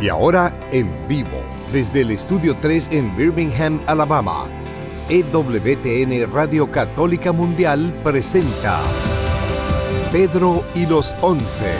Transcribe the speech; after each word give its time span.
Y 0.00 0.08
ahora 0.08 0.58
en 0.72 0.90
vivo, 1.08 1.44
desde 1.72 2.00
el 2.00 2.10
Estudio 2.10 2.56
3 2.58 2.88
en 2.92 3.14
Birmingham, 3.18 3.82
Alabama, 3.86 4.46
EWTN 5.10 6.32
Radio 6.32 6.70
Católica 6.70 7.32
Mundial 7.32 7.92
presenta 8.02 8.80
Pedro 10.10 10.64
y 10.74 10.86
los 10.86 11.14
Once. 11.20 11.70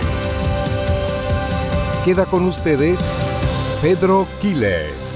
Queda 2.05 2.27
con 2.27 2.45
ustedes 2.45 3.09
Pedro 3.81 4.27
Quiles. 4.43 5.15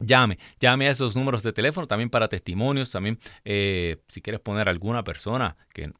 Llame, 0.00 0.38
llame 0.58 0.88
a 0.88 0.90
esos 0.90 1.14
números 1.14 1.42
de 1.42 1.52
teléfono 1.52 1.86
también 1.86 2.10
para 2.10 2.28
testimonios, 2.28 2.90
también 2.90 3.18
eh, 3.44 3.98
si 4.08 4.20
quieres 4.20 4.40
poner 4.40 4.68
alguna 4.68 5.04
persona 5.04 5.56
que, 5.72 5.92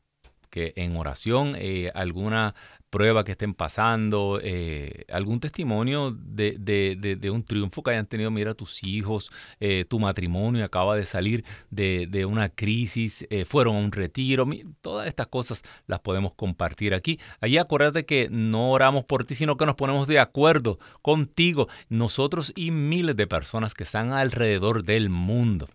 que 0.50 0.72
en 0.76 0.96
oración, 0.96 1.54
eh, 1.56 1.92
alguna 1.94 2.54
prueba 2.94 3.24
que 3.24 3.32
estén 3.32 3.54
pasando, 3.54 4.38
eh, 4.40 5.04
algún 5.10 5.40
testimonio 5.40 6.16
de, 6.16 7.28
un 7.32 7.42
triunfo 7.42 7.82
que 7.82 7.90
hayan 7.90 8.06
tenido, 8.06 8.30
mira, 8.30 8.54
tus 8.54 8.84
hijos, 8.84 9.32
eh, 9.58 9.84
tu 9.88 9.98
matrimonio 9.98 10.64
acaba 10.64 10.94
de 10.94 11.04
salir 11.04 11.44
de, 11.70 12.24
una 12.24 12.50
crisis, 12.50 13.26
eh, 13.30 13.46
fueron 13.46 13.74
a 13.74 13.78
un 13.80 13.90
retiro, 13.90 14.46
todas 14.80 15.08
estas 15.08 15.26
cosas 15.26 15.64
las 15.88 15.98
podemos 15.98 16.34
compartir 16.34 16.94
aquí. 16.94 17.18
Allí 17.40 17.58
acuérdate 17.58 18.06
que 18.06 18.28
no 18.30 18.70
oramos 18.70 19.04
por 19.04 19.24
ti, 19.24 19.34
sino 19.34 19.56
que 19.56 19.66
nos 19.66 19.74
ponemos 19.74 20.06
de 20.06 20.20
acuerdo 20.20 20.78
contigo, 21.02 21.66
nosotros 21.88 22.52
y 22.54 22.70
miles 22.70 23.16
de 23.16 23.26
personas 23.26 23.74
que 23.74 23.82
están 23.82 24.12
alrededor 24.12 24.84
del 24.84 25.10
mundo. 25.10 25.68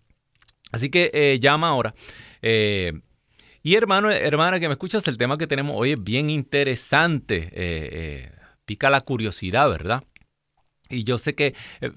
Así 0.72 0.88
que 0.88 1.38
llama 1.38 1.68
ahora. 1.68 1.92
Y 3.62 3.74
hermano, 3.74 4.10
hermana 4.10 4.58
que 4.58 4.68
me 4.68 4.74
escuchas, 4.74 5.06
el 5.08 5.18
tema 5.18 5.36
que 5.36 5.46
tenemos 5.46 5.74
hoy 5.76 5.92
es 5.92 6.02
bien 6.02 6.30
interesante. 6.30 7.48
Eh, 7.52 7.88
eh, 7.92 8.32
pica 8.64 8.88
la 8.88 9.02
curiosidad, 9.02 9.68
¿verdad? 9.68 10.04
Y 10.88 11.04
yo 11.04 11.18
sé 11.18 11.34
que... 11.34 11.54
Eh, 11.80 11.92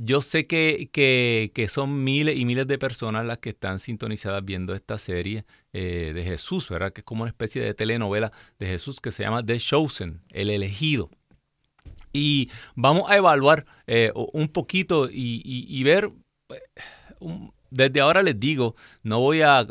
yo 0.00 0.20
sé 0.20 0.46
que, 0.46 0.90
que, 0.92 1.68
son 1.68 2.04
miles 2.04 2.36
y 2.36 2.44
miles 2.44 2.68
de 2.68 2.78
personas 2.78 3.26
las 3.26 3.38
que 3.38 3.48
están 3.48 3.80
sintonizadas 3.80 4.44
viendo 4.44 4.72
esta 4.72 4.96
serie 4.96 5.44
de 5.72 6.22
Jesús, 6.24 6.68
¿verdad? 6.68 6.92
Que 6.92 7.00
es 7.00 7.04
como 7.04 7.22
una 7.22 7.30
especie 7.30 7.60
de 7.60 7.74
telenovela 7.74 8.30
de 8.60 8.68
Jesús 8.68 9.00
que 9.00 9.10
se 9.10 9.24
llama 9.24 9.44
The 9.44 9.58
Chosen, 9.58 10.22
el 10.30 10.50
elegido. 10.50 11.10
Y 12.12 12.48
vamos 12.76 13.10
a 13.10 13.16
evaluar 13.16 13.66
un 14.14 14.46
poquito 14.50 15.10
y, 15.10 15.42
y 15.44 15.82
ver 15.82 16.12
un, 17.18 17.52
desde 17.70 18.00
ahora 18.00 18.22
les 18.22 18.38
digo, 18.38 18.76
no 19.02 19.20
voy 19.20 19.42
a, 19.42 19.66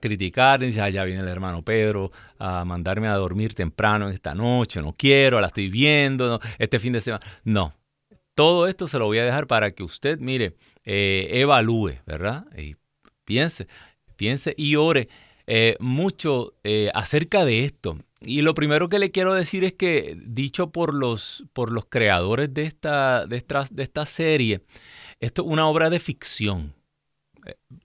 criticar, 0.00 0.60
ni 0.60 0.66
decir, 0.66 0.88
ya 0.90 1.04
viene 1.04 1.22
el 1.22 1.28
hermano 1.28 1.62
Pedro 1.62 2.10
a 2.38 2.64
mandarme 2.64 3.08
a 3.08 3.14
dormir 3.14 3.54
temprano 3.54 4.08
esta 4.08 4.34
noche, 4.34 4.80
no 4.82 4.94
quiero, 4.96 5.40
la 5.40 5.48
estoy 5.48 5.68
viendo, 5.68 6.40
este 6.58 6.78
fin 6.78 6.92
de 6.92 7.00
semana. 7.00 7.24
No, 7.44 7.74
todo 8.34 8.66
esto 8.66 8.88
se 8.88 8.98
lo 8.98 9.06
voy 9.06 9.18
a 9.18 9.24
dejar 9.24 9.46
para 9.46 9.72
que 9.72 9.82
usted, 9.82 10.18
mire, 10.18 10.56
eh, 10.84 11.28
evalúe, 11.32 11.98
¿verdad? 12.06 12.46
Y 12.56 12.76
piense, 13.24 13.66
piense 14.16 14.54
y 14.56 14.76
ore 14.76 15.08
eh, 15.46 15.76
mucho 15.80 16.54
eh, 16.64 16.90
acerca 16.94 17.44
de 17.44 17.64
esto. 17.64 17.96
Y 18.20 18.42
lo 18.42 18.54
primero 18.54 18.88
que 18.88 18.98
le 18.98 19.10
quiero 19.10 19.34
decir 19.34 19.64
es 19.64 19.72
que, 19.72 20.16
dicho 20.24 20.70
por 20.70 20.94
los, 20.94 21.44
por 21.52 21.72
los 21.72 21.86
creadores 21.86 22.54
de 22.54 22.64
esta, 22.64 23.26
de 23.26 23.44
de 23.70 23.82
esta 23.82 24.06
serie, 24.06 24.62
esto 25.20 25.42
es 25.42 25.48
una 25.48 25.66
obra 25.66 25.90
de 25.90 25.98
ficción 25.98 26.74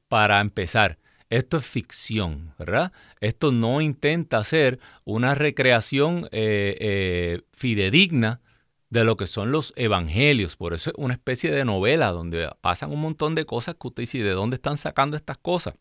para 0.07 0.39
empezar, 0.39 0.97
esto 1.29 1.57
es 1.57 1.65
ficción, 1.65 2.53
¿verdad? 2.57 2.91
Esto 3.19 3.51
no 3.51 3.81
intenta 3.81 4.43
ser 4.43 4.79
una 5.03 5.35
recreación 5.35 6.29
eh, 6.31 6.77
eh, 6.79 7.41
fidedigna 7.53 8.41
de 8.89 9.03
lo 9.03 9.17
que 9.17 9.27
son 9.27 9.51
los 9.51 9.73
evangelios. 9.75 10.55
Por 10.55 10.73
eso 10.73 10.91
es 10.91 10.95
una 10.97 11.13
especie 11.13 11.51
de 11.51 11.65
novela 11.65 12.11
donde 12.11 12.49
pasan 12.61 12.91
un 12.91 13.01
montón 13.01 13.35
de 13.35 13.45
cosas 13.45 13.75
que 13.75 13.87
usted 13.87 14.03
dice, 14.03 14.23
¿de 14.23 14.31
dónde 14.31 14.55
están 14.55 14.77
sacando 14.77 15.17
estas 15.17 15.37
cosas? 15.37 15.75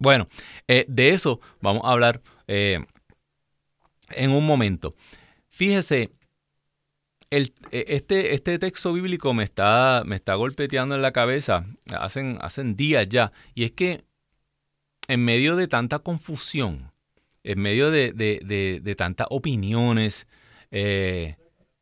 Bueno, 0.00 0.28
eh, 0.66 0.84
de 0.88 1.10
eso 1.10 1.40
vamos 1.60 1.82
a 1.84 1.92
hablar 1.92 2.22
en 2.46 2.86
un 4.30 4.44
momento. 4.44 4.94
Fíjese, 5.50 6.10
este, 7.30 8.34
este 8.34 8.58
texto 8.58 8.92
bíblico 8.92 9.34
me 9.34 9.44
está, 9.44 10.02
me 10.06 10.16
está 10.16 10.34
golpeteando 10.34 10.94
en 10.94 11.02
la 11.02 11.12
cabeza 11.12 11.66
hacen, 11.92 12.38
hacen 12.40 12.74
días 12.74 13.08
ya. 13.08 13.32
Y 13.54 13.64
es 13.64 13.72
que 13.72 14.07
en 15.08 15.24
medio 15.24 15.56
de 15.56 15.66
tanta 15.68 15.98
confusión, 15.98 16.92
en 17.42 17.60
medio 17.60 17.90
de, 17.90 18.12
de, 18.12 18.94
tantas 18.94 19.26
opiniones 19.30 20.28
eh, 20.70 21.36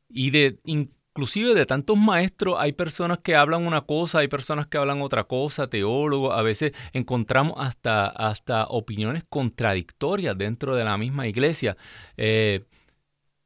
y 0.08 0.30
de 0.30 0.60
inclusive 0.64 1.54
de 1.54 1.66
tantos 1.66 1.98
maestros, 1.98 2.56
hay 2.58 2.72
personas 2.72 3.18
que 3.18 3.34
hablan 3.34 3.66
una 3.66 3.80
cosa, 3.80 4.18
hay 4.18 4.28
personas 4.28 4.66
que 4.66 4.78
hablan 4.78 5.02
otra 5.02 5.24
cosa, 5.24 5.68
teólogos, 5.68 6.36
a 6.36 6.42
veces 6.42 6.72
encontramos 6.92 7.54
hasta, 7.58 8.06
hasta 8.06 8.66
opiniones 8.66 9.24
contradictorias 9.28 10.36
dentro 10.36 10.76
de 10.76 10.84
la 10.84 10.96
misma 10.98 11.26
iglesia. 11.26 11.76
Eh, 12.16 12.64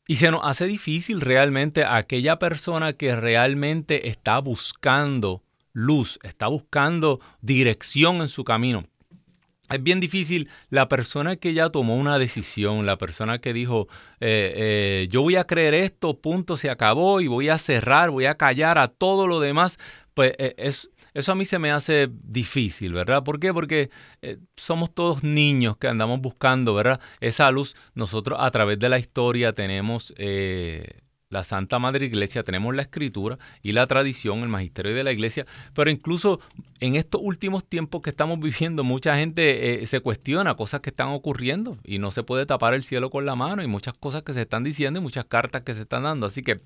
y 0.06 0.16
se 0.16 0.32
nos 0.32 0.40
hace 0.42 0.66
difícil 0.66 1.20
realmente 1.20 1.84
a 1.84 1.96
aquella 1.96 2.40
persona 2.40 2.94
que 2.94 3.14
realmente 3.14 4.08
está 4.08 4.40
buscando 4.40 5.44
luz, 5.72 6.18
está 6.24 6.48
buscando 6.48 7.20
dirección 7.40 8.16
en 8.16 8.28
su 8.28 8.42
camino. 8.42 8.84
Es 9.70 9.82
bien 9.82 10.00
difícil 10.00 10.48
la 10.68 10.88
persona 10.88 11.36
que 11.36 11.54
ya 11.54 11.70
tomó 11.70 11.96
una 11.96 12.18
decisión, 12.18 12.86
la 12.86 12.98
persona 12.98 13.40
que 13.40 13.52
dijo, 13.52 13.88
eh, 14.20 14.52
eh, 14.56 15.08
yo 15.10 15.22
voy 15.22 15.36
a 15.36 15.44
creer 15.44 15.74
esto, 15.74 16.18
punto, 16.20 16.56
se 16.56 16.70
acabó 16.70 17.20
y 17.20 17.28
voy 17.28 17.48
a 17.48 17.58
cerrar, 17.58 18.10
voy 18.10 18.26
a 18.26 18.36
callar 18.36 18.78
a 18.78 18.88
todo 18.88 19.26
lo 19.26 19.40
demás, 19.40 19.78
pues 20.14 20.32
eh, 20.38 20.54
es, 20.58 20.90
eso 21.14 21.32
a 21.32 21.34
mí 21.34 21.44
se 21.44 21.58
me 21.58 21.70
hace 21.70 22.08
difícil, 22.10 22.92
¿verdad? 22.92 23.22
¿Por 23.24 23.40
qué? 23.40 23.52
Porque 23.52 23.90
somos 24.56 24.94
todos 24.94 25.24
niños 25.24 25.76
que 25.76 25.88
andamos 25.88 26.20
buscando, 26.20 26.74
¿verdad? 26.74 27.00
Esa 27.20 27.50
luz, 27.50 27.74
nosotros 27.94 28.38
a 28.40 28.50
través 28.50 28.78
de 28.78 28.88
la 28.88 28.98
historia 28.98 29.52
tenemos 29.52 30.14
la 31.30 31.44
Santa 31.44 31.78
Madre 31.78 32.06
Iglesia, 32.06 32.42
tenemos 32.42 32.74
la 32.74 32.82
escritura 32.82 33.38
y 33.62 33.72
la 33.72 33.86
tradición, 33.86 34.40
el 34.40 34.48
magisterio 34.48 34.94
de 34.94 35.04
la 35.04 35.12
iglesia, 35.12 35.46
pero 35.74 35.88
incluso 35.88 36.40
en 36.80 36.96
estos 36.96 37.20
últimos 37.24 37.64
tiempos 37.64 38.02
que 38.02 38.10
estamos 38.10 38.40
viviendo, 38.40 38.82
mucha 38.82 39.16
gente 39.16 39.82
eh, 39.82 39.86
se 39.86 40.00
cuestiona 40.00 40.56
cosas 40.56 40.80
que 40.80 40.90
están 40.90 41.10
ocurriendo 41.10 41.78
y 41.84 42.00
no 42.00 42.10
se 42.10 42.24
puede 42.24 42.46
tapar 42.46 42.74
el 42.74 42.82
cielo 42.82 43.10
con 43.10 43.26
la 43.26 43.36
mano 43.36 43.62
y 43.62 43.68
muchas 43.68 43.94
cosas 43.94 44.24
que 44.24 44.34
se 44.34 44.42
están 44.42 44.64
diciendo 44.64 44.98
y 44.98 45.02
muchas 45.02 45.24
cartas 45.24 45.62
que 45.62 45.74
se 45.74 45.82
están 45.82 46.02
dando. 46.02 46.26
Así 46.26 46.42
que 46.42 46.60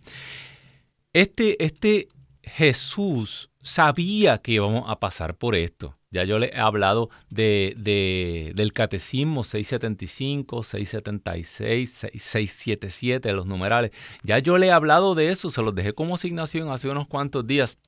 este, 1.13 1.63
este 1.63 2.09
Jesús 2.43 3.51
sabía 3.61 4.39
que 4.39 4.53
íbamos 4.53 4.85
a 4.89 4.99
pasar 4.99 5.37
por 5.37 5.55
esto. 5.55 5.99
Ya 6.15 6.23
yo 6.23 6.39
le 6.39 6.51
he 6.55 6.61
hablado 6.61 7.11
de, 7.29 8.53
del 8.55 8.73
catecismo 8.73 9.43
675, 9.43 10.63
676, 10.63 11.91
677, 11.91 13.33
los 13.33 13.47
numerales. 13.47 13.91
Ya 14.23 14.39
yo 14.39 14.57
le 14.57 14.69
he 14.69 14.71
hablado 14.71 15.17
de 15.17 15.31
eso, 15.31 15.51
se 15.51 15.61
los 15.61 15.75
dejé 15.75 15.93
como 15.93 16.15
asignación 16.15 16.71
hace 16.71 16.89
unos 16.89 17.09
cuantos 17.09 17.45
días. 17.49 17.79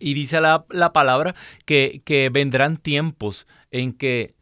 Y 0.00 0.14
dice 0.14 0.40
la, 0.40 0.64
palabra 0.94 1.34
que, 1.66 2.00
que, 2.06 2.30
vendrán 2.30 2.78
tiempos 2.78 3.46
en 3.70 3.92
que, 3.92 4.34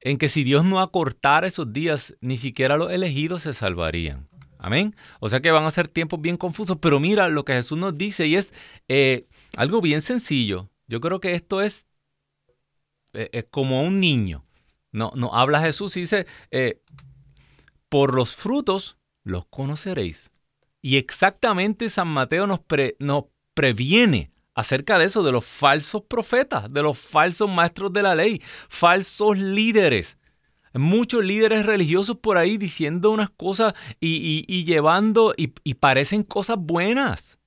en 0.00 0.16
que 0.16 0.28
si 0.28 0.42
Dios 0.42 0.64
no 0.64 0.80
acortara 0.80 1.46
esos 1.46 1.70
días, 1.70 2.16
ni 2.22 2.38
siquiera 2.38 2.78
los 2.78 2.90
elegidos 2.90 3.42
se 3.42 3.52
salvarían. 3.52 4.26
Amén. 4.56 4.96
O 5.20 5.28
sea 5.28 5.40
que 5.40 5.50
van 5.50 5.66
a 5.66 5.70
ser 5.70 5.88
tiempos 5.88 6.18
bien 6.22 6.38
confusos, 6.38 6.78
pero 6.80 6.98
mira 6.98 7.28
lo 7.28 7.44
que 7.44 7.52
Jesús 7.52 7.76
nos 7.76 7.98
dice 7.98 8.26
y 8.26 8.36
es 8.36 8.54
eh, 8.88 9.26
algo 9.54 9.82
bien 9.82 10.00
sencillo. 10.00 10.70
Yo 10.86 11.02
creo 11.02 11.20
que 11.20 11.34
esto 11.34 11.60
es 11.60 11.86
eh, 13.14 13.30
eh, 13.32 13.44
como 13.50 13.82
un 13.82 14.00
niño. 14.00 14.44
No, 14.92 15.12
no 15.14 15.34
habla 15.34 15.60
Jesús 15.60 15.96
y 15.96 16.00
dice, 16.00 16.26
eh, 16.50 16.80
por 17.88 18.14
los 18.14 18.36
frutos 18.36 18.98
los 19.22 19.46
conoceréis. 19.46 20.30
Y 20.80 20.96
exactamente 20.96 21.88
San 21.88 22.08
Mateo 22.08 22.46
nos, 22.46 22.60
nos 22.98 23.24
previene 23.54 24.30
acerca 24.54 24.98
de 24.98 25.06
eso, 25.06 25.22
de 25.22 25.32
los 25.32 25.44
falsos 25.44 26.02
profetas, 26.02 26.72
de 26.72 26.82
los 26.82 26.98
falsos 26.98 27.50
maestros 27.50 27.92
de 27.92 28.02
la 28.02 28.14
ley, 28.14 28.40
falsos 28.68 29.38
líderes. 29.38 30.18
Muchos 30.74 31.24
líderes 31.24 31.66
religiosos 31.66 32.18
por 32.18 32.36
ahí 32.36 32.58
diciendo 32.58 33.10
unas 33.10 33.30
cosas 33.30 33.74
y, 34.00 34.64
llevando 34.64 35.32
y 35.36 35.74
parecen 35.74 36.24
cosas 36.24 36.56
buenas. 36.58 37.38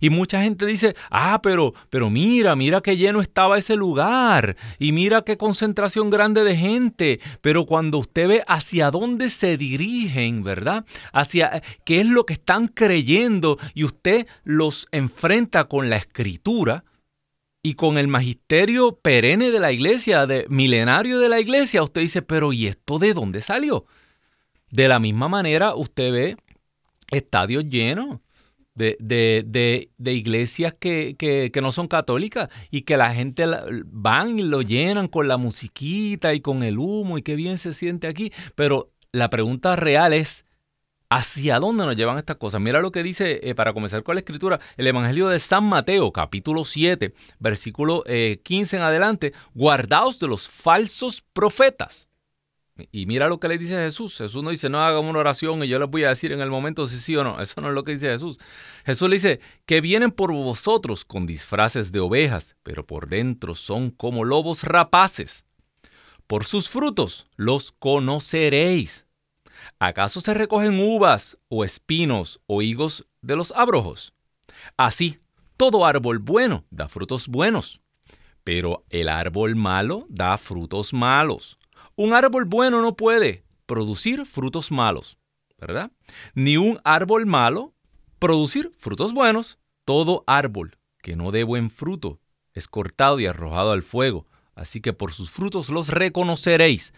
Y 0.00 0.10
mucha 0.10 0.42
gente 0.42 0.66
dice, 0.66 0.94
ah, 1.10 1.40
pero, 1.42 1.74
pero 1.90 2.10
mira, 2.10 2.56
mira 2.56 2.80
qué 2.80 2.96
lleno 2.96 3.20
estaba 3.20 3.58
ese 3.58 3.76
lugar 3.76 4.56
y 4.78 4.92
mira 4.92 5.22
qué 5.22 5.36
concentración 5.36 6.10
grande 6.10 6.44
de 6.44 6.56
gente. 6.56 7.20
Pero 7.40 7.66
cuando 7.66 7.98
usted 7.98 8.28
ve 8.28 8.44
hacia 8.46 8.90
dónde 8.90 9.28
se 9.28 9.56
dirigen, 9.56 10.42
¿verdad? 10.42 10.84
Hacia 11.12 11.62
qué 11.84 12.00
es 12.00 12.06
lo 12.06 12.26
que 12.26 12.34
están 12.34 12.68
creyendo 12.68 13.58
y 13.74 13.84
usted 13.84 14.26
los 14.44 14.88
enfrenta 14.92 15.64
con 15.64 15.90
la 15.90 15.96
escritura 15.96 16.84
y 17.62 17.74
con 17.74 17.96
el 17.96 18.08
magisterio 18.08 18.96
perenne 18.96 19.50
de 19.50 19.58
la 19.58 19.72
iglesia, 19.72 20.26
de, 20.26 20.44
milenario 20.50 21.18
de 21.18 21.30
la 21.30 21.40
iglesia, 21.40 21.82
usted 21.82 22.02
dice, 22.02 22.20
pero 22.20 22.52
¿y 22.52 22.66
esto 22.66 22.98
de 22.98 23.14
dónde 23.14 23.40
salió? 23.40 23.86
De 24.70 24.86
la 24.86 24.98
misma 24.98 25.28
manera, 25.28 25.74
usted 25.74 26.12
ve 26.12 26.36
estadios 27.10 27.64
llenos 27.64 28.20
de, 28.74 29.90
iglesias 30.04 30.74
que, 30.78 31.52
no 31.62 31.72
son 31.72 31.88
católicas 31.88 32.48
y 32.70 32.82
que 32.82 32.96
la 32.96 33.14
gente 33.14 33.46
van 33.86 34.38
y 34.38 34.42
lo 34.42 34.62
llenan 34.62 35.08
con 35.08 35.28
la 35.28 35.36
musiquita 35.36 36.34
y 36.34 36.40
con 36.40 36.62
el 36.62 36.78
humo 36.78 37.18
y 37.18 37.22
qué 37.22 37.36
bien 37.36 37.58
se 37.58 37.74
siente 37.74 38.06
aquí. 38.06 38.32
Pero 38.54 38.92
la 39.12 39.30
pregunta 39.30 39.76
real 39.76 40.12
es, 40.12 40.44
¿hacia 41.08 41.60
dónde 41.60 41.84
nos 41.84 41.96
llevan 41.96 42.18
estas 42.18 42.36
cosas? 42.36 42.60
Mira 42.60 42.80
lo 42.80 42.92
que 42.92 43.02
dice, 43.02 43.40
eh, 43.42 43.54
para 43.54 43.72
comenzar 43.72 44.02
con 44.02 44.16
la 44.16 44.20
escritura, 44.20 44.60
el 44.76 44.86
Evangelio 44.86 45.28
de 45.28 45.38
San 45.38 45.64
Mateo, 45.64 46.12
capítulo 46.12 46.64
7, 46.64 47.14
versículo 47.38 48.02
15 48.04 48.76
eh, 48.76 48.78
en 48.78 48.84
adelante, 48.84 49.32
guardaos 49.54 50.18
de 50.18 50.28
los 50.28 50.48
falsos 50.48 51.22
profetas 51.32 52.08
y 52.90 53.06
mira 53.06 53.28
lo 53.28 53.38
que 53.38 53.48
le 53.48 53.58
dice 53.58 53.74
Jesús. 53.74 54.18
Jesús 54.18 54.42
no 54.42 54.50
dice, 54.50 54.68
no 54.68 54.82
haga 54.82 54.98
una 54.98 55.20
oración 55.20 55.62
y 55.62 55.68
yo 55.68 55.78
les 55.78 55.88
voy 55.88 56.04
a 56.04 56.08
decir 56.08 56.32
en 56.32 56.40
el 56.40 56.50
momento 56.50 56.86
si 56.86 56.98
sí 56.98 57.16
o 57.16 57.22
no. 57.22 57.40
Eso 57.40 57.60
no 57.60 57.68
es 57.68 57.74
lo 57.74 57.84
que 57.84 57.92
dice 57.92 58.10
Jesús. 58.10 58.38
Jesús 58.84 59.08
le 59.08 59.16
dice, 59.16 59.40
que 59.64 59.80
vienen 59.80 60.10
por 60.10 60.32
vosotros 60.32 61.04
con 61.04 61.26
disfraces 61.26 61.92
de 61.92 62.00
ovejas, 62.00 62.56
pero 62.64 62.84
por 62.84 63.08
dentro 63.08 63.54
son 63.54 63.90
como 63.90 64.24
lobos 64.24 64.64
rapaces. 64.64 65.46
Por 66.26 66.44
sus 66.44 66.68
frutos 66.68 67.28
los 67.36 67.70
conoceréis. 67.72 69.06
¿Acaso 69.78 70.20
se 70.20 70.34
recogen 70.34 70.80
uvas 70.80 71.38
o 71.48 71.64
espinos 71.64 72.40
o 72.46 72.60
higos 72.60 73.06
de 73.22 73.36
los 73.36 73.52
abrojos? 73.52 74.14
Así, 74.76 75.18
todo 75.56 75.86
árbol 75.86 76.18
bueno 76.18 76.64
da 76.70 76.88
frutos 76.88 77.28
buenos, 77.28 77.80
pero 78.42 78.84
el 78.90 79.08
árbol 79.08 79.54
malo 79.54 80.06
da 80.08 80.36
frutos 80.38 80.92
malos 80.92 81.58
un 81.96 82.12
árbol 82.12 82.44
bueno 82.44 82.80
no 82.80 82.96
puede 82.96 83.44
producir 83.66 84.26
frutos 84.26 84.70
malos, 84.70 85.18
¿verdad? 85.58 85.90
Ni 86.34 86.56
un 86.56 86.80
árbol 86.84 87.26
malo 87.26 87.74
producir 88.18 88.72
frutos 88.78 89.12
buenos. 89.12 89.58
Todo 89.84 90.24
árbol 90.26 90.78
que 91.02 91.14
no 91.14 91.30
dé 91.30 91.44
buen 91.44 91.70
fruto 91.70 92.20
es 92.54 92.68
cortado 92.68 93.20
y 93.20 93.26
arrojado 93.26 93.72
al 93.72 93.82
fuego. 93.82 94.26
Así 94.54 94.80
que 94.80 94.92
por 94.92 95.12
sus 95.12 95.30
frutos 95.30 95.68
los 95.68 95.88
reconoceréis. 95.88 96.94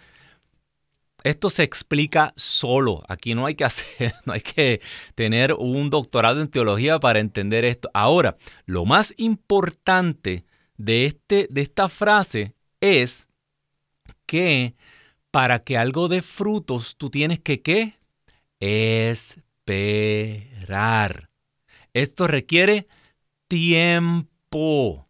Esto 1.25 1.51
se 1.51 1.65
explica 1.65 2.33
solo. 2.37 3.03
Aquí 3.09 3.35
no 3.35 3.47
hay 3.47 3.57
que 3.57 3.65
hacer, 3.65 4.15
no 4.25 4.35
hay 4.35 4.43
que 4.43 4.81
tener 5.15 5.55
un 5.55 5.91
doctorado 5.91 6.41
en 6.41 6.49
teología 6.49 7.01
para 7.01 7.19
entender 7.19 7.65
esto. 7.65 7.91
Ahora, 7.95 8.37
lo 8.65 8.85
más 8.85 9.13
importante 9.17 10.45
de, 10.77 11.07
este, 11.07 11.49
de 11.51 11.63
esta 11.63 11.89
frase 11.89 12.55
es 12.81 13.27
que 14.27 14.77
para 15.31 15.65
que 15.65 15.77
algo 15.77 16.09
dé 16.09 16.23
frutos, 16.23 16.97
tú 16.97 17.11
tienes 17.11 17.41
que 17.41 17.61
qué? 17.63 17.99
Esperar. 18.61 19.69
Esto 21.93 22.27
requiere 22.27 22.89
tiempo. 23.49 25.09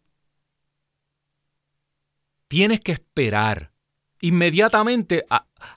Tienes 2.47 2.79
que 2.79 2.93
esperar. 2.93 3.71
Inmediatamente, 4.21 5.25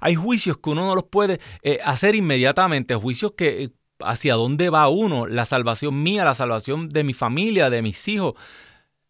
hay 0.00 0.14
juicios 0.14 0.58
que 0.58 0.70
uno 0.70 0.86
no 0.86 0.94
los 0.94 1.04
puede 1.04 1.40
eh, 1.62 1.78
hacer 1.84 2.14
inmediatamente, 2.14 2.94
juicios 2.94 3.32
que 3.36 3.64
eh, 3.64 3.70
hacia 4.00 4.34
dónde 4.34 4.70
va 4.70 4.88
uno, 4.88 5.26
la 5.26 5.44
salvación 5.44 6.02
mía, 6.02 6.24
la 6.24 6.34
salvación 6.34 6.88
de 6.88 7.04
mi 7.04 7.12
familia, 7.12 7.70
de 7.70 7.82
mis 7.82 8.08
hijos. 8.08 8.34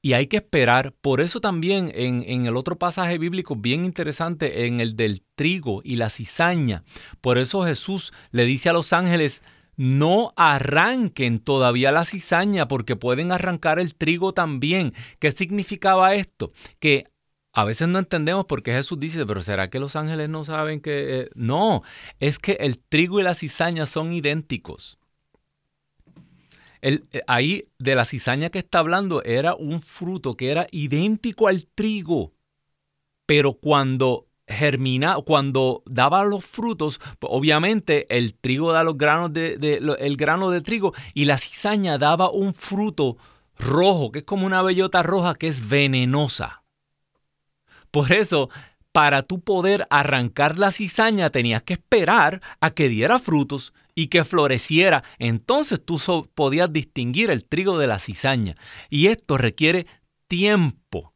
Y 0.02 0.14
hay 0.14 0.28
que 0.28 0.38
esperar. 0.38 0.95
Por 1.00 1.21
eso 1.21 1.40
también 1.40 1.90
en, 1.95 2.47
el 2.47 2.57
otro 2.57 2.78
pasaje 2.78 3.19
bíblico 3.19 3.57
bien 3.57 3.85
interesante, 3.85 4.66
en 4.66 4.80
el 4.80 4.97
del 4.97 5.23
trigo 5.35 5.83
y 5.85 5.97
la 5.97 6.11
cizaña, 6.11 6.85
por 7.21 7.38
eso 7.38 7.64
Jesús 7.64 8.12
le 8.30 8.45
dice 8.45 8.71
a 8.71 8.73
los 8.73 8.92
ángeles, 8.92 9.42
no 9.76 10.33
arranquen 10.37 11.38
todavía 11.38 11.90
la 11.92 12.04
cizaña 12.04 12.69
porque 12.69 12.97
pueden 12.97 13.33
arrancar 13.33 13.78
el 13.78 13.95
trigo 13.95 14.35
también. 14.35 14.92
¿Qué 15.19 15.30
significaba 15.30 16.14
esto? 16.14 16.52
Que 16.78 17.07
a 17.52 17.64
veces 17.64 17.88
no 17.88 17.99
entendemos 17.99 18.47
por 18.47 18.62
qué 18.62 18.73
Jesús 18.73 19.00
dice, 19.00 19.26
pero 19.26 19.42
¿será 19.42 19.71
que 19.71 19.80
los 19.80 19.97
ángeles 19.97 20.28
no 20.28 20.45
saben 20.45 20.80
que... 20.80 21.21
Eh? 21.21 21.30
No, 21.35 21.83
es 22.21 22.38
que 22.38 22.52
el 22.61 22.78
trigo 22.80 23.21
y 23.21 23.23
la 23.25 23.35
cizaña 23.35 23.87
son 23.87 24.12
idénticos. 24.12 25.00
El, 26.81 27.05
eh, 27.13 27.23
ahí 27.27 27.69
de 27.79 27.95
la 27.95 28.05
cizaña 28.05 28.51
que 28.51 28.59
está 28.59 28.79
hablando 28.79 29.23
era 29.23 29.55
un 29.55 29.83
fruto 29.83 30.37
que 30.37 30.51
era 30.51 30.67
idéntico 30.71 31.49
al 31.49 31.67
trigo, 31.67 32.33
pero 33.27 33.55
cuando 33.55 34.27
germina, 34.51 35.17
cuando 35.25 35.83
daba 35.87 36.25
los 36.25 36.45
frutos, 36.45 37.01
pues, 37.19 37.31
obviamente 37.33 38.07
el 38.17 38.35
trigo 38.35 38.73
da 38.73 38.83
los 38.83 38.99
granos 38.99 39.33
de, 39.33 39.57
el 39.99 40.17
grano 40.17 40.51
de 40.51 40.61
trigo 40.61 40.93
y 41.15 41.25
la 41.25 41.39
cizaña 41.39 41.99
daba 41.99 42.31
un 42.31 42.55
fruto 42.55 43.17
rojo, 43.59 44.11
que 44.11 44.21
es 44.21 44.25
como 44.25 44.47
una 44.47 44.63
bellota 44.63 45.03
roja 45.03 45.35
que 45.35 45.49
es 45.49 45.69
venenosa. 45.69 46.63
Por 47.91 48.13
eso 48.13 48.51
para 48.93 49.23
tú 49.23 49.41
poder 49.41 49.87
arrancar 49.91 50.59
la 50.59 50.73
cizaña 50.73 51.31
tenías 51.31 51.63
que 51.63 51.75
esperar 51.75 52.41
a 52.61 52.71
que 52.71 52.89
diera 52.89 53.19
frutos 53.19 53.73
y 53.95 54.09
que 54.09 54.25
floreciera. 54.25 55.05
Entonces 55.19 55.81
tú 55.85 55.99
podías 56.35 56.73
distinguir 56.73 57.31
el 57.31 57.45
trigo 57.45 57.79
de 57.79 57.87
la 57.87 57.99
cizaña. 57.99 58.57
Y 58.89 59.09
esto 59.09 59.37
requiere 59.37 59.87
tiempo. 60.29 61.15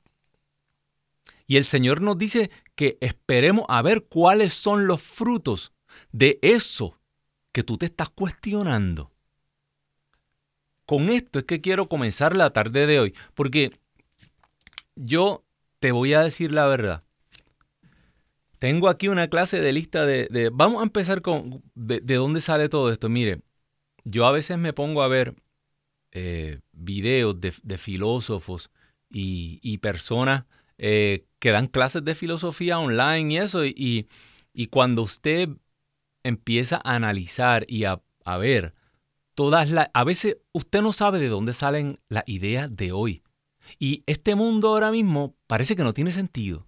Y 1.46 1.56
el 1.56 1.64
Señor 1.64 2.00
nos 2.00 2.18
dice 2.18 2.50
que 2.74 2.98
esperemos 3.00 3.66
a 3.68 3.82
ver 3.82 4.04
cuáles 4.04 4.54
son 4.54 4.86
los 4.86 5.02
frutos 5.02 5.72
de 6.12 6.38
eso 6.42 6.98
que 7.52 7.62
tú 7.62 7.78
te 7.78 7.86
estás 7.86 8.08
cuestionando. 8.08 9.12
Con 10.86 11.08
esto 11.08 11.38
es 11.38 11.44
que 11.44 11.60
quiero 11.60 11.88
comenzar 11.88 12.36
la 12.36 12.50
tarde 12.50 12.86
de 12.86 13.00
hoy, 13.00 13.14
porque 13.34 13.78
yo 14.96 15.44
te 15.78 15.92
voy 15.92 16.14
a 16.14 16.22
decir 16.22 16.52
la 16.52 16.66
verdad. 16.66 17.04
Tengo 18.64 18.88
aquí 18.88 19.08
una 19.08 19.28
clase 19.28 19.60
de 19.60 19.74
lista 19.74 20.06
de... 20.06 20.50
vamos 20.50 20.80
a 20.80 20.84
empezar 20.84 21.20
con... 21.20 21.62
De, 21.74 22.00
dónde 22.00 22.40
sale 22.40 22.70
todo 22.70 22.90
esto? 22.90 23.10
Mire, 23.10 23.42
yo 24.04 24.24
a 24.24 24.32
veces 24.32 24.56
me 24.56 24.72
pongo 24.72 25.02
a 25.02 25.08
ver 25.08 25.34
eh, 26.12 26.60
videos 26.72 27.38
de, 27.38 27.76
filósofos 27.76 28.70
y, 29.10 29.76
personas 29.82 30.46
eh, 30.78 31.26
que 31.40 31.50
dan 31.50 31.66
clases 31.66 32.06
de 32.06 32.14
filosofía 32.14 32.78
online 32.78 33.34
y 33.34 33.36
eso, 33.36 33.66
y, 33.66 34.08
cuando 34.70 35.02
usted 35.02 35.50
empieza 36.22 36.80
a 36.82 36.94
analizar 36.94 37.66
y 37.68 37.84
a, 37.84 38.00
a 38.24 38.38
ver 38.38 38.72
todas 39.34 39.70
las... 39.70 39.90
A 39.92 40.04
veces 40.04 40.38
usted 40.52 40.80
no 40.80 40.94
sabe 40.94 41.18
de 41.18 41.28
dónde 41.28 41.52
salen 41.52 42.00
las 42.08 42.24
ideas 42.26 42.74
de 42.74 42.92
hoy. 42.92 43.24
Y 43.78 44.04
este 44.06 44.34
mundo 44.34 44.68
ahora 44.68 44.90
mismo 44.90 45.36
parece 45.46 45.76
que 45.76 45.84
no 45.84 45.92
tiene 45.92 46.12
sentido. 46.12 46.66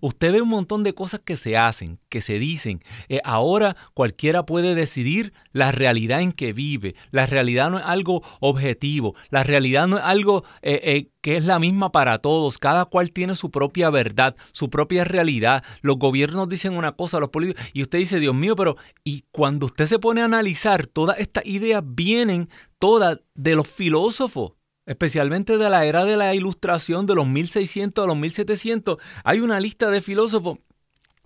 Usted 0.00 0.32
ve 0.32 0.42
un 0.42 0.48
montón 0.48 0.82
de 0.82 0.94
cosas 0.94 1.20
que 1.20 1.36
se 1.36 1.56
hacen, 1.56 1.98
que 2.08 2.20
se 2.20 2.38
dicen. 2.38 2.82
Eh, 3.08 3.20
ahora 3.24 3.76
cualquiera 3.94 4.46
puede 4.46 4.74
decidir 4.74 5.32
la 5.52 5.72
realidad 5.72 6.20
en 6.20 6.32
que 6.32 6.52
vive. 6.52 6.94
La 7.10 7.26
realidad 7.26 7.70
no 7.70 7.78
es 7.78 7.84
algo 7.84 8.22
objetivo. 8.40 9.14
La 9.30 9.42
realidad 9.42 9.86
no 9.86 9.98
es 9.98 10.04
algo 10.04 10.44
eh, 10.62 10.80
eh, 10.82 11.10
que 11.20 11.36
es 11.36 11.44
la 11.44 11.58
misma 11.58 11.92
para 11.92 12.18
todos. 12.18 12.58
Cada 12.58 12.84
cual 12.84 13.12
tiene 13.12 13.36
su 13.36 13.50
propia 13.50 13.90
verdad, 13.90 14.36
su 14.52 14.70
propia 14.70 15.04
realidad. 15.04 15.64
Los 15.80 15.98
gobiernos 15.98 16.48
dicen 16.48 16.74
una 16.74 16.92
cosa, 16.92 17.20
los 17.20 17.30
políticos. 17.30 17.64
Y 17.72 17.82
usted 17.82 17.98
dice, 17.98 18.20
Dios 18.20 18.34
mío, 18.34 18.56
pero 18.56 18.76
y 19.04 19.24
cuando 19.30 19.66
usted 19.66 19.86
se 19.86 19.98
pone 19.98 20.22
a 20.22 20.26
analizar, 20.26 20.86
todas 20.86 21.18
estas 21.18 21.46
ideas 21.46 21.82
vienen 21.84 22.48
todas 22.78 23.20
de 23.34 23.54
los 23.54 23.68
filósofos 23.68 24.55
especialmente 24.86 25.58
de 25.58 25.68
la 25.68 25.84
era 25.84 26.04
de 26.04 26.16
la 26.16 26.34
ilustración 26.34 27.06
de 27.06 27.14
los 27.14 27.26
1600 27.26 28.04
a 28.04 28.06
los 28.06 28.16
1700, 28.16 28.98
hay 29.24 29.40
una 29.40 29.60
lista 29.60 29.90
de 29.90 30.00
filósofos 30.00 30.58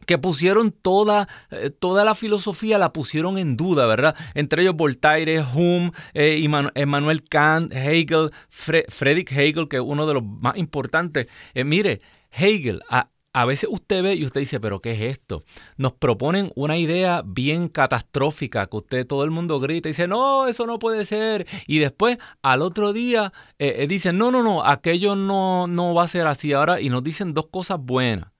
que 0.06 0.18
pusieron 0.18 0.72
toda, 0.72 1.28
eh, 1.50 1.70
toda 1.70 2.04
la 2.04 2.14
filosofía, 2.14 2.78
la 2.78 2.92
pusieron 2.92 3.38
en 3.38 3.56
duda, 3.56 3.86
¿verdad? 3.86 4.16
Entre 4.34 4.62
ellos 4.62 4.74
Voltaire, 4.74 5.44
Hume, 5.54 5.92
eh, 6.14 6.42
Emmanuel 6.74 7.22
Kant, 7.22 7.72
Hegel, 7.72 8.30
Friedrich 8.50 9.30
Hegel, 9.30 9.68
que 9.68 9.76
es 9.76 9.82
uno 9.82 10.06
de 10.06 10.14
los 10.14 10.24
más 10.24 10.56
importantes. 10.56 11.28
Eh, 11.54 11.64
mire, 11.64 12.00
Hegel, 12.32 12.82
a, 12.88 13.08
a 13.32 13.44
veces 13.44 13.68
usted 13.70 14.02
ve 14.02 14.14
y 14.14 14.24
usted 14.24 14.40
dice, 14.40 14.58
pero 14.60 14.80
¿qué 14.80 14.92
es 14.92 15.00
esto? 15.02 15.44
Nos 15.76 15.92
proponen 15.92 16.52
una 16.56 16.76
idea 16.78 17.22
bien 17.24 17.68
catastrófica 17.68 18.66
que 18.66 18.76
usted, 18.76 19.06
todo 19.06 19.24
el 19.24 19.30
mundo 19.30 19.60
grita 19.60 19.88
y 19.88 19.92
dice, 19.92 20.08
no, 20.08 20.46
eso 20.46 20.66
no 20.66 20.78
puede 20.78 21.04
ser. 21.04 21.46
Y 21.66 21.78
después 21.78 22.18
al 22.42 22.62
otro 22.62 22.92
día 22.92 23.32
eh, 23.58 23.76
eh, 23.78 23.86
dicen, 23.86 24.18
no, 24.18 24.30
no, 24.30 24.42
no, 24.42 24.64
aquello 24.64 25.14
no, 25.14 25.66
no 25.68 25.94
va 25.94 26.04
a 26.04 26.08
ser 26.08 26.26
así 26.26 26.52
ahora. 26.52 26.80
Y 26.80 26.88
nos 26.90 27.04
dicen 27.04 27.32
dos 27.32 27.46
cosas 27.46 27.78
buenas. 27.80 28.32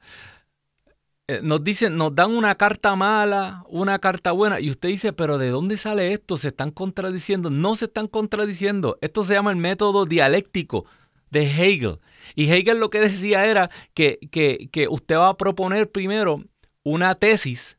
Eh, 1.29 1.41
nos 1.45 1.63
dicen, 1.63 1.97
nos 1.97 2.13
dan 2.13 2.33
una 2.33 2.57
carta 2.57 2.97
mala, 2.97 3.65
una 3.69 4.01
carta 4.01 4.33
buena. 4.33 4.59
Y 4.59 4.71
usted 4.71 4.89
dice, 4.89 5.13
pero 5.13 5.39
¿de 5.39 5.51
dónde 5.51 5.77
sale 5.77 6.13
esto? 6.13 6.37
¿Se 6.37 6.49
están 6.49 6.73
contradiciendo? 6.73 7.51
No 7.51 7.77
se 7.77 7.85
están 7.85 8.09
contradiciendo. 8.09 8.99
Esto 9.01 9.23
se 9.23 9.35
llama 9.35 9.53
el 9.53 9.57
método 9.57 10.07
dialéctico 10.07 10.87
de 11.31 11.45
Hegel. 11.45 12.01
Y 12.35 12.51
Hegel 12.51 12.79
lo 12.79 12.91
que 12.91 13.01
decía 13.01 13.47
era 13.47 13.71
que, 13.95 14.19
que, 14.31 14.89
usted 14.89 15.17
va 15.17 15.29
a 15.29 15.37
proponer 15.37 15.91
primero 15.91 16.43
una 16.83 17.15
tesis. 17.15 17.79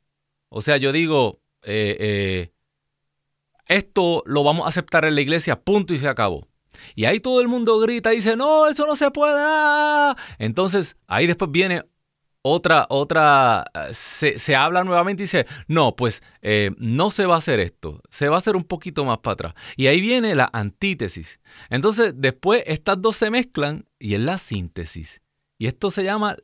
O 0.49 0.61
sea, 0.61 0.77
yo 0.77 0.91
digo, 0.91 1.41
eh, 1.63 1.97
eh, 1.99 2.53
esto 3.67 4.23
lo 4.25 4.43
vamos 4.43 4.65
a 4.65 4.69
aceptar 4.69 5.05
en 5.05 5.15
la 5.15 5.21
iglesia, 5.21 5.59
punto 5.59 5.93
y 5.93 5.99
se 5.99 6.07
acabó. 6.07 6.47
Y 6.95 7.05
ahí 7.05 7.19
todo 7.19 7.41
el 7.41 7.47
mundo 7.47 7.79
grita 7.79 8.13
y 8.13 8.17
dice, 8.17 8.35
no, 8.35 8.67
eso 8.67 8.85
no 8.85 8.95
se 8.95 9.11
puede. 9.11 9.35
Ah". 9.37 10.15
Entonces, 10.39 10.97
ahí 11.07 11.27
después 11.27 11.51
viene 11.51 11.83
otra, 12.43 12.87
otra, 12.89 13.65
se, 13.93 14.39
se, 14.39 14.55
habla 14.55 14.83
nuevamente 14.83 15.23
y 15.23 15.25
dice, 15.25 15.45
no, 15.67 15.95
pues 15.95 16.23
eh, 16.41 16.71
no 16.77 17.11
se 17.11 17.25
va 17.25 17.35
a 17.35 17.37
hacer 17.37 17.59
esto, 17.59 18.01
se 18.09 18.29
va 18.29 18.35
a 18.35 18.37
hacer 18.39 18.55
un 18.55 18.63
poquito 18.63 19.05
más 19.05 19.19
para 19.19 19.33
atrás. 19.33 19.53
Y 19.75 19.87
ahí 19.87 20.01
viene 20.01 20.33
la 20.35 20.49
antítesis. 20.51 21.39
Entonces, 21.69 22.13
después 22.15 22.63
estas 22.65 23.01
dos 23.01 23.17
se 23.17 23.29
mezclan 23.29 23.85
y 23.99 24.15
es 24.15 24.21
la 24.21 24.37
síntesis. 24.37 25.21
Y 25.57 25.67
esto 25.67 25.91
se 25.91 26.03
llama 26.03 26.35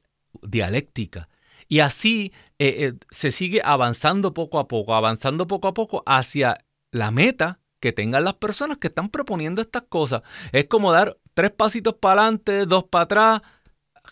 dialéctica. 0.41 1.29
Y 1.67 1.79
así 1.79 2.31
eh, 2.59 2.75
eh, 2.77 2.93
se 3.09 3.31
sigue 3.31 3.61
avanzando 3.63 4.33
poco 4.33 4.59
a 4.59 4.67
poco, 4.67 4.93
avanzando 4.93 5.47
poco 5.47 5.67
a 5.67 5.73
poco 5.73 6.03
hacia 6.05 6.57
la 6.91 7.11
meta 7.11 7.59
que 7.79 7.91
tengan 7.91 8.23
las 8.23 8.35
personas 8.35 8.77
que 8.77 8.87
están 8.87 9.09
proponiendo 9.09 9.61
estas 9.61 9.83
cosas. 9.83 10.21
Es 10.51 10.65
como 10.65 10.91
dar 10.91 11.17
tres 11.33 11.51
pasitos 11.51 11.95
para 11.95 12.21
adelante, 12.21 12.65
dos 12.65 12.85
para 12.85 13.03
atrás, 13.03 13.41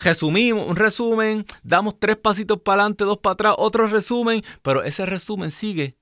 resumimos, 0.00 0.66
un 0.66 0.76
resumen, 0.76 1.46
damos 1.62 1.98
tres 1.98 2.16
pasitos 2.16 2.60
para 2.60 2.82
adelante, 2.82 3.04
dos 3.04 3.18
para 3.18 3.32
atrás, 3.34 3.54
otro 3.58 3.86
resumen, 3.86 4.42
pero 4.62 4.82
ese 4.82 5.06
resumen 5.06 5.50
sigue 5.50 5.96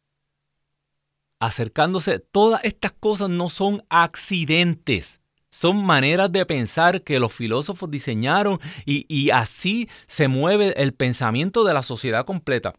acercándose. 1.39 2.19
Todas 2.19 2.65
estas 2.65 2.93
cosas 2.93 3.29
no 3.29 3.49
son 3.49 3.85
accidentes. 3.89 5.21
Son 5.51 5.85
maneras 5.85 6.33
de 6.33 6.45
pensar 6.47 7.03
que 7.03 7.21
los 7.21 7.33
filósofos 7.33 7.91
diseñaron 7.91 8.59
y, 8.85 9.31
así 9.31 9.89
se 10.07 10.27
mueve 10.27 10.75
el 10.83 10.95
pensamiento 10.95 11.63
de 11.63 11.75
la 11.75 11.83
sociedad 11.83 12.25
completa. 12.25 12.75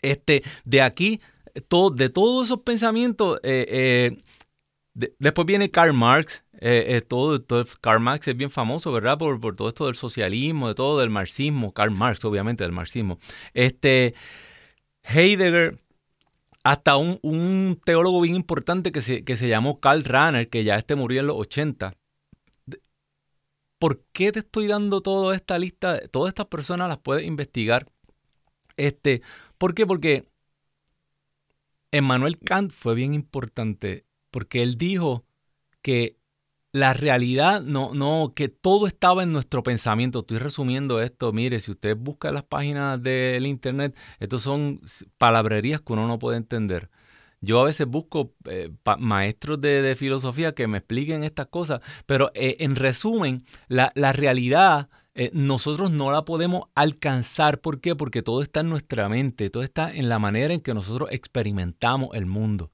Este, 0.00 0.44
de 0.64 0.82
aquí, 0.82 1.20
de 1.54 2.08
todos 2.08 2.46
esos 2.46 2.60
pensamientos, 2.60 3.40
eh, 3.42 3.66
eh, 4.94 5.12
después 5.18 5.44
viene 5.44 5.72
Karl 5.72 5.92
Marx, 5.92 6.44
eh, 6.60 6.96
eh, 6.96 7.00
todo, 7.02 7.44
Karl 7.80 8.00
Marx 8.00 8.26
es 8.28 8.36
bien 8.36 8.50
famoso, 8.50 8.90
¿verdad? 8.92 9.18
Por, 9.18 9.54
todo 9.56 9.68
esto 9.68 9.86
del 9.86 9.94
socialismo, 9.94 10.68
de 10.68 10.74
todo 10.74 10.98
del 10.98 11.10
marxismo. 11.10 11.72
Karl 11.72 11.92
Marx, 11.92 12.24
obviamente, 12.24 12.64
del 12.64 12.72
marxismo. 12.72 13.18
Este, 13.54 14.14
Heidegger, 15.04 15.78
hasta 16.64 16.96
un, 16.96 17.80
teólogo 17.84 18.20
bien 18.20 18.34
importante 18.34 18.92
que 18.92 19.00
se, 19.00 19.24
que 19.24 19.36
se 19.36 19.48
llamó 19.48 19.80
Karl 19.80 20.04
Rahner, 20.04 20.48
que 20.48 20.64
ya 20.64 20.76
este 20.76 20.96
murió 20.96 21.20
en 21.20 21.28
los 21.28 21.36
80. 21.36 21.94
¿Por 23.78 24.02
qué 24.12 24.32
te 24.32 24.40
estoy 24.40 24.66
dando 24.66 25.00
toda 25.02 25.36
esta 25.36 25.58
lista? 25.58 26.00
Todas 26.08 26.30
estas 26.30 26.46
personas 26.46 26.88
las 26.88 26.98
puedes 26.98 27.24
investigar. 27.24 27.86
Este, 28.76 29.22
¿Por 29.58 29.74
qué? 29.74 29.86
Porque 29.86 30.28
Emmanuel 31.92 32.38
Kant 32.38 32.72
fue 32.72 32.94
bien 32.94 33.14
importante, 33.14 34.04
porque 34.30 34.62
él 34.62 34.76
dijo 34.76 35.24
que 35.82 36.17
la 36.72 36.92
realidad, 36.92 37.62
no, 37.62 37.94
no, 37.94 38.32
que 38.34 38.48
todo 38.48 38.86
estaba 38.86 39.22
en 39.22 39.32
nuestro 39.32 39.62
pensamiento. 39.62 40.20
Estoy 40.20 40.38
resumiendo 40.38 41.00
esto. 41.00 41.32
Mire, 41.32 41.60
si 41.60 41.70
usted 41.70 41.96
busca 41.96 42.30
las 42.32 42.44
páginas 42.44 43.02
del 43.02 43.46
internet, 43.46 43.96
estos 44.20 44.42
son 44.42 44.80
palabrerías 45.16 45.80
que 45.80 45.92
uno 45.94 46.06
no 46.06 46.18
puede 46.18 46.36
entender. 46.36 46.90
Yo 47.40 47.60
a 47.60 47.64
veces 47.64 47.86
busco 47.86 48.34
eh, 48.46 48.70
maestros 48.98 49.60
de, 49.60 49.94
filosofía 49.96 50.54
que 50.54 50.66
me 50.66 50.78
expliquen 50.78 51.22
estas 51.22 51.46
cosas, 51.46 51.80
pero 52.06 52.30
eh, 52.34 52.56
en 52.60 52.74
resumen, 52.74 53.44
la, 53.68 53.92
realidad 54.12 54.88
eh, 55.14 55.30
nosotros 55.32 55.90
no 55.90 56.10
la 56.10 56.24
podemos 56.24 56.64
alcanzar. 56.74 57.60
¿Por 57.60 57.80
qué? 57.80 57.94
Porque 57.94 58.22
todo 58.22 58.42
está 58.42 58.60
en 58.60 58.70
nuestra 58.70 59.08
mente, 59.08 59.50
todo 59.50 59.62
está 59.62 59.94
en 59.94 60.08
la 60.08 60.18
manera 60.18 60.52
en 60.52 60.60
que 60.60 60.74
nosotros 60.74 61.10
experimentamos 61.12 62.10
el 62.14 62.26
mundo. 62.26 62.70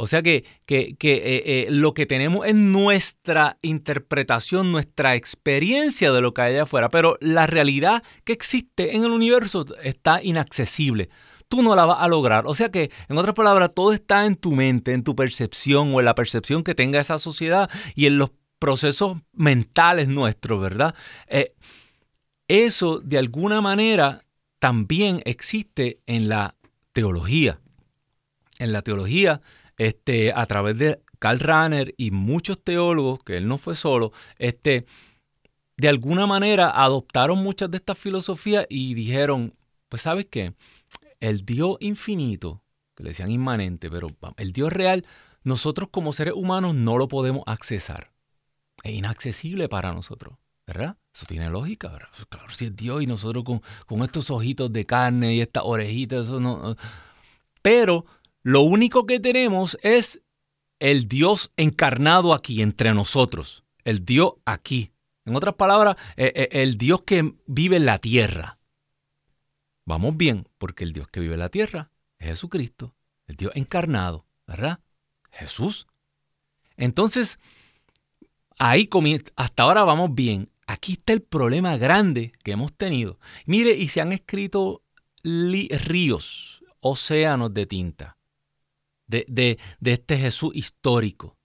O 0.00 0.06
sea 0.06 0.22
que, 0.22 0.44
que, 0.64 0.94
que 0.94 1.14
eh, 1.14 1.42
eh, 1.44 1.66
lo 1.70 1.92
que 1.92 2.06
tenemos 2.06 2.46
es 2.46 2.54
nuestra 2.54 3.58
interpretación, 3.62 4.70
nuestra 4.70 5.16
experiencia 5.16 6.12
de 6.12 6.20
lo 6.20 6.32
que 6.32 6.42
hay 6.42 6.52
allá 6.52 6.62
afuera, 6.62 6.88
pero 6.88 7.18
la 7.20 7.48
realidad 7.48 8.04
que 8.22 8.32
existe 8.32 8.94
en 8.94 9.04
el 9.04 9.10
universo 9.10 9.66
está 9.82 10.22
inaccesible. 10.22 11.10
Tú 11.48 11.62
no 11.62 11.74
la 11.74 11.84
vas 11.84 11.98
a 12.00 12.06
lograr. 12.06 12.46
O 12.46 12.54
sea 12.54 12.70
que, 12.70 12.92
en 13.08 13.18
otras 13.18 13.34
palabras, 13.34 13.72
todo 13.74 13.92
está 13.92 14.24
en 14.24 14.36
tu 14.36 14.52
mente, 14.52 14.92
en 14.92 15.02
tu 15.02 15.16
percepción 15.16 15.92
o 15.92 15.98
en 15.98 16.04
la 16.04 16.14
percepción 16.14 16.62
que 16.62 16.76
tenga 16.76 17.00
esa 17.00 17.18
sociedad 17.18 17.68
y 17.96 18.06
en 18.06 18.18
los 18.18 18.30
procesos 18.60 19.18
mentales 19.32 20.06
nuestros, 20.06 20.60
¿verdad? 20.60 20.94
Eh, 21.26 21.54
eso, 22.46 23.00
de 23.00 23.18
alguna 23.18 23.60
manera, 23.60 24.24
también 24.60 25.22
existe 25.24 25.98
en 26.06 26.28
la 26.28 26.54
teología. 26.92 27.58
En 28.60 28.72
la 28.72 28.82
teología 28.82 29.40
este, 29.78 30.32
a 30.32 30.44
través 30.46 30.76
de 30.76 31.00
Karl 31.18 31.38
Rahner 31.38 31.94
y 31.96 32.10
muchos 32.10 32.62
teólogos, 32.62 33.20
que 33.24 33.36
él 33.36 33.48
no 33.48 33.58
fue 33.58 33.76
solo, 33.76 34.12
este, 34.38 34.84
de 35.76 35.88
alguna 35.88 36.26
manera 36.26 36.70
adoptaron 36.70 37.38
muchas 37.38 37.70
de 37.70 37.78
estas 37.78 37.96
filosofías 37.96 38.66
y 38.68 38.94
dijeron, 38.94 39.54
pues 39.88 40.02
sabes 40.02 40.26
qué, 40.30 40.54
el 41.20 41.44
Dios 41.46 41.76
infinito, 41.80 42.62
que 42.94 43.04
le 43.04 43.10
decían 43.10 43.30
inmanente, 43.30 43.90
pero 43.90 44.08
el 44.36 44.52
Dios 44.52 44.72
real, 44.72 45.06
nosotros 45.44 45.88
como 45.90 46.12
seres 46.12 46.34
humanos 46.34 46.74
no 46.74 46.98
lo 46.98 47.08
podemos 47.08 47.44
accesar. 47.46 48.12
Es 48.82 48.92
inaccesible 48.92 49.68
para 49.68 49.92
nosotros. 49.92 50.36
¿verdad? 50.68 50.98
Eso 51.14 51.24
tiene 51.24 51.48
lógica, 51.48 51.88
¿verdad? 51.88 52.08
Pues 52.14 52.26
claro, 52.26 52.50
si 52.50 52.66
es 52.66 52.76
Dios 52.76 53.02
y 53.02 53.06
nosotros 53.06 53.42
con, 53.42 53.62
con 53.86 54.02
estos 54.02 54.30
ojitos 54.30 54.70
de 54.70 54.84
carne 54.84 55.34
y 55.34 55.40
estas 55.40 55.62
orejitas, 55.64 56.26
eso 56.26 56.40
no... 56.40 56.76
Pero 57.62 58.04
lo 58.42 58.62
único 58.62 59.06
que 59.06 59.20
tenemos 59.20 59.78
es 59.82 60.22
el 60.78 61.08
Dios 61.08 61.52
encarnado 61.56 62.34
aquí 62.34 62.62
entre 62.62 62.94
nosotros, 62.94 63.64
el 63.84 64.04
Dios 64.04 64.34
aquí. 64.44 64.92
En 65.24 65.36
otras 65.36 65.54
palabras, 65.54 65.96
eh, 66.16 66.32
eh, 66.34 66.48
el 66.52 66.78
Dios 66.78 67.02
que 67.02 67.34
vive 67.46 67.76
en 67.76 67.86
la 67.86 67.98
tierra. 67.98 68.58
Vamos 69.84 70.16
bien, 70.16 70.48
porque 70.58 70.84
el 70.84 70.92
Dios 70.92 71.08
que 71.08 71.20
vive 71.20 71.34
en 71.34 71.40
la 71.40 71.48
tierra 71.48 71.90
es 72.18 72.28
Jesucristo, 72.28 72.94
el 73.26 73.36
Dios 73.36 73.52
encarnado, 73.54 74.26
¿verdad? 74.46 74.80
Jesús. 75.30 75.86
Entonces, 76.76 77.38
ahí 78.58 78.86
comienza, 78.86 79.32
hasta 79.36 79.64
ahora 79.64 79.84
vamos 79.84 80.14
bien. 80.14 80.50
Aquí 80.66 80.92
está 80.92 81.12
el 81.12 81.22
problema 81.22 81.76
grande 81.76 82.32
que 82.44 82.52
hemos 82.52 82.72
tenido. 82.72 83.18
Mire, 83.46 83.72
y 83.72 83.88
se 83.88 84.00
han 84.00 84.12
escrito 84.12 84.82
ríos, 85.22 86.62
océanos 86.80 87.52
de 87.52 87.66
tinta 87.66 88.17
de, 89.08 89.58
de, 89.80 89.92
este 89.92 90.16
Jesús 90.16 90.52
histórico, 90.54 91.36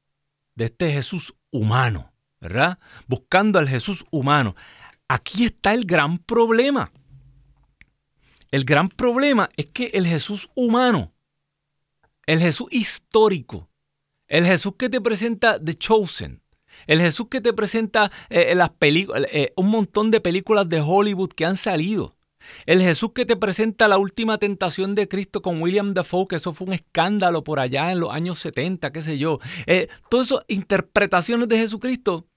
de 0.55 0.65
este 0.65 0.91
Jesús 0.91 1.33
humano, 1.49 2.13
¿verdad? 2.39 2.77
Buscando 3.07 3.57
al 3.57 3.67
Jesús 3.67 4.05
humano. 4.11 4.55
Aquí 5.07 5.45
está 5.45 5.73
el 5.73 5.85
gran 5.85 6.19
problema. 6.19 6.91
El 8.51 8.65
gran 8.65 8.89
problema 8.89 9.49
es 9.57 9.67
que 9.67 9.85
el 9.93 10.05
Jesús 10.05 10.49
humano, 10.53 11.11
el 12.27 12.39
Jesús 12.39 12.67
histórico, 12.69 13.69
el 14.27 14.45
Jesús 14.45 14.73
que 14.77 14.89
te 14.89 15.01
presenta 15.01 15.63
The 15.63 15.73
Chosen, 15.73 16.43
el 16.85 16.99
Jesús 16.99 17.27
que 17.29 17.41
te 17.41 17.53
presenta 17.53 18.11
eh, 18.29 18.53
las 18.55 18.69
películas, 18.69 19.23
eh, 19.31 19.53
un 19.55 19.69
montón 19.69 20.11
de 20.11 20.21
películas 20.21 20.69
de 20.69 20.81
Hollywood 20.81 21.29
que 21.29 21.45
han 21.45 21.57
salido, 21.57 22.15
el 22.65 22.81
Jesús 22.81 23.11
que 23.13 23.25
te 23.25 23.35
presenta 23.35 23.87
la 23.87 23.97
última 23.97 24.37
tentación 24.37 24.95
de 24.95 25.07
Cristo 25.07 25.41
con 25.41 25.61
William 25.61 25.93
Dafoe, 25.93 26.27
que 26.27 26.35
eso 26.37 26.53
fue 26.53 26.67
un 26.67 26.73
escándalo 26.73 27.43
por 27.43 27.59
allá 27.59 27.91
en 27.91 27.99
los 27.99 28.11
años 28.11 28.39
70, 28.39 28.91
qué 28.91 29.01
sé 29.01 29.17
yo. 29.17 29.39
Eh, 29.65 29.87
todas 30.09 30.27
esas 30.27 30.45
interpretaciones 30.47 31.47
de 31.47 31.57
Jesucristo, 31.57 32.27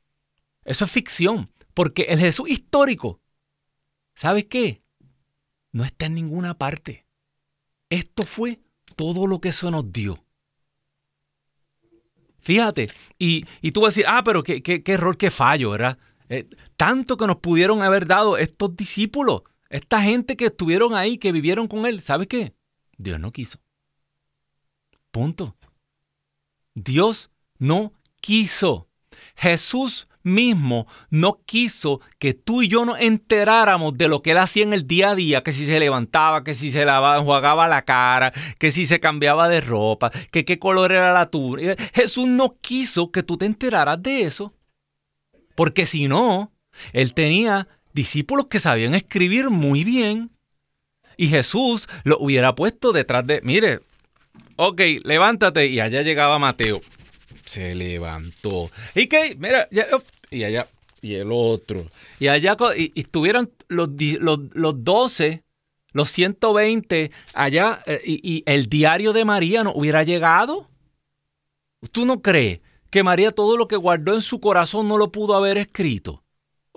eso 0.65 0.85
es 0.85 0.91
ficción, 0.91 1.51
porque 1.75 2.03
el 2.09 2.19
Jesús 2.19 2.49
histórico, 2.49 3.21
¿sabes 4.15 4.47
qué? 4.47 4.83
No 5.73 5.85
está 5.85 6.07
en 6.07 6.15
ninguna 6.15 6.57
parte. 6.57 7.07
Esto 7.91 8.25
fue 8.25 8.61
todo 8.97 9.27
lo 9.27 9.41
que 9.41 9.51
eso 9.51 9.71
nos 9.71 9.93
dio. 9.93 10.27
Fíjate, 12.47 12.89
y, 13.19 13.43
tú 13.73 13.81
vas 13.81 13.89
a 13.89 13.91
decir, 13.91 14.05
ah, 14.07 14.23
pero 14.25 14.45
qué, 14.45 14.83
error, 14.87 15.17
qué 15.17 15.33
fallo, 15.33 15.71
¿verdad? 15.71 15.99
Eh, 16.29 16.49
tanto 16.77 17.17
que 17.17 17.27
nos 17.27 17.39
pudieron 17.39 17.83
haber 17.83 18.07
dado 18.07 18.39
estos 18.39 18.77
discípulos. 18.77 19.43
Esta 19.69 20.01
gente 20.03 20.37
que 20.37 20.47
estuvieron 20.47 20.95
ahí, 20.95 21.19
que 21.19 21.33
vivieron 21.33 21.69
con 21.69 21.87
él, 21.87 22.01
¿sabe 22.01 22.27
qué? 22.27 22.55
Dios 22.99 23.21
no 23.21 23.31
quiso. 23.31 23.59
Punto. 25.11 25.57
Dios 26.75 27.31
no 27.59 27.93
quiso. 28.21 28.89
Jesús 29.35 30.09
mismo 30.23 30.87
no 31.09 31.41
quiso 31.47 32.01
que 32.19 32.35
tú 32.35 32.63
y 32.63 32.69
yo 32.69 32.85
nos 32.85 33.01
enteráramos 33.01 33.97
de 33.97 34.09
lo 34.09 34.23
que 34.23 34.33
él 34.33 34.39
hacía 34.39 34.65
en 34.65 34.73
el 34.73 34.87
día 34.87 35.11
a 35.11 35.15
día, 35.15 35.43
que 35.43 35.53
si 35.53 35.65
se 35.67 35.79
levantaba, 35.79 36.43
que 36.43 36.55
si 36.55 36.73
se 36.73 36.85
lavaba, 36.85 37.19
enjuagaba 37.19 37.69
la 37.69 37.83
cara, 37.83 38.33
que 38.59 38.71
si 38.71 38.87
se 38.87 39.01
cambiaba 39.01 39.49
de 39.49 39.61
ropa, 39.61 40.11
que 40.31 40.45
qué 40.45 40.59
color 40.59 40.93
era 40.93 41.13
la 41.13 41.31
túnica. 41.31 41.77
Jesús 41.95 42.27
no 42.27 42.59
quiso 42.61 43.13
que 43.13 43.23
tú 43.23 43.39
te 43.39 43.47
enteraras 43.47 44.03
de 44.03 44.23
eso. 44.23 44.53
Porque 45.55 45.87
si 45.87 46.09
no, 46.09 46.53
él 46.93 47.15
tenía 47.15 47.69
discípulos 47.97 48.47
que 48.47 48.61
sabían 48.61 48.95
escribir 48.95 49.51
muy 49.51 49.83
bien. 49.83 50.31
Y 51.17 51.29
Jesús 51.29 51.89
lo 52.05 52.19
hubiera 52.19 52.55
puesto 52.55 52.93
detrás 52.93 53.27
de, 53.27 53.41
mire, 53.43 53.81
ok, 54.55 54.81
levántate. 55.03 55.67
Y 55.67 55.81
allá 55.81 56.03
llegaba 56.03 56.39
Mateo. 56.39 56.81
Se 57.47 57.75
levantó. 57.75 58.71
¿Y 58.95 59.07
qué? 59.07 59.35
Mira, 59.39 59.67
y 60.31 60.45
allá, 60.45 60.69
y 61.01 61.15
el 61.15 61.29
otro. 61.33 61.87
Y 62.21 62.29
allá, 62.29 62.57
y, 62.77 62.93
estuvieron 63.01 63.51
los, 63.69 63.89
los, 64.21 64.41
los 64.53 64.85
12, 64.85 65.43
los 65.93 66.11
120 66.11 67.11
allá, 67.33 67.81
eh, 67.87 68.03
y 68.05 68.43
el 68.47 68.67
diario 68.67 69.15
de 69.15 69.25
María 69.25 69.65
no 69.65 69.73
hubiera 69.75 70.03
llegado. 70.03 70.69
¿Tú 71.93 72.05
no 72.05 72.21
crees 72.21 72.61
que 72.91 73.03
María 73.03 73.33
todo 73.33 73.57
lo 73.57 73.69
que 73.69 73.77
guardó 73.77 74.15
en 74.15 74.23
su 74.23 74.41
corazón 74.41 74.87
no 74.87 74.99
lo 74.99 75.13
pudo 75.13 75.35
haber 75.35 75.57
escrito? 75.57 76.26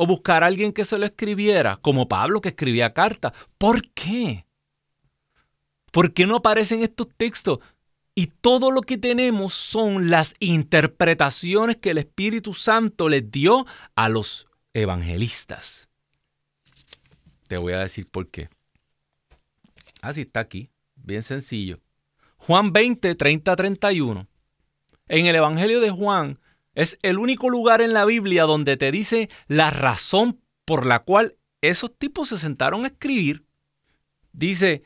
O 0.01 0.07
buscar 0.07 0.45
a 0.45 0.47
alguien 0.47 0.71
que 0.71 0.85
se 0.85 0.97
lo 0.97 1.05
escribiera, 1.05 1.75
como 1.75 2.07
Pablo 2.07 2.39
que 2.39 2.49
escribía 2.49 2.93
cartas. 2.93 3.33
¿Por 3.57 3.91
qué? 3.91 4.45
¿Por 5.91 6.13
qué 6.13 6.25
no 6.25 6.37
aparecen 6.37 6.83
estos 6.83 7.09
textos? 7.17 7.59
Y 8.15 8.27
todo 8.27 8.71
lo 8.71 8.79
que 8.81 8.97
tenemos 8.97 9.53
son 9.53 10.09
las 10.09 10.35
interpretaciones 10.39 11.75
que 11.75 11.89
el 11.89 11.97
Espíritu 11.97 12.53
Santo 12.53 13.09
les 13.09 13.29
dio 13.29 13.65
a 13.93 14.07
los 14.07 14.47
evangelistas. 14.73 15.89
Te 17.49 17.57
voy 17.57 17.73
a 17.73 17.79
decir 17.79 18.09
por 18.09 18.29
qué. 18.29 18.47
Así 20.01 20.21
está 20.21 20.39
aquí, 20.39 20.69
bien 20.95 21.23
sencillo. 21.23 21.77
Juan 22.37 22.71
20, 22.71 23.15
30, 23.15 23.53
31. 23.53 24.27
En 25.09 25.25
el 25.25 25.35
Evangelio 25.35 25.81
de 25.81 25.89
Juan 25.89 26.39
es 26.79 26.97
el 27.01 27.19
único 27.19 27.49
lugar 27.49 27.81
en 27.81 27.93
la 27.93 28.05
Biblia 28.05 28.43
donde 28.43 28.77
te 28.77 28.89
dice 28.89 29.29
la 29.47 29.69
razón 29.69 30.39
por 30.63 30.85
la 30.85 30.99
cual 30.99 31.35
esos 31.59 31.93
tipos 31.97 32.29
se 32.29 32.37
sentaron 32.37 32.85
a 32.85 32.87
escribir. 32.87 33.43
Dice, 34.31 34.83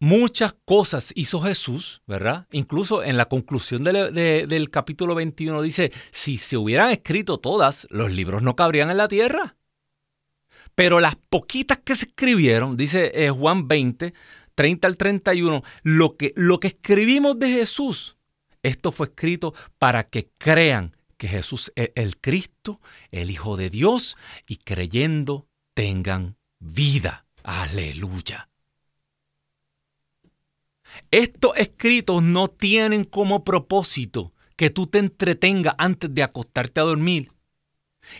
muchas 0.00 0.56
cosas 0.64 1.12
hizo 1.14 1.40
Jesús, 1.40 2.02
¿verdad? 2.08 2.48
Incluso 2.50 3.04
en 3.04 3.16
la 3.16 3.26
conclusión 3.26 3.84
del 3.84 4.70
capítulo 4.70 5.14
21 5.14 5.62
dice, 5.62 5.92
si 6.10 6.38
se 6.38 6.56
hubieran 6.56 6.90
escrito 6.90 7.38
todas, 7.38 7.86
los 7.88 8.10
libros 8.10 8.42
no 8.42 8.56
cabrían 8.56 8.90
en 8.90 8.96
la 8.96 9.06
tierra. 9.06 9.56
Pero 10.74 10.98
las 10.98 11.14
poquitas 11.14 11.78
que 11.78 11.94
se 11.94 12.06
escribieron, 12.06 12.76
dice 12.76 13.12
eh, 13.14 13.30
Juan 13.30 13.68
20, 13.68 14.12
30 14.56 14.88
al 14.88 14.96
31, 14.96 15.62
lo 15.84 16.16
que, 16.16 16.32
lo 16.34 16.58
que 16.58 16.68
escribimos 16.68 17.38
de 17.38 17.48
Jesús 17.48 18.16
esto 18.62 18.92
fue 18.92 19.06
escrito 19.08 19.54
para 19.78 20.08
que 20.08 20.30
crean 20.38 20.96
que 21.16 21.28
Jesús 21.28 21.72
es 21.76 21.90
el 21.94 22.18
Cristo, 22.18 22.80
el 23.10 23.30
Hijo 23.30 23.56
de 23.56 23.70
Dios, 23.70 24.16
y 24.46 24.56
creyendo 24.56 25.46
tengan 25.74 26.36
vida. 26.58 27.26
Aleluya. 27.42 28.48
Estos 31.10 31.52
escritos 31.56 32.22
no 32.22 32.48
tienen 32.48 33.04
como 33.04 33.44
propósito 33.44 34.32
que 34.56 34.70
tú 34.70 34.86
te 34.86 34.98
entretengas 34.98 35.74
antes 35.78 36.12
de 36.12 36.22
acostarte 36.22 36.80
a 36.80 36.84
dormir 36.84 37.28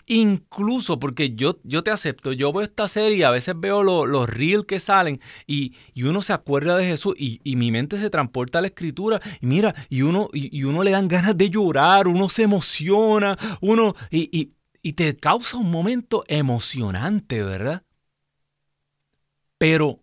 Incluso 0.06 0.98
porque 0.98 1.34
yo, 1.34 1.58
yo 1.64 1.82
te 1.82 1.90
acepto, 1.90 2.32
yo 2.32 2.52
veo 2.52 2.62
esta 2.62 2.88
serie 2.88 3.18
y 3.18 3.22
a 3.22 3.30
veces 3.30 3.54
veo 3.58 3.82
los 3.82 4.28
reels 4.28 4.64
que 4.64 4.80
salen 4.80 5.20
y, 5.46 5.74
uno 6.02 6.22
se 6.22 6.32
acuerda 6.32 6.76
de 6.76 6.86
Jesús 6.86 7.14
y, 7.16 7.40
mi 7.56 7.70
mente 7.70 7.98
se 7.98 8.10
transporta 8.10 8.58
a 8.58 8.62
la 8.62 8.68
escritura 8.68 9.20
y 9.40 9.46
mira, 9.46 9.74
y 9.88 10.02
uno, 10.02 10.28
y, 10.32 10.64
uno 10.64 10.82
le 10.82 10.92
dan 10.92 11.08
ganas 11.08 11.36
de 11.36 11.50
llorar, 11.50 12.08
uno 12.08 12.28
se 12.28 12.42
emociona, 12.42 13.38
uno 13.60 13.94
y, 14.10 14.52
y 14.82 14.92
te 14.94 15.16
causa 15.16 15.58
un 15.58 15.70
momento 15.70 16.24
emocionante, 16.26 17.42
¿verdad? 17.42 17.82
Pero 19.58 20.00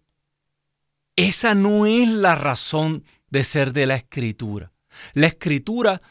esa 1.15 1.56
no 1.56 1.88
es 1.88 2.08
la 2.10 2.36
razón 2.36 3.04
de 3.30 3.43
ser 3.43 3.73
de 3.73 3.88
la 3.88 3.95
escritura. 3.95 4.71
La 5.13 5.28
escritura 5.28 6.02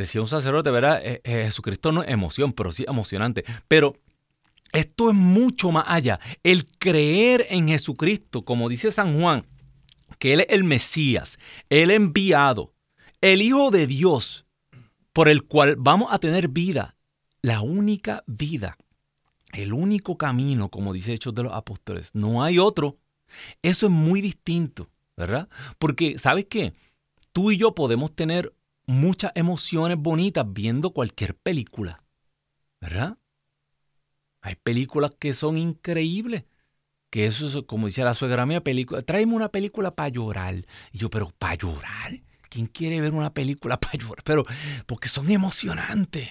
decía 0.00 0.20
un 0.20 0.28
sacerdote, 0.28 0.70
¿verdad? 0.70 1.00
Eh, 1.04 1.20
eh, 1.24 1.44
Jesucristo 1.44 1.92
no 1.92 2.02
es 2.02 2.10
emoción, 2.10 2.52
pero 2.52 2.72
sí 2.72 2.84
emocionante. 2.88 3.44
Pero 3.68 3.96
esto 4.72 5.10
es 5.10 5.14
mucho 5.14 5.70
más 5.70 5.84
allá. 5.86 6.20
El 6.42 6.66
creer 6.66 7.46
en 7.50 7.68
Jesucristo, 7.68 8.44
como 8.44 8.68
dice 8.68 8.92
San 8.92 9.20
Juan, 9.20 9.46
que 10.18 10.32
Él 10.32 10.40
es 10.40 10.46
el 10.50 10.64
Mesías, 10.64 11.38
el 11.68 11.90
enviado, 11.90 12.72
el 13.20 13.42
Hijo 13.42 13.70
de 13.70 13.86
Dios, 13.86 14.46
por 15.12 15.28
el 15.28 15.44
cual 15.44 15.76
vamos 15.76 16.08
a 16.12 16.18
tener 16.18 16.48
vida, 16.48 16.96
la 17.42 17.60
única 17.60 18.22
vida, 18.26 18.76
el 19.52 19.72
único 19.72 20.16
camino, 20.16 20.68
como 20.68 20.92
dice 20.92 21.12
Hechos 21.12 21.34
de 21.34 21.42
los 21.42 21.52
Apóstoles. 21.52 22.14
No 22.14 22.42
hay 22.42 22.58
otro. 22.58 22.98
Eso 23.62 23.86
es 23.86 23.92
muy 23.92 24.20
distinto, 24.20 24.88
¿verdad? 25.16 25.48
Porque, 25.78 26.18
¿sabes 26.18 26.46
qué? 26.48 26.72
Tú 27.32 27.50
y 27.50 27.56
yo 27.56 27.74
podemos 27.74 28.14
tener 28.14 28.52
muchas 28.90 29.32
emociones 29.34 29.98
bonitas 29.98 30.44
viendo 30.48 30.90
cualquier 30.90 31.34
película. 31.36 32.02
¿Verdad? 32.80 33.18
Hay 34.42 34.56
películas 34.56 35.12
que 35.18 35.34
son 35.34 35.56
increíbles. 35.56 36.44
Que 37.10 37.26
eso 37.26 37.46
es, 37.48 37.64
como 37.66 37.86
dice 37.86 38.04
la 38.04 38.14
suegra 38.14 38.46
mía, 38.46 38.62
película, 38.62 39.02
tráeme 39.02 39.34
una 39.34 39.50
película 39.50 39.94
para 39.94 40.08
llorar. 40.08 40.54
Y 40.92 40.98
yo, 40.98 41.10
pero 41.10 41.32
para 41.38 41.54
llorar. 41.56 42.20
¿Quién 42.48 42.66
quiere 42.66 43.00
ver 43.00 43.12
una 43.12 43.34
película 43.34 43.78
para 43.80 43.98
llorar? 43.98 44.22
Pero 44.24 44.44
porque 44.86 45.08
son 45.08 45.30
emocionantes. 45.30 46.28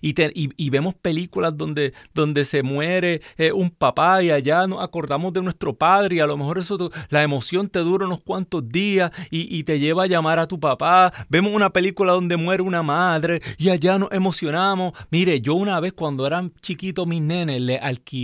Y, 0.00 0.70
vemos 0.70 0.94
películas 0.94 1.56
donde, 1.56 1.92
donde 2.14 2.44
se 2.44 2.62
muere 2.62 3.22
eh, 3.36 3.52
un 3.52 3.70
papá 3.70 4.22
y 4.22 4.30
allá 4.30 4.66
nos 4.66 4.82
acordamos 4.82 5.32
de 5.32 5.42
nuestro 5.42 5.74
padre 5.74 6.16
y 6.16 6.20
a 6.20 6.26
lo 6.26 6.36
mejor 6.36 6.58
eso 6.58 6.90
la 7.08 7.22
emoción 7.22 7.68
te 7.68 7.80
dura 7.80 8.06
unos 8.06 8.22
cuantos 8.22 8.68
días 8.68 9.10
y, 9.30 9.60
te 9.64 9.78
lleva 9.78 10.04
a 10.04 10.06
llamar 10.06 10.38
a 10.38 10.46
tu 10.46 10.58
papá. 10.58 11.12
Vemos 11.28 11.52
una 11.54 11.70
película 11.70 12.12
donde 12.12 12.36
muere 12.36 12.62
una 12.62 12.82
madre 12.82 13.40
y 13.58 13.68
allá 13.68 13.98
nos 13.98 14.10
emocionamos. 14.12 14.92
Mire, 15.10 15.40
yo 15.40 15.54
una 15.54 15.78
vez 15.80 15.92
cuando 15.92 16.26
eran 16.26 16.52
chiquitos 16.62 17.06
mis 17.06 17.20
nenes 17.20 17.60
le, 17.60 17.80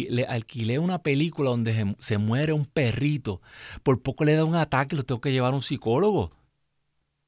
le 0.09 0.25
alquilé 0.25 0.79
una 0.79 1.03
película 1.03 1.51
donde 1.51 1.95
se, 1.99 2.19
muere 2.19 2.53
un 2.53 2.65
perrito. 2.65 3.41
Por 3.83 4.03
poco 4.03 4.25
le 4.25 4.35
da 4.35 4.45
un 4.45 4.55
ataque 4.55 4.95
y 4.95 4.99
lo 4.99 5.05
tengo 5.05 5.21
que 5.21 5.33
llevar 5.33 5.53
a 5.53 5.57
un 5.57 5.63
psicólogo. 5.63 6.31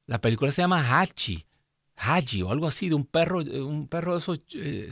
La 0.05 0.19
película 0.21 0.51
se 0.51 0.61
llama 0.61 1.01
Hachi. 1.01 1.45
Haji 1.99 2.43
o 2.43 2.51
algo 2.51 2.67
así, 2.67 2.87
de 2.87 2.95
un 2.95 3.05
perro, 3.05 3.41
eh, 3.41 3.61
un 3.61 3.87
perro 3.87 4.13
de 4.13 4.19
esos 4.19 4.41
eh. 4.53 4.89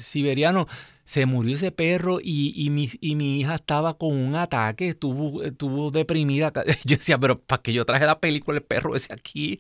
Se 1.06 1.26
murió 1.26 1.56
ese 1.56 1.72
perro 1.72 2.20
y, 2.22 2.70
mi, 2.70 2.90
y, 3.00 3.16
mi, 3.16 3.40
hija 3.40 3.56
estaba 3.56 3.98
con 3.98 4.14
un 4.14 4.36
ataque, 4.36 4.90
estuvo, 4.90 5.42
estuvo 5.42 5.90
deprimida. 5.90 6.52
Yo 6.84 6.98
decía, 6.98 7.18
pero 7.18 7.40
¿para 7.40 7.62
qué 7.62 7.72
yo 7.72 7.86
traje 7.86 8.06
la 8.06 8.20
película, 8.20 8.58
el 8.58 8.64
perro 8.66 8.94
ese 8.94 9.14
aquí? 9.14 9.58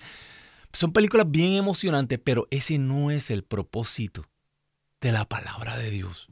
Son 0.74 0.92
películas 0.92 1.32
bien 1.32 1.54
emocionantes, 1.54 2.20
pero 2.22 2.48
ese 2.52 2.78
no 2.78 3.12
es 3.12 3.32
el 3.32 3.46
propósito 3.46 4.28
de 5.00 5.14
la 5.14 5.24
palabra 5.24 5.78
de 5.78 5.90
Dios. 5.90 6.28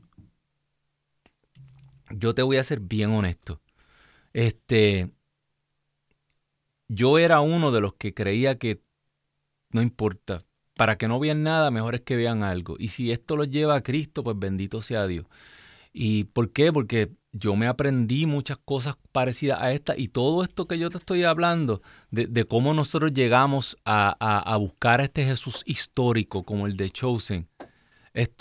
Yo 2.10 2.36
te 2.36 2.42
voy 2.42 2.58
a 2.58 2.64
ser 2.66 2.82
bien 2.82 3.12
honesto. 3.12 3.62
Este, 4.34 5.12
yo 6.90 7.20
era 7.20 7.40
uno 7.40 7.72
de 7.72 7.80
los 7.80 7.94
que 7.94 8.14
creía 8.14 8.58
que 8.60 8.82
no 9.76 9.82
importa, 9.82 10.45
para 10.76 10.98
que 10.98 11.08
no 11.08 11.20
vean 11.20 11.44
nada, 11.44 11.72
mejor 11.72 11.96
es 11.96 12.02
que 12.02 12.16
vean 12.16 12.44
algo. 12.44 12.76
Y 12.80 12.90
si 12.90 13.12
esto 13.12 13.36
los 13.36 13.50
lleva 13.50 13.76
a 13.76 13.84
Cristo, 13.84 14.24
pues 14.24 14.38
bendito 14.38 14.82
sea 14.82 15.08
Dios. 15.08 15.26
¿Y 15.94 16.26
por 16.26 16.52
qué? 16.52 16.74
Porque 16.74 17.12
yo 17.32 17.56
me 17.56 17.68
aprendí 17.68 18.26
muchas 18.26 18.58
cosas 18.58 18.96
parecidas 19.12 19.62
a 19.62 19.72
esta 19.72 19.98
y 19.98 20.08
todo 20.10 20.44
esto 20.44 20.68
que 20.68 20.80
yo 20.80 20.90
te 20.90 20.98
estoy 20.98 21.24
hablando, 21.24 21.82
de, 22.12 22.46
cómo 22.46 22.74
nosotros 22.74 23.14
llegamos 23.14 23.78
a, 23.86 24.58
buscar 24.60 25.02
a 25.02 25.06
este 25.06 25.24
Jesús 25.26 25.64
histórico 25.66 26.44
como 26.44 26.66
el 26.68 26.78
de 26.78 26.90
Chosen. 26.90 27.48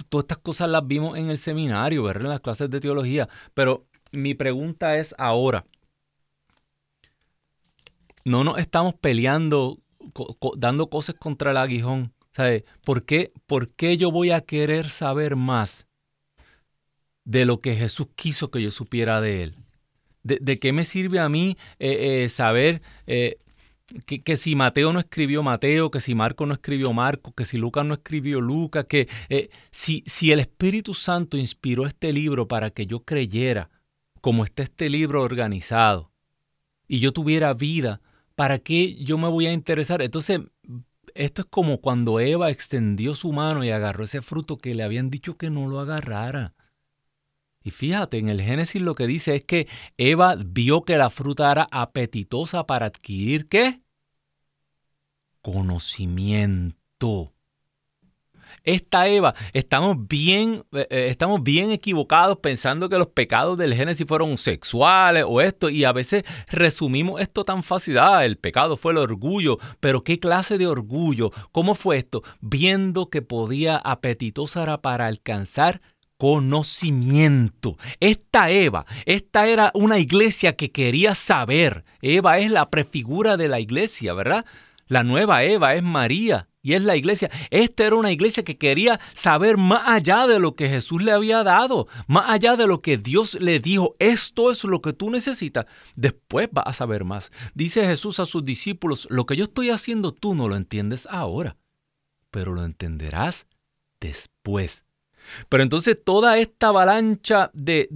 Todas 0.09 0.25
estas 0.25 0.39
cosas 0.39 0.71
las 0.71 0.87
vimos 0.87 1.19
en 1.19 1.31
el 1.31 1.39
seminario, 1.39 2.05
¿verdad? 2.05 2.27
En 2.27 2.31
las 2.31 2.41
clases 2.41 2.71
de 2.71 2.81
teología. 2.81 3.29
Pero 3.53 3.87
mi 4.13 4.35
pregunta 4.35 4.97
es 4.97 5.15
ahora, 5.19 5.67
no 8.25 8.45
nos 8.45 8.59
estamos 8.59 8.95
peleando, 8.95 9.79
dando 10.57 10.89
cosas 10.89 11.17
contra 11.17 11.51
el 11.51 11.57
aguijón. 11.57 12.14
¿Sabe? 12.35 12.65
¿Por 12.85 13.05
qué, 13.05 13.33
¿Por 13.47 13.71
qué 13.71 13.97
yo 13.97 14.11
voy 14.11 14.33
a 14.33 14.41
querer 14.41 14.91
saber 14.91 15.37
más 15.37 15.87
de 17.25 17.45
lo 17.45 17.61
que 17.61 17.77
Jesús 17.77 18.09
quiso 18.17 18.51
que 18.51 18.61
yo 18.61 18.71
supiera 18.71 19.21
de 19.21 19.45
Él? 19.45 19.57
¿De, 20.25 20.59
qué 20.59 20.73
me 20.73 20.87
sirve 20.87 21.21
a 21.21 21.29
mí 21.29 21.59
eh, 21.79 22.25
eh, 22.25 22.29
saber 22.31 22.81
eh, 23.07 23.37
que, 24.07 24.37
si 24.37 24.57
Mateo 24.57 24.93
no 24.93 24.99
escribió 24.99 25.43
Mateo, 25.43 25.91
que 25.91 26.01
si 26.01 26.15
Marco 26.15 26.47
no 26.47 26.55
escribió 26.55 26.95
Marco, 26.95 27.33
que 27.35 27.45
si 27.45 27.59
Lucas 27.59 27.85
no 27.85 27.95
escribió 27.95 28.41
Lucas, 28.41 28.87
que 28.89 29.09
si, 29.71 30.03
si 30.07 30.33
el 30.33 30.41
Espíritu 30.41 30.95
Santo 30.95 31.37
inspiró 31.37 31.87
este 31.87 32.13
libro 32.13 32.49
para 32.49 32.71
que 32.71 32.87
yo 32.87 33.01
creyera 33.01 33.71
como 34.23 34.45
está 34.45 34.63
este 34.63 34.89
libro 34.89 35.23
organizado 35.23 36.11
y 36.89 37.01
yo 37.01 37.13
tuviera 37.13 37.53
vida, 37.53 38.01
¿para 38.35 38.59
qué 38.59 38.95
yo 38.95 39.19
me 39.19 39.29
voy 39.29 39.47
a 39.47 39.53
interesar? 39.53 40.01
Entonces, 40.01 40.41
esto 41.15 41.43
es 41.43 41.49
como 41.49 41.81
cuando 41.81 42.21
Eva 42.21 42.51
extendió 42.51 43.15
su 43.15 43.33
mano 43.33 43.65
y 43.65 43.71
agarró 43.71 44.05
ese 44.05 44.23
fruto 44.23 44.59
que 44.59 44.75
le 44.75 44.83
habían 44.83 45.11
dicho 45.11 45.37
que 45.37 45.51
no 45.51 45.67
lo 45.69 45.81
agarrara. 45.81 46.55
Y 47.63 47.71
fíjate, 47.71 48.19
en 48.19 48.29
el 48.29 48.43
Génesis 48.43 48.83
lo 48.83 48.95
que 48.95 49.07
dice 49.07 49.37
es 49.37 49.45
que 49.45 49.69
Eva 49.97 50.37
vio 50.37 50.83
que 50.85 50.99
la 50.99 51.11
fruta 51.11 51.51
era 51.51 51.67
apetitosa 51.71 52.67
para 52.67 52.87
adquirir 52.87 53.49
qué? 53.49 53.81
Conocimiento 55.41 57.34
esta 58.65 59.07
Eva, 59.09 59.35
estamos 59.53 60.09
bien, 60.09 60.65
eh, 60.73 60.87
eh, 60.91 61.07
estamos 61.11 61.43
bien 61.43 61.71
equivocados 61.71 62.39
pensando 62.39 62.89
que 62.89 62.99
los 62.99 63.09
pecados 63.09 63.59
del 63.59 63.75
Génesis 63.75 64.07
fueron 64.07 64.39
sexuales 64.39 65.25
o 65.27 65.41
esto, 65.41 65.69
y 65.69 65.85
a 65.85 65.93
veces 65.93 66.25
resumimos 66.49 67.21
esto 67.21 67.45
tan 67.45 67.63
fácil, 67.63 67.99
ah, 67.99 68.25
el 68.25 68.39
pecado 68.39 68.77
fue 68.77 68.93
el 68.93 68.99
orgullo, 68.99 69.59
pero 69.81 70.03
¿qué 70.03 70.19
clase 70.19 70.59
de 70.59 70.67
orgullo? 70.67 71.31
¿Cómo 71.53 71.75
fue 71.75 71.99
esto? 71.99 72.23
Viendo 72.41 73.11
que 73.11 73.23
podía 73.23 73.77
apetitosa 73.77 74.81
para 74.81 75.07
alcanzar 75.07 75.83
conocimiento. 76.17 77.77
Esta 78.01 78.49
Eva, 78.51 78.87
esta 79.05 79.47
era 79.47 79.71
una 79.75 79.99
iglesia 79.99 80.57
que 80.57 80.71
quería 80.71 81.15
saber. 81.15 81.85
Eva 82.01 82.39
es 82.39 82.51
la 82.51 82.71
prefigura 82.71 83.37
de 83.37 83.49
la 83.49 83.61
iglesia, 83.61 84.15
¿verdad? 84.15 84.47
La 84.87 85.03
nueva 85.03 85.45
Eva 85.45 85.75
es 85.75 85.83
María 85.83 86.49
y 86.65 86.73
es 86.73 86.83
la 86.83 86.97
iglesia. 86.97 87.31
Esta 87.51 87.87
era 87.87 87.95
una 87.95 88.11
iglesia 88.11 88.43
que 88.43 88.57
quería 88.57 88.99
saber 89.13 89.59
más 89.59 89.83
allá 89.85 90.27
de 90.27 90.41
lo 90.41 90.57
que 90.57 90.69
Jesús 90.69 91.03
le 91.03 91.13
había 91.13 91.45
dado, 91.45 91.87
más 92.09 92.31
allá 92.31 92.57
de 92.57 92.67
lo 92.67 92.81
que 92.81 92.97
Dios 92.97 93.35
le 93.35 93.61
dijo. 93.61 93.95
Esto 93.99 94.51
es 94.51 94.65
lo 94.65 94.81
que 94.81 94.95
tú 94.95 95.11
necesitas. 95.11 95.67
Después 95.95 96.49
vas 96.51 96.65
a 96.67 96.73
saber 96.73 97.05
más. 97.05 97.31
Dice 97.55 97.85
Jesús 97.85 98.19
a 98.19 98.25
sus 98.25 98.47
discípulos, 98.47 99.07
lo 99.11 99.27
que 99.27 99.37
yo 99.37 99.45
estoy 99.45 99.69
haciendo 99.69 100.13
tú 100.13 100.35
no 100.35 100.49
lo 100.49 100.57
entiendes 100.57 101.07
ahora, 101.11 101.59
pero 102.31 102.55
lo 102.55 102.65
entenderás 102.65 103.47
después. 104.01 104.84
Pero 105.49 105.63
entonces 105.63 105.97
toda 106.03 106.39
esta 106.39 106.69
avalancha 106.69 107.51
de, 107.55 107.89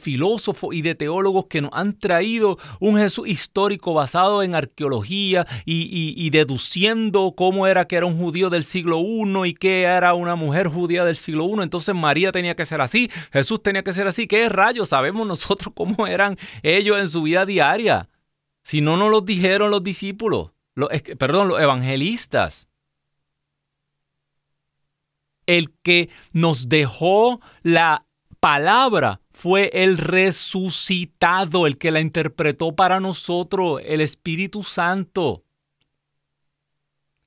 filósofos 0.00 0.74
y 0.74 0.82
de 0.82 0.94
teólogos 0.94 1.46
que 1.46 1.60
nos 1.60 1.70
han 1.72 1.98
traído 1.98 2.58
un 2.80 2.96
Jesús 2.98 3.28
histórico 3.28 3.94
basado 3.94 4.42
en 4.42 4.54
arqueología 4.54 5.46
y, 5.64 6.30
deduciendo 6.30 7.34
cómo 7.36 7.66
era 7.66 7.86
que 7.86 7.96
era 7.96 8.06
un 8.06 8.18
judío 8.18 8.50
del 8.50 8.64
siglo 8.64 9.00
I 9.00 9.50
y 9.50 9.54
que 9.54 9.82
era 9.82 10.14
una 10.14 10.34
mujer 10.34 10.68
judía 10.68 11.04
del 11.04 11.16
siglo 11.16 11.48
I, 11.48 11.62
entonces 11.62 11.94
María 11.94 12.32
tenía 12.32 12.56
que 12.56 12.66
ser 12.66 12.80
así, 12.80 13.10
Jesús 13.32 13.62
tenía 13.62 13.82
que 13.82 13.92
ser 13.92 14.06
así, 14.06 14.26
¿qué 14.26 14.48
rayos? 14.48 14.88
Sabemos 14.88 15.26
nosotros 15.26 15.72
cómo 15.76 16.06
eran 16.06 16.36
ellos 16.62 16.98
en 16.98 17.08
su 17.08 17.22
vida 17.22 17.46
diaria. 17.46 18.08
Si 18.62 18.80
no 18.80 18.96
nos 18.96 19.10
lo 19.10 19.20
dijeron 19.20 19.70
los 19.70 19.84
discípulos, 19.84 20.52
perdón, 21.18 21.48
los 21.48 21.60
evangelistas 21.60 22.68
el 25.46 25.72
que 25.82 26.10
nos 26.32 26.68
dejó 26.68 27.40
la 27.62 28.06
palabra 28.40 29.20
fue 29.32 29.70
el 29.72 29.98
resucitado, 29.98 31.66
el 31.66 31.78
que 31.78 31.90
la 31.90 32.00
interpretó 32.00 32.74
para 32.74 33.00
nosotros, 33.00 33.80
el 33.84 34.00
Espíritu 34.00 34.62
Santo. 34.62 35.44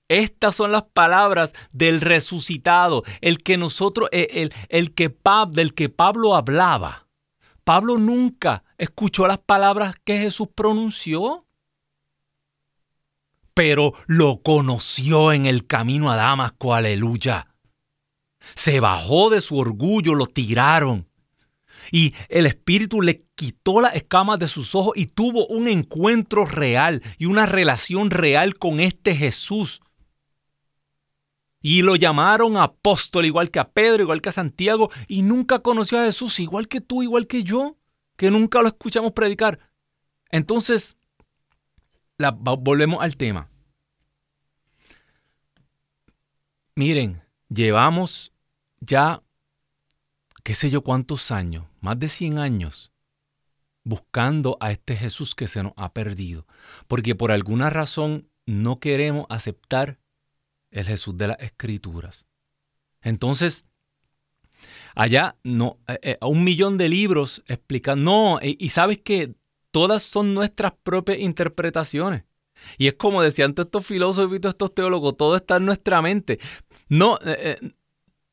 Estas 0.07 0.55
son 0.55 0.71
las 0.71 0.83
palabras 0.83 1.53
del 1.71 1.99
resucitado, 2.01 3.03
el 3.19 3.43
que 3.43 3.57
nosotros, 3.57 4.09
el, 4.11 4.53
el 4.69 4.93
que 4.93 5.13
del 5.49 5.73
que 5.73 5.89
Pablo 5.89 6.35
hablaba. 6.35 7.07
Pablo 7.65 7.97
nunca 7.97 8.63
escuchó 8.77 9.27
las 9.27 9.39
palabras 9.39 9.95
que 10.05 10.17
Jesús 10.17 10.47
pronunció, 10.55 11.45
pero 13.53 13.91
lo 14.05 14.41
conoció 14.41 15.33
en 15.33 15.45
el 15.45 15.67
camino 15.67 16.09
a 16.09 16.15
Damasco, 16.15 16.73
aleluya. 16.73 17.47
Se 18.55 18.79
bajó 18.79 19.29
de 19.29 19.41
su 19.41 19.57
orgullo, 19.57 20.15
lo 20.15 20.27
tiraron. 20.27 21.07
Y 21.91 22.13
el 22.29 22.45
Espíritu 22.45 23.01
le 23.01 23.25
quitó 23.35 23.81
las 23.81 23.95
escamas 23.95 24.39
de 24.39 24.47
sus 24.47 24.75
ojos 24.75 24.93
y 24.95 25.05
tuvo 25.05 25.47
un 25.47 25.67
encuentro 25.67 26.45
real 26.45 27.01
y 27.17 27.25
una 27.25 27.45
relación 27.45 28.11
real 28.11 28.57
con 28.57 28.79
este 28.79 29.15
Jesús. 29.15 29.81
Y 31.61 31.81
lo 31.81 31.95
llamaron 31.95 32.57
apóstol, 32.57 33.25
igual 33.25 33.51
que 33.51 33.59
a 33.59 33.69
Pedro, 33.69 34.03
igual 34.03 34.21
que 34.21 34.29
a 34.29 34.33
Santiago, 34.33 34.89
y 35.07 35.21
nunca 35.21 35.59
conoció 35.59 35.99
a 35.99 36.05
Jesús, 36.05 36.39
igual 36.39 36.67
que 36.67 36.81
tú, 36.81 37.03
igual 37.03 37.27
que 37.27 37.43
yo, 37.43 37.77
que 38.15 38.31
nunca 38.31 38.61
lo 38.61 38.67
escuchamos 38.67 39.13
predicar. 39.13 39.59
Entonces, 40.29 40.97
volvemos 42.17 43.01
al 43.01 43.17
tema. 43.17 43.49
Miren, 46.75 47.23
llevamos 47.49 48.31
ya, 48.79 49.23
qué 50.43 50.55
sé 50.55 50.69
yo 50.69 50.81
cuántos 50.81 51.31
años, 51.31 51.65
más 51.81 51.99
de 51.99 52.09
100 52.09 52.37
años, 52.39 52.91
buscando 53.83 54.57
a 54.59 54.71
este 54.71 54.95
Jesús 54.95 55.33
que 55.33 55.47
se 55.47 55.63
nos 55.63 55.73
ha 55.77 55.93
perdido, 55.93 56.45
porque 56.87 57.15
por 57.15 57.31
alguna 57.31 57.69
razón 57.69 58.29
no 58.45 58.79
queremos 58.79 59.25
aceptar 59.29 59.99
el 60.71 60.85
Jesús 60.85 61.17
de 61.17 61.27
las 61.27 61.39
Escrituras. 61.39 62.25
Entonces, 63.01 63.65
allá 64.95 65.37
no, 65.43 65.79
eh, 65.87 65.99
eh, 66.01 66.17
un 66.21 66.43
millón 66.43 66.77
de 66.77 66.89
libros 66.89 67.43
explican, 67.47 68.03
no, 68.03 68.39
y, 68.41 68.69
sabes 68.69 68.99
que 68.99 69.35
todas 69.71 70.03
son 70.03 70.33
nuestras 70.33 70.73
propias 70.83 71.19
interpretaciones. 71.19 72.23
Y 72.77 72.87
es 72.87 72.95
como 72.95 73.21
decían 73.21 73.53
todos 73.53 73.67
estos 73.67 73.85
filósofos 73.85 74.35
y 74.35 74.39
todos 74.39 74.53
estos 74.53 74.73
teólogos, 74.73 75.15
todo 75.15 75.35
está 75.35 75.57
en 75.57 75.65
nuestra 75.65 76.01
mente. 76.01 76.39
No, 76.89 77.19
eh, 77.23 77.57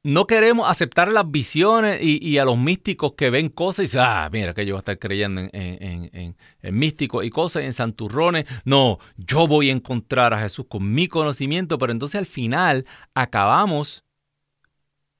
no 0.04 0.26
queremos 0.26 0.68
aceptar 0.68 1.10
las 1.10 1.30
visiones 1.30 1.98
y, 2.02 2.36
a 2.36 2.44
los 2.44 2.58
místicos 2.58 3.14
que 3.14 3.30
ven 3.30 3.48
cosas 3.48 3.78
y 3.78 3.82
dicen, 3.84 4.02
ah, 4.04 4.28
mira 4.30 4.52
que 4.52 4.66
yo 4.66 4.74
voy 4.74 4.78
a 4.78 4.80
estar 4.80 4.98
creyendo 4.98 5.40
en, 5.50 6.36
místicos 6.62 7.24
y 7.24 7.30
cosas, 7.30 7.64
en 7.64 7.72
santurrones. 7.72 8.44
No, 8.66 8.98
yo 9.16 9.48
voy 9.48 9.70
a 9.70 9.72
encontrar 9.72 10.34
a 10.34 10.40
Jesús 10.40 10.66
con 10.68 10.92
mi 10.92 11.08
conocimiento, 11.08 11.78
pero 11.78 11.90
entonces 11.90 12.18
al 12.18 12.26
final 12.26 12.84
acabamos 13.14 14.04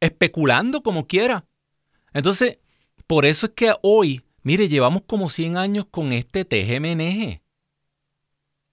especulando 0.01 0.83
como 0.83 1.07
quiera. 1.07 1.47
Entonces, 2.13 2.59
por 3.07 3.25
eso 3.25 3.47
es 3.47 3.53
que 3.53 3.73
hoy, 3.81 4.21
mire, 4.43 4.69
llevamos 4.69 5.03
como 5.07 5.31
100 5.31 5.57
años 5.57 5.87
con 5.91 6.13
este 6.13 6.45
TGMNG. 6.45 7.41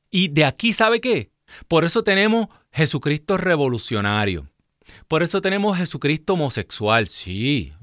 Y 0.10 0.28
de 0.28 0.43
aquí, 0.43 0.74
¿sabe 0.74 1.00
qué? 1.00 1.32
Por 1.69 1.86
eso 1.86 2.04
tenemos 2.04 2.47
Jesucristo 2.74 3.38
revolucionario. 3.38 4.52
Por 5.08 5.24
eso 5.24 5.41
tenemos 5.41 5.78
Jesucristo 5.78 6.34
homosexual, 6.34 7.08
sí, 7.08 7.74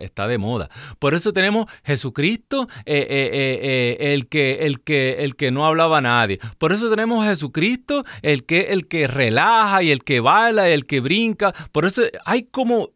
está, 0.00 0.26
de 0.26 0.38
moda. 0.38 0.68
Por 0.98 1.14
eso 1.14 1.32
tenemos 1.32 1.70
Jesucristo 1.84 2.68
eh, 2.86 3.06
eh, 3.08 3.60
eh, 3.62 4.14
el, 4.14 4.28
que, 4.28 4.66
el, 4.66 4.80
que, 4.80 5.24
el 5.24 5.36
que 5.36 5.50
no 5.50 5.66
hablaba 5.66 5.98
a 5.98 6.02
nadie. 6.02 6.38
Por 6.58 6.72
eso 6.72 6.90
tenemos 6.90 7.24
Jesucristo 7.24 8.04
el 8.22 8.44
que, 8.44 8.72
el 8.72 8.88
que 8.88 9.06
relaja 9.06 9.82
y 9.82 9.90
el 9.90 10.02
que 10.02 10.20
baila 10.20 10.68
y 10.68 10.72
el 10.72 10.86
que 10.86 11.00
brinca. 11.00 11.52
Por 11.72 11.86
eso 11.86 12.02
hay 12.24 12.44
como 12.44 12.90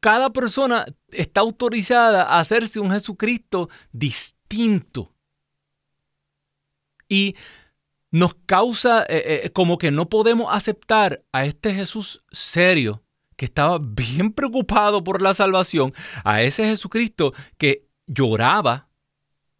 cada 0.00 0.30
persona 0.30 0.84
está 1.10 1.40
autorizada 1.40 2.22
a 2.22 2.38
hacerse 2.38 2.78
un 2.80 2.90
Jesucristo 2.90 3.68
distinto. 3.92 5.12
Y 7.08 7.34
nos 8.10 8.34
causa 8.46 9.02
eh, 9.02 9.42
eh, 9.44 9.50
como 9.50 9.78
que 9.78 9.90
no 9.90 10.08
podemos 10.08 10.48
aceptar 10.50 11.22
a 11.32 11.44
este 11.44 11.74
Jesús 11.74 12.24
serio 12.30 13.02
que 13.36 13.44
estaba 13.44 13.78
bien 13.80 14.32
preocupado 14.32 15.04
por 15.04 15.22
la 15.22 15.32
salvación, 15.32 15.94
a 16.24 16.42
ese 16.42 16.66
Jesucristo 16.66 17.32
que 17.56 17.86
lloraba 18.06 18.88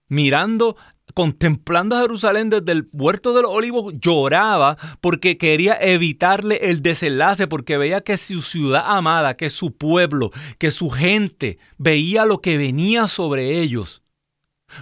mirando, 0.09 0.77
contemplando 1.15 1.97
a 1.97 2.01
Jerusalén 2.01 2.51
desde 2.51 2.73
el 2.73 2.89
huerto 2.93 3.35
de 3.35 3.43
los 3.43 3.53
olivos, 3.53 3.95
lloraba 4.01 4.77
porque 5.01 5.39
quería 5.39 5.79
evitarle 5.81 6.59
el 6.63 6.83
desenlace, 6.83 7.47
porque 7.47 7.79
veía 7.79 8.01
que 8.01 8.17
su 8.17 8.43
ciudad 8.43 8.83
amada, 8.85 9.37
que 9.37 9.49
su 9.49 9.77
pueblo, 9.77 10.31
que 10.59 10.73
su 10.73 10.91
gente 10.91 11.59
veía 11.77 12.25
lo 12.25 12.41
que 12.41 12.59
venía 12.59 13.07
sobre 13.07 13.61
ellos 13.61 14.03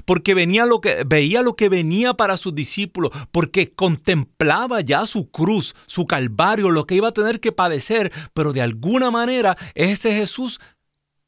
porque 0.05 0.35
venía 0.35 0.67
lo 0.67 0.81
que, 0.81 1.05
veía 1.05 1.43
lo 1.43 1.55
que 1.55 1.69
venía 1.69 2.15
para 2.15 2.37
sus 2.37 2.55
discípulos, 2.55 3.13
porque 3.31 3.73
contemplaba 3.73 4.81
ya 4.81 5.07
su 5.07 5.31
cruz, 5.31 5.75
su 5.87 6.07
calvario, 6.07 6.71
lo 6.71 6.87
que 6.87 6.97
iba 6.97 7.09
a 7.09 7.13
tener 7.13 7.41
que 7.41 7.53
padecer, 7.53 8.13
pero 8.35 8.53
de 8.53 8.63
alguna 8.63 9.11
manera 9.11 9.57
ese 9.75 10.13
Jesús 10.15 10.61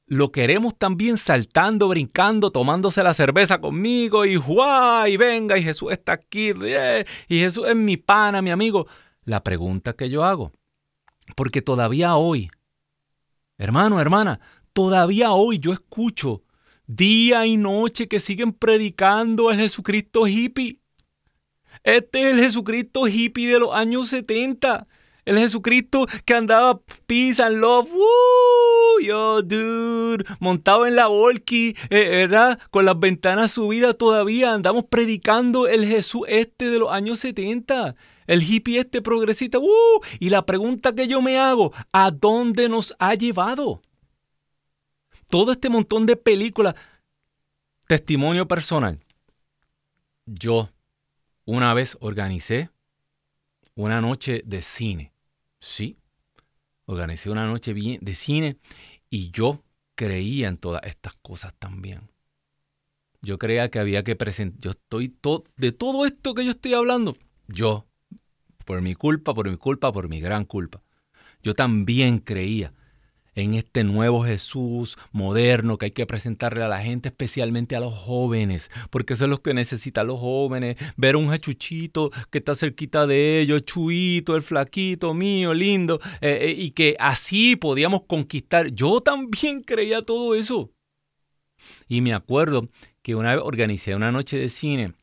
lo 0.09 0.33
queremos 0.33 0.77
también 0.77 1.19
saltando, 1.19 1.89
brincando, 1.89 2.51
tomándose 2.51 3.03
la 3.03 3.13
cerveza 3.13 3.61
conmigo 3.61 4.25
y 4.25 4.37
¡guay! 4.37 5.13
Y 5.13 5.17
venga, 5.19 5.59
y 5.59 5.63
Jesús 5.63 5.93
está 5.93 6.13
aquí, 6.13 6.53
eh, 6.63 7.05
y 7.29 7.41
Jesús 7.41 7.67
es 7.69 7.77
mi 7.77 7.97
pana, 7.97 8.41
mi 8.41 8.51
amigo. 8.51 8.87
La 9.25 9.45
pregunta 9.45 9.93
que 9.93 10.09
yo 10.09 10.25
hago, 10.25 10.53
porque 11.37 11.61
todavía 11.61 12.17
hoy, 12.17 12.51
hermano, 13.59 14.01
hermana, 14.01 14.41
todavía 14.73 15.33
hoy 15.33 15.59
yo 15.59 15.75
escucho 15.75 16.43
día 16.89 17.47
y 17.47 17.57
noche 17.57 18.09
que 18.09 18.19
siguen 18.19 18.53
predicando 18.53 19.51
el 19.51 19.59
Jesucristo 19.59 20.27
hippie. 20.27 20.81
Este 21.85 22.23
es 22.23 22.35
el 22.35 22.41
Jesucristo 22.41 23.07
hippie 23.07 23.53
de 23.53 23.61
los 23.61 23.75
años 23.75 24.09
70. 24.09 24.89
El 25.25 25.39
Jesucristo 25.39 26.07
que 26.25 26.35
andaba 26.35 26.81
peace 27.07 27.43
and 27.43 27.59
love. 27.59 27.89
Woo, 27.93 29.01
yo, 29.05 29.43
dude. 29.43 30.25
Montado 30.41 30.87
en 30.87 30.97
la 30.97 31.07
volky, 31.07 31.77
eh, 31.91 32.09
¿verdad? 32.09 32.59
Con 32.71 32.87
las 32.87 32.99
ventanas 32.99 33.53
subidas 33.53 33.97
todavía. 33.99 34.55
Andamos 34.55 34.87
predicando 34.87 35.69
el 35.69 35.87
Jesús 35.87 36.23
este 36.27 36.71
de 36.71 36.79
los 36.79 36.91
años 36.91 37.21
70. 37.21 37.95
El 38.27 38.43
hippie 38.43 38.81
este 38.81 39.03
progresista. 39.03 39.59
Y 40.19 40.31
la 40.31 40.47
pregunta 40.47 40.95
que 40.95 41.07
yo 41.07 41.21
me 41.21 41.39
hago, 41.39 41.73
¿a 41.93 42.11
dónde 42.11 42.71
nos 42.71 42.97
ha 42.99 43.15
llevado? 43.15 43.83
Todo 45.29 45.53
este 45.53 45.69
montón 45.69 46.07
de 46.07 46.17
películas. 46.17 46.75
Testimonio 47.87 48.49
personal. 48.49 48.99
Yo 50.27 50.71
una 51.45 51.73
vez 51.73 51.97
organicé 52.01 52.71
una 53.75 54.01
noche 54.01 54.43
de 54.45 54.61
cine. 54.63 55.13
Sí, 55.61 55.97
organicé 56.87 57.31
una 57.31 57.47
noche 57.47 57.73
de 57.73 58.15
cine 58.15 58.59
y 59.09 59.31
yo 59.31 59.63
creía 59.95 60.49
en 60.49 60.59
todas 60.59 60.83
estas 60.85 61.15
cosas 61.15 61.55
también. 61.59 62.11
Yo 63.21 63.39
creía 63.39 63.71
que 63.71 63.79
había 63.79 64.05
que 64.05 64.17
presentar. 64.17 64.61
Yo 64.61 64.71
estoy 64.71 65.09
todo. 65.09 65.45
De 65.57 65.73
todo 65.73 66.07
esto 66.07 66.35
que 66.35 66.45
yo 66.45 66.53
estoy 66.53 66.75
hablando, 66.75 67.17
yo, 67.49 67.87
por 68.65 68.81
mi 68.83 68.95
culpa, 68.95 69.35
por 69.35 69.49
mi 69.51 69.57
culpa, 69.57 69.93
por 69.93 70.09
mi 70.09 70.21
gran 70.21 70.45
culpa, 70.45 70.83
yo 71.43 71.55
también 71.55 72.19
creía 72.19 72.73
en 73.39 73.55
este 73.55 73.85
nuevo 73.85 74.25
Jesús 74.25 74.99
moderno 75.13 75.79
que 75.79 75.87
hay 75.87 75.91
que 75.93 76.07
presentarle 76.07 76.65
a 76.65 76.69
la 76.69 76.81
gente, 76.81 77.09
especialmente 77.09 77.77
a 77.77 77.81
los 77.81 77.95
jóvenes, 77.95 78.71
porque 78.91 79.15
eso 79.15 79.25
es 79.25 79.31
lo 79.31 79.43
que 79.43 79.55
necesitan 79.55 80.09
los 80.09 80.19
jóvenes, 80.19 80.77
ver 80.97 81.17
un 81.17 81.31
jechuchito 81.31 82.11
que 82.31 82.39
está 82.39 82.55
cerquita 82.55 83.07
de 83.07 83.41
ellos, 83.41 83.65
chuito, 83.65 84.35
el 84.35 84.43
flaquito 84.43 85.15
mío, 85.15 85.55
lindo, 85.55 86.01
eh, 86.21 86.39
eh, 86.43 86.55
y 86.57 86.73
que 86.73 86.97
así 86.99 87.57
podíamos 87.57 88.03
conquistar. 88.07 88.69
Yo 88.73 89.01
también 89.01 89.63
creía 89.63 90.03
todo 90.03 90.35
eso. 90.35 90.71
Y 91.89 92.01
me 92.01 92.15
acuerdo 92.15 92.69
que 93.03 93.15
una 93.15 93.35
vez 93.35 93.45
organicé 93.45 93.95
una 93.95 94.13
noche 94.13 94.37
de 94.37 94.49
cine 94.49 94.95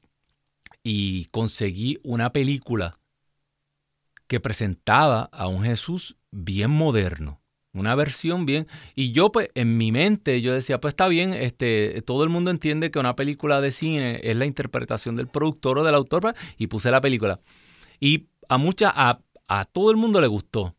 y 0.84 1.26
conseguí 1.26 2.00
una 2.04 2.32
película 2.32 3.00
que 4.28 4.40
presentaba 4.40 5.30
a 5.32 5.48
un 5.48 5.64
Jesús 5.64 6.18
bien 6.32 6.72
moderno 6.72 7.45
una 7.76 7.94
versión 7.96 8.46
bien. 8.46 8.68
Y 8.96 9.12
yo, 9.12 9.32
pues, 9.32 9.50
en 9.54 9.78
mi 9.78 9.92
mente, 9.92 10.42
yo 10.42 10.54
decía, 10.54 10.80
pues 10.80 10.94
está 10.94 11.08
bien, 11.08 11.34
este, 11.34 12.02
todo 12.04 12.24
el 12.24 12.30
mundo 12.30 12.52
entiende 12.52 12.90
que 12.90 13.00
una 13.00 13.16
película 13.16 13.62
de 13.62 13.72
cine 13.72 14.20
es 14.24 14.36
la 14.36 14.46
interpretación 14.46 15.16
del 15.16 15.28
productor 15.28 15.80
o 15.80 15.84
del 15.84 15.96
autor, 15.96 16.22
pues, 16.22 16.36
y 16.58 16.68
puse 16.68 16.90
la 16.92 17.02
película. 17.02 17.40
Y 18.00 18.28
a 18.50 18.58
mucha, 18.58 18.92
a, 18.96 19.20
a 19.48 19.66
todo 19.66 19.92
el 19.92 19.98
mundo 19.98 20.22
le 20.22 20.28
gustó, 20.28 20.76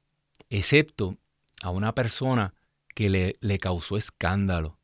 excepto 0.51 1.17
a 1.63 1.71
una 1.71 1.95
persona 1.95 2.55
que 2.95 3.11
le, 3.11 3.35
le 3.41 3.59
causó 3.59 3.97
escándalo. 3.97 4.79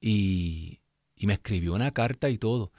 Y, 0.00 0.80
y, 1.14 1.26
me 1.26 1.34
escribió 1.34 1.74
una 1.74 1.92
carta 1.92 2.28
y 2.28 2.38
todo. 2.38 2.72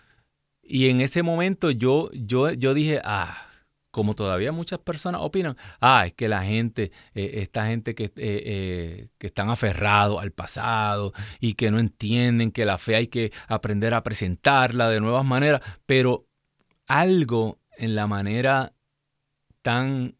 Y 0.61 0.89
en 0.89 0.99
ese 0.99 1.23
momento 1.23 1.71
yo, 1.71 2.11
yo, 2.11 2.51
yo 2.51 2.73
dije, 2.73 2.99
ah, 3.03 3.47
como 3.93 4.15
todavía 4.15 4.51
muchas 4.51 4.79
personas 4.79 5.21
opinan, 5.21 5.55
ah, 5.79 6.07
es 6.07 6.13
que 6.13 6.27
la 6.27 6.43
gente, 6.43 6.91
eh, 7.13 7.29
esta 7.43 7.67
gente 7.67 7.93
que, 7.93 8.05
eh, 8.05 8.11
eh, 8.17 9.07
que 9.19 9.27
están 9.27 9.51
aferrados 9.51 10.19
al 10.19 10.31
pasado 10.31 11.13
y 11.39 11.53
que 11.53 11.69
no 11.69 11.77
entienden 11.77 12.51
que 12.51 12.65
la 12.65 12.79
fe 12.79 12.95
hay 12.95 13.05
que 13.05 13.31
aprender 13.47 13.93
a 13.93 14.01
presentarla 14.01 14.89
de 14.89 14.99
nuevas 14.99 15.23
maneras, 15.23 15.61
pero 15.85 16.25
algo 16.87 17.59
en 17.77 17.93
la 17.93 18.07
manera 18.07 18.73
tan 19.61 20.15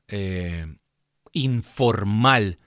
informal 1.31 2.59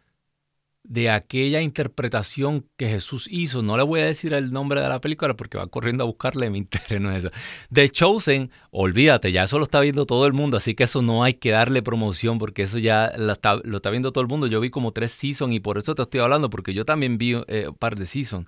de 0.88 1.10
aquella 1.10 1.60
interpretación 1.60 2.66
que 2.76 2.88
Jesús 2.88 3.28
hizo. 3.30 3.62
No 3.62 3.76
le 3.76 3.82
voy 3.82 4.00
a 4.00 4.06
decir 4.06 4.32
el 4.32 4.52
nombre 4.52 4.80
de 4.80 4.88
la 4.88 5.00
película 5.00 5.34
porque 5.34 5.58
va 5.58 5.66
corriendo 5.66 6.04
a 6.04 6.06
buscarle, 6.06 6.50
mi 6.50 6.58
interés 6.66 7.00
no 7.00 7.10
es 7.10 7.24
eso. 7.24 7.30
The 7.72 7.88
Chosen, 7.88 8.50
olvídate, 8.70 9.32
ya 9.32 9.44
eso 9.44 9.58
lo 9.58 9.64
está 9.64 9.80
viendo 9.80 10.06
todo 10.06 10.26
el 10.26 10.32
mundo, 10.32 10.56
así 10.56 10.74
que 10.74 10.84
eso 10.84 11.02
no 11.02 11.24
hay 11.24 11.34
que 11.34 11.50
darle 11.50 11.82
promoción 11.82 12.38
porque 12.38 12.62
eso 12.62 12.78
ya 12.78 13.12
lo 13.16 13.32
está, 13.32 13.60
viendo 13.90 14.12
todo 14.12 14.22
el 14.22 14.28
mundo. 14.28 14.46
Yo 14.46 14.60
vi 14.60 14.70
como 14.70 14.92
tres 14.92 15.12
seasons 15.12 15.54
y 15.54 15.60
por 15.60 15.78
eso 15.78 15.94
te 15.94 16.02
estoy 16.02 16.20
hablando, 16.20 16.50
porque 16.50 16.74
yo 16.74 16.84
también 16.84 17.18
vi 17.18 17.34
eh, 17.48 17.68
un 17.68 17.74
par 17.74 17.96
de 17.96 18.06
seasons. 18.06 18.46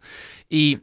Y, 0.49 0.79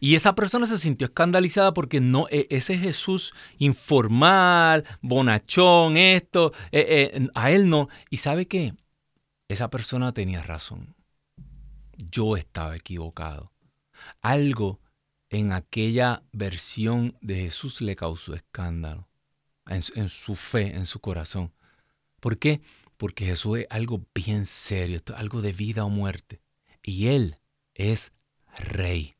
y 0.00 0.16
esa 0.16 0.34
persona 0.34 0.66
se 0.66 0.78
sintió 0.78 1.06
escandalizada 1.06 1.72
porque 1.72 2.00
no, 2.00 2.26
e, 2.30 2.46
ese 2.50 2.76
Jesús 2.76 3.32
informal, 3.58 4.84
bonachón, 5.00 5.96
esto, 5.96 6.52
eh, 6.72 7.12
eh, 7.14 7.28
a 7.34 7.50
él 7.52 7.68
no. 7.68 7.88
¿Y 8.10 8.16
sabe 8.16 8.46
qué? 8.46 8.74
Esa 9.52 9.70
persona 9.70 10.12
tenía 10.12 10.42
razón. 10.42 10.94
Yo 11.96 12.36
estaba 12.36 12.76
equivocado. 12.76 13.52
Algo 14.20 14.80
en 15.30 15.52
aquella 15.52 16.22
versión 16.32 17.16
de 17.20 17.36
Jesús 17.36 17.80
le 17.80 17.96
causó 17.96 18.34
escándalo, 18.34 19.08
en, 19.66 20.08
su 20.08 20.34
fe, 20.34 20.74
en 20.76 20.86
su 20.86 21.00
corazón. 21.00 21.52
¿Por 22.20 22.38
qué? 22.38 22.60
Porque 22.96 23.26
Jesús 23.26 23.60
es 23.60 23.66
algo 23.70 24.04
bien 24.14 24.46
serio, 24.46 24.96
esto 24.96 25.14
es 25.14 25.18
algo 25.20 25.40
de 25.40 25.52
vida 25.52 25.84
o 25.84 25.88
muerte. 25.88 26.42
Y 26.82 27.08
Él 27.08 27.38
es 27.74 28.12
rey. 28.58 29.16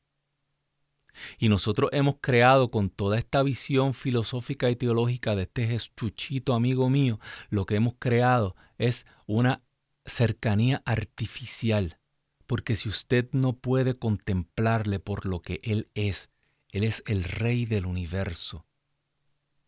Y 1.39 1.49
nosotros 1.49 1.91
hemos 1.93 2.17
creado 2.21 2.71
con 2.71 2.91
toda 2.91 3.19
esta 3.19 3.43
visión 3.43 3.95
filosófica 3.95 4.71
y 4.71 4.77
teológica 4.77 5.35
de 5.35 5.43
este 5.43 5.67
Jesuchito 5.67 6.55
amigo 6.55 6.89
mío, 6.89 7.21
lo 7.49 7.67
que 7.67 7.77
hemos 7.77 7.95
creado 7.99 8.57
es 8.79 9.07
una 9.27 9.63
cercanía 10.05 10.83
artificial, 10.85 11.99
porque 12.47 12.77
si 12.77 12.89
usted 12.89 13.29
no 13.33 13.55
puede 13.55 13.99
contemplarle 13.99 14.99
por 14.99 15.27
lo 15.27 15.41
que 15.41 15.61
Él 15.63 15.89
es, 15.95 16.31
Él 16.71 16.85
es 16.85 17.03
el 17.07 17.25
Rey 17.25 17.67
del 17.67 17.87
universo. 17.87 18.67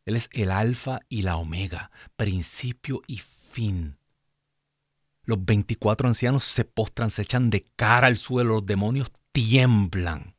Él 0.05 0.17
es 0.17 0.29
el 0.33 0.51
alfa 0.51 1.01
y 1.09 1.23
la 1.23 1.37
omega, 1.37 1.91
principio 2.17 3.03
y 3.07 3.19
fin. 3.19 3.97
Los 5.23 5.43
24 5.43 6.09
ancianos 6.09 6.45
se 6.45 6.65
postran, 6.65 7.11
se 7.11 7.23
echan 7.23 7.49
de 7.49 7.65
cara 7.77 8.09
al 8.09 8.19
suelo, 8.19 8.55
los 8.55 8.67
demonios 8.67 9.11
tiemblan. 9.33 10.35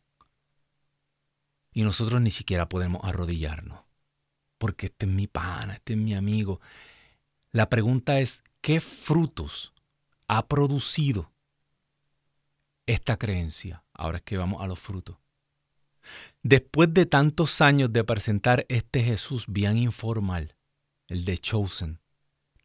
Y 1.74 1.84
nosotros 1.84 2.22
ni 2.22 2.30
siquiera 2.30 2.70
podemos 2.70 3.04
arrodillarnos, 3.04 3.80
porque 4.60 4.86
este 4.88 5.08
es 5.08 5.12
mi 5.12 5.28
pana, 5.28 5.74
este 5.74 5.94
es 5.94 6.00
mi 6.00 6.14
amigo. 6.14 6.62
La 7.52 7.70
pregunta 7.70 8.20
es, 8.20 8.44
¿qué 8.62 8.80
frutos 8.80 9.74
ha 10.28 10.48
producido 10.48 11.32
esta 12.86 13.18
creencia? 13.18 13.84
Ahora 13.94 14.18
es 14.18 14.24
que 14.24 14.38
vamos 14.38 14.62
a 14.62 14.68
los 14.68 14.80
frutos. 14.80 15.18
Después 16.44 16.94
de 16.94 17.06
tantos 17.06 17.62
años 17.62 17.92
de 17.92 18.04
presentar 18.04 18.66
este 18.70 19.04
Jesús 19.04 19.46
bien 19.48 19.78
informal, 19.78 20.56
el 21.08 21.26
de 21.26 21.38
Chosen, 21.38 22.00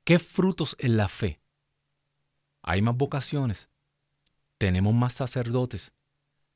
¿qué 0.04 0.18
frutos 0.18 0.76
en 0.78 0.96
la 0.96 1.08
fe? 1.08 1.40
Hay 2.62 2.82
más 2.82 2.96
vocaciones, 2.96 3.70
tenemos 4.58 4.92
más 4.94 5.14
sacerdotes, 5.14 5.94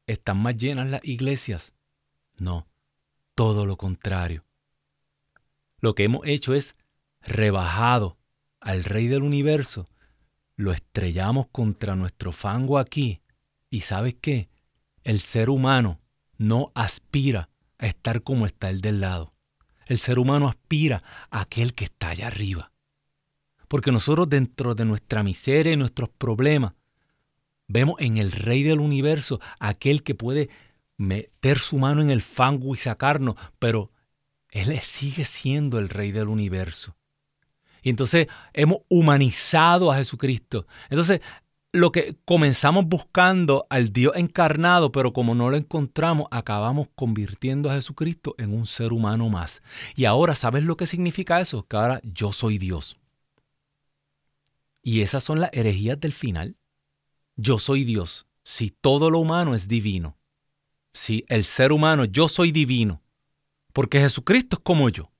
están 0.06 0.42
más 0.42 0.56
llenas 0.56 0.88
las 0.88 1.04
iglesias. 1.04 1.72
No, 2.36 2.68
todo 3.34 3.64
lo 3.64 3.78
contrario. 3.78 4.44
Lo 5.78 5.94
que 5.94 6.04
hemos 6.04 6.26
hecho 6.26 6.54
es 6.54 6.76
rebajado 7.22 8.18
al 8.60 8.84
Rey 8.84 9.06
del 9.06 9.22
universo, 9.22 9.88
lo 10.56 10.72
estrellamos 10.72 11.46
contra 11.48 11.96
nuestro 11.96 12.32
fango 12.32 12.78
aquí, 12.78 13.20
y 13.70 13.80
¿sabes 13.80 14.14
qué? 14.20 14.48
El 15.02 15.20
ser 15.20 15.50
humano 15.50 16.00
no 16.38 16.72
aspira 16.74 17.50
a 17.78 17.86
estar 17.86 18.22
como 18.22 18.46
está 18.46 18.70
el 18.70 18.80
del 18.80 19.00
lado. 19.00 19.34
El 19.86 19.98
ser 19.98 20.18
humano 20.18 20.48
aspira 20.48 21.02
a 21.30 21.42
aquel 21.42 21.74
que 21.74 21.84
está 21.84 22.10
allá 22.10 22.28
arriba. 22.28 22.72
Porque 23.68 23.92
nosotros 23.92 24.28
dentro 24.28 24.74
de 24.74 24.84
nuestra 24.84 25.22
miseria 25.22 25.72
y 25.72 25.76
nuestros 25.76 26.08
problemas, 26.08 26.74
vemos 27.66 27.96
en 27.98 28.16
el 28.16 28.32
Rey 28.32 28.62
del 28.62 28.80
universo 28.80 29.40
aquel 29.58 30.02
que 30.02 30.14
puede 30.14 30.48
meter 30.96 31.58
su 31.58 31.78
mano 31.78 32.00
en 32.00 32.10
el 32.10 32.22
fango 32.22 32.74
y 32.74 32.78
sacarnos, 32.78 33.36
pero 33.58 33.90
Él 34.50 34.78
sigue 34.80 35.24
siendo 35.24 35.78
el 35.78 35.88
Rey 35.88 36.12
del 36.12 36.28
universo. 36.28 36.96
Y 37.84 37.90
entonces 37.90 38.26
hemos 38.54 38.78
humanizado 38.88 39.92
a 39.92 39.96
Jesucristo. 39.96 40.66
Entonces 40.88 41.20
lo 41.70 41.92
que 41.92 42.16
comenzamos 42.24 42.86
buscando 42.86 43.66
al 43.68 43.92
Dios 43.92 44.14
encarnado, 44.16 44.90
pero 44.90 45.12
como 45.12 45.34
no 45.34 45.50
lo 45.50 45.56
encontramos, 45.56 46.26
acabamos 46.30 46.88
convirtiendo 46.94 47.68
a 47.68 47.74
Jesucristo 47.74 48.34
en 48.38 48.54
un 48.54 48.64
ser 48.64 48.92
humano 48.92 49.28
más. 49.28 49.62
Y 49.96 50.06
ahora, 50.06 50.34
¿sabes 50.34 50.64
lo 50.64 50.78
que 50.78 50.86
significa 50.86 51.40
eso? 51.40 51.66
Que 51.66 51.76
ahora 51.76 52.00
yo 52.04 52.32
soy 52.32 52.56
Dios. 52.56 52.96
Y 54.82 55.02
esas 55.02 55.22
son 55.22 55.40
las 55.40 55.50
herejías 55.52 56.00
del 56.00 56.12
final. 56.12 56.56
Yo 57.36 57.58
soy 57.58 57.84
Dios. 57.84 58.26
Si 58.44 58.70
todo 58.70 59.10
lo 59.10 59.18
humano 59.18 59.54
es 59.54 59.68
divino. 59.68 60.16
Si 60.94 61.26
el 61.28 61.44
ser 61.44 61.70
humano, 61.70 62.06
yo 62.06 62.28
soy 62.28 62.50
divino. 62.50 63.02
Porque 63.74 64.00
Jesucristo 64.00 64.56
es 64.56 64.62
como 64.62 64.88
yo. 64.88 65.10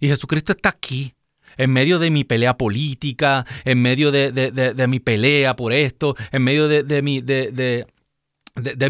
Y 0.00 0.08
Jesucristo 0.08 0.52
está 0.52 0.70
aquí 0.70 1.14
en 1.56 1.70
medio 1.70 1.98
de 1.98 2.10
mi 2.10 2.24
pelea 2.24 2.56
política, 2.56 3.46
en 3.64 3.82
medio 3.82 4.10
de, 4.10 4.86
mi 4.88 5.00
pelea 5.00 5.56
por 5.56 5.72
esto, 5.72 6.16
en 6.32 6.42
medio 6.42 6.68
de, 6.68 7.02
mi, 7.02 7.20
de, 7.20 7.86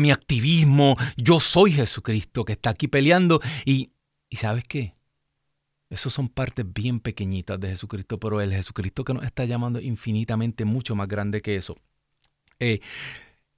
mi 0.00 0.10
activismo. 0.10 0.96
Yo 1.16 1.40
soy 1.40 1.72
Jesucristo 1.72 2.44
que 2.44 2.52
está 2.52 2.70
aquí 2.70 2.88
peleando 2.88 3.40
y, 3.64 3.90
y 4.28 4.36
¿sabes 4.36 4.64
qué? 4.64 4.94
Esos 5.90 6.12
son 6.12 6.28
partes 6.28 6.64
bien 6.72 7.00
pequeñitas 7.00 7.58
de 7.58 7.68
Jesucristo, 7.68 8.20
pero 8.20 8.40
el 8.40 8.52
Jesucristo 8.52 9.02
que 9.02 9.12
nos 9.12 9.24
está 9.24 9.44
llamando 9.44 9.80
infinitamente 9.80 10.64
mucho 10.64 10.94
más 10.94 11.08
grande 11.08 11.40
que 11.40 11.56
eso. 11.56 11.76
Eh, 12.60 12.80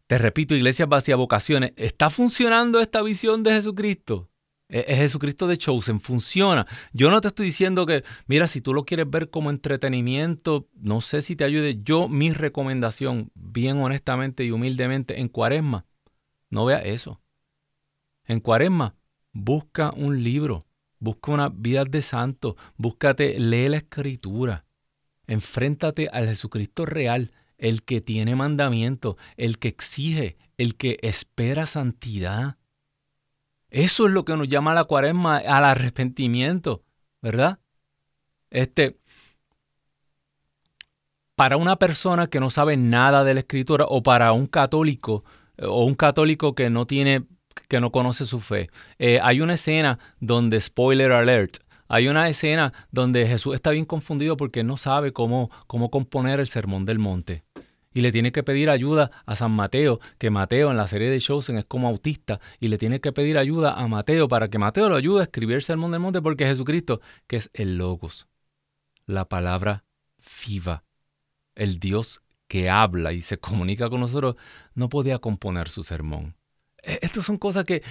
te 0.06 0.16
repito, 0.16 0.54
iglesias 0.54 0.88
vacía 0.88 1.16
vocaciones, 1.16 1.72
¿está 1.76 2.08
funcionando 2.08 2.80
esta 2.80 3.02
visión 3.02 3.42
de 3.42 3.52
Jesucristo? 3.52 4.30
Es 4.72 4.98
Jesucristo 4.98 5.46
de 5.46 5.58
Chosen, 5.58 6.00
funciona. 6.00 6.66
Yo 6.92 7.10
no 7.10 7.20
te 7.20 7.28
estoy 7.28 7.46
diciendo 7.46 7.84
que, 7.86 8.04
mira, 8.26 8.46
si 8.46 8.60
tú 8.60 8.72
lo 8.72 8.84
quieres 8.84 9.08
ver 9.08 9.28
como 9.30 9.50
entretenimiento, 9.50 10.68
no 10.74 11.00
sé 11.02 11.22
si 11.22 11.36
te 11.36 11.44
ayude. 11.44 11.82
Yo, 11.82 12.08
mi 12.08 12.32
recomendación, 12.32 13.30
bien 13.34 13.78
honestamente 13.80 14.44
y 14.44 14.50
humildemente, 14.50 15.20
en 15.20 15.28
cuaresma, 15.28 15.86
no 16.48 16.64
vea 16.64 16.78
eso. 16.78 17.20
En 18.24 18.40
cuaresma, 18.40 18.96
busca 19.32 19.92
un 19.94 20.22
libro, 20.22 20.66
busca 20.98 21.32
una 21.32 21.48
vida 21.50 21.84
de 21.84 22.00
santo, 22.00 22.56
búscate, 22.76 23.38
lee 23.38 23.68
la 23.68 23.78
escritura, 23.78 24.64
enfréntate 25.26 26.08
al 26.08 26.28
Jesucristo 26.28 26.86
real, 26.86 27.32
el 27.58 27.82
que 27.82 28.00
tiene 28.00 28.36
mandamiento, 28.36 29.16
el 29.36 29.58
que 29.58 29.68
exige, 29.68 30.36
el 30.56 30.76
que 30.76 30.98
espera 31.02 31.66
santidad. 31.66 32.56
Eso 33.72 34.06
es 34.06 34.12
lo 34.12 34.26
que 34.26 34.36
nos 34.36 34.48
llama 34.48 34.72
a 34.72 34.74
la 34.74 34.84
cuaresma, 34.84 35.38
al 35.38 35.64
arrepentimiento, 35.64 36.82
¿verdad? 37.22 37.58
Este, 38.50 38.98
para 41.36 41.56
una 41.56 41.76
persona 41.76 42.26
que 42.26 42.38
no 42.38 42.50
sabe 42.50 42.76
nada 42.76 43.24
de 43.24 43.32
la 43.32 43.40
escritura 43.40 43.86
o 43.88 44.02
para 44.02 44.32
un 44.32 44.46
católico 44.46 45.24
eh, 45.56 45.64
o 45.64 45.84
un 45.84 45.94
católico 45.94 46.54
que 46.54 46.68
no 46.68 46.86
tiene, 46.86 47.24
que 47.68 47.80
no 47.80 47.90
conoce 47.90 48.26
su 48.26 48.40
fe, 48.40 48.68
eh, 48.98 49.20
hay 49.22 49.40
una 49.40 49.54
escena 49.54 49.98
donde, 50.20 50.60
spoiler 50.60 51.10
alert, 51.12 51.56
hay 51.88 52.08
una 52.08 52.28
escena 52.28 52.74
donde 52.90 53.26
Jesús 53.26 53.54
está 53.54 53.70
bien 53.70 53.86
confundido 53.86 54.36
porque 54.36 54.64
no 54.64 54.76
sabe 54.76 55.14
cómo, 55.14 55.50
cómo 55.66 55.90
componer 55.90 56.40
el 56.40 56.46
sermón 56.46 56.84
del 56.84 56.98
monte 56.98 57.42
y 57.94 58.00
le 58.00 58.12
tiene 58.12 58.32
que 58.32 58.42
pedir 58.42 58.70
ayuda 58.70 59.10
a 59.26 59.36
San 59.36 59.52
Mateo, 59.52 60.00
que 60.18 60.30
Mateo 60.30 60.70
en 60.70 60.76
la 60.76 60.88
serie 60.88 61.10
de 61.10 61.18
Chosen 61.18 61.58
es 61.58 61.64
como 61.64 61.88
autista, 61.88 62.40
y 62.60 62.68
le 62.68 62.78
tiene 62.78 63.00
que 63.00 63.12
pedir 63.12 63.38
ayuda 63.38 63.74
a 63.74 63.86
Mateo 63.86 64.28
para 64.28 64.48
que 64.48 64.58
Mateo 64.58 64.88
lo 64.88 64.96
ayude 64.96 65.20
a 65.20 65.24
escribir 65.24 65.56
el 65.56 65.62
Sermón 65.62 65.92
del 65.92 66.00
Monte, 66.00 66.22
porque 66.22 66.46
Jesucristo, 66.46 67.00
que 67.26 67.36
es 67.36 67.50
el 67.54 67.76
Logos, 67.76 68.28
la 69.06 69.28
palabra 69.28 69.84
viva, 70.46 70.84
el 71.54 71.78
Dios 71.78 72.22
que 72.48 72.68
habla 72.68 73.12
y 73.12 73.22
se 73.22 73.38
comunica 73.38 73.88
con 73.88 74.00
nosotros, 74.00 74.36
no 74.74 74.88
podía 74.88 75.18
componer 75.18 75.68
su 75.68 75.82
sermón. 75.82 76.36
E, 76.82 76.98
estas 77.02 77.24
son 77.24 77.38
cosas 77.38 77.64
que, 77.64 77.82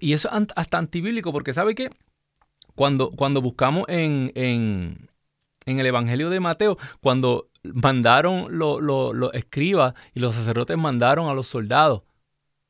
y 0.00 0.12
eso 0.12 0.28
es 0.28 0.46
hasta 0.56 0.78
antibíblico, 0.78 1.32
porque 1.32 1.52
¿sabe 1.52 1.74
qué? 1.74 1.90
Cuando, 2.74 3.10
cuando 3.10 3.42
buscamos 3.42 3.84
en, 3.88 4.32
en, 4.34 5.10
en 5.66 5.80
el 5.80 5.86
Evangelio 5.86 6.30
de 6.30 6.40
Mateo, 6.40 6.78
cuando 7.00 7.49
mandaron 7.62 8.58
los 8.58 9.34
escribas 9.34 9.94
y 10.14 10.20
los 10.20 10.34
sacerdotes 10.34 10.76
mandaron 10.78 11.28
a 11.28 11.34
los 11.34 11.46
soldados 11.46 12.02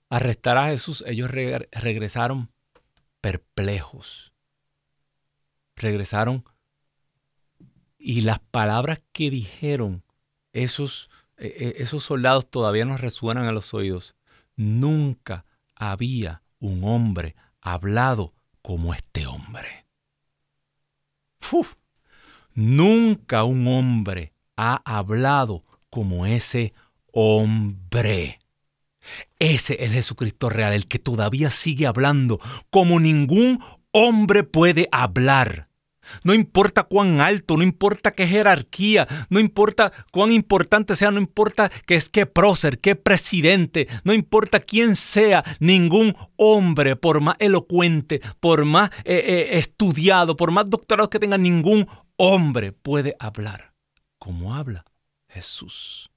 a 0.09 0.17
arrestar 0.17 0.59
a 0.59 0.69
Jesús. 0.69 1.05
Ellos 1.07 1.31
regresaron 1.31 2.51
perplejos. 3.21 4.33
Regresaron 5.77 6.45
y 8.01 8.23
las 8.23 8.39
palabras 8.39 9.03
que 9.13 9.31
dijeron 9.31 10.03
esos, 10.53 11.11
e, 11.37 11.47
e, 11.47 11.83
esos 11.83 12.03
soldados 12.03 12.51
todavía 12.51 12.87
nos 12.87 13.01
resuenan 13.01 13.45
a 13.45 13.53
los 13.53 13.75
oídos. 13.75 14.17
Nunca 14.57 15.45
había 15.75 16.43
un 16.59 16.83
hombre 16.85 17.37
hablado 17.61 18.35
como 18.63 18.95
este 18.95 19.27
hombre. 19.27 19.87
Nunca 22.55 23.45
un 23.45 23.67
hombre 23.69 24.33
ha 24.61 24.83
hablado 24.85 25.65
como 25.89 26.27
ese 26.27 26.75
hombre. 27.13 28.41
Ese 29.39 29.83
es 29.83 29.93
Jesucristo 29.93 30.51
real, 30.51 30.75
el 30.75 30.87
que 30.87 30.99
todavía 30.99 31.51
sigue 31.51 31.87
hablando 31.87 32.39
como 32.69 33.01
ningún 33.01 33.65
hombre 33.93 34.45
puede 34.45 34.87
hablar. 34.93 35.69
No 36.25 36.35
importa 36.35 36.83
cuán 36.83 37.23
alto, 37.23 37.57
no 37.57 37.63
importa 37.63 38.11
qué 38.11 38.27
jerarquía, 38.27 39.09
no 39.31 39.39
importa 39.39 39.93
cuán 40.13 40.31
importante 40.31 40.95
sea, 40.95 41.11
no 41.11 41.21
importa 41.21 41.71
que 41.87 41.95
es 41.95 42.11
que 42.11 42.27
prócer, 42.27 42.81
qué 42.81 42.97
presidente, 42.97 43.89
no 44.05 44.13
importa 44.13 44.61
quién 44.61 44.95
sea, 44.95 45.43
ningún 45.59 46.15
hombre, 46.37 46.97
por 46.97 47.21
más 47.21 47.37
elocuente, 47.39 48.21
por 48.41 48.65
más 48.67 48.91
eh, 49.05 49.23
eh, 49.25 49.59
estudiado, 49.59 50.37
por 50.37 50.51
más 50.51 50.69
doctorado 50.69 51.09
que 51.09 51.19
tenga, 51.19 51.39
ningún 51.39 51.87
hombre 52.17 52.73
puede 52.73 53.17
hablar 53.19 53.70
como 54.21 54.55
habla 54.55 54.85
Jesús. 55.29 56.13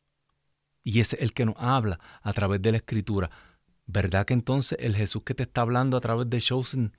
Y 0.84 1.00
es 1.00 1.14
el 1.14 1.34
que 1.34 1.46
nos 1.46 1.56
habla 1.58 2.00
a 2.22 2.34
través 2.34 2.62
de 2.62 2.72
la 2.72 2.78
escritura. 2.78 3.32
¿Verdad 3.88 4.26
que 4.26 4.34
entonces 4.34 4.78
el 4.80 4.96
Jesús 4.96 5.24
que 5.24 5.34
te 5.34 5.44
está 5.44 5.62
hablando 5.62 5.98
a 5.98 6.02
través 6.02 6.30
de 6.30 6.40
Chosen? 6.40 6.94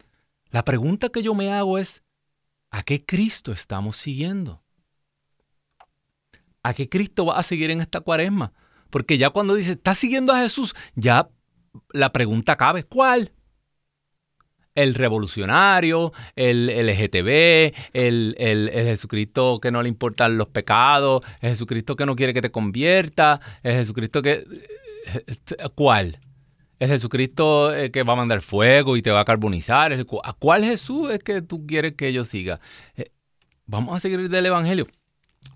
La 0.51 0.65
pregunta 0.65 1.11
que 1.11 1.23
yo 1.23 1.35
me 1.35 1.53
hago 1.53 1.79
es, 1.79 2.03
¿a 2.71 2.83
qué 2.83 3.05
Cristo 3.05 3.53
estamos 3.53 3.97
siguiendo? 3.97 4.63
¿A 6.63 6.73
qué 6.73 6.89
Cristo 6.89 7.27
va 7.27 7.39
a 7.39 7.43
seguir 7.43 7.71
en 7.71 7.83
esta 7.83 8.01
cuaresma? 8.01 8.53
Porque 8.89 9.19
ya 9.19 9.31
cuando 9.31 9.55
dice, 9.55 9.73
¿estás 9.73 9.99
siguiendo 9.99 10.33
a 10.33 10.41
Jesús? 10.41 10.75
Ya 10.95 11.29
la 11.91 12.13
pregunta 12.13 12.57
cabe, 12.57 12.85
¿cuál? 12.85 13.31
El 14.75 14.95
revolucionario, 14.95 16.13
el 16.35 16.67
LGTB, 16.67 17.75
el, 17.93 18.35
el, 18.39 18.71
Jesucristo 18.71 19.61
que 19.61 19.71
no 19.71 19.83
le 19.83 19.89
importan 19.89 20.37
los 20.37 20.49
pecados, 20.49 21.23
el 21.41 21.51
Jesucristo 21.51 21.97
que 21.97 22.07
no 22.07 22.17
quiere 22.17 22.35
que 22.35 22.43
te 22.43 22.51
convierta, 22.51 23.41
el 23.63 23.75
Jesucristo 23.75 24.23
que... 24.23 24.45
¿Cuál? 25.75 26.19
El 26.79 26.89
Jesucristo 26.89 27.75
eh, 27.75 27.91
que 27.91 28.03
va 28.03 28.15
a 28.15 28.17
mandar 28.17 28.41
fuego 28.41 28.97
y 28.97 29.03
te 29.03 29.11
va 29.11 29.21
a 29.21 29.25
carbonizar. 29.25 29.93
¿A 29.93 30.33
cuál 30.33 30.65
Jesús 30.65 31.11
es 31.13 31.21
que 31.21 31.41
tú 31.43 31.67
quieres 31.67 31.95
que 31.95 32.13
yo 32.13 32.25
siga? 32.25 32.61
Eh, 32.97 33.13
vamos 33.67 33.95
a 33.97 34.01
seguir 34.01 34.29
del 34.29 34.47
Evangelio. 34.47 34.87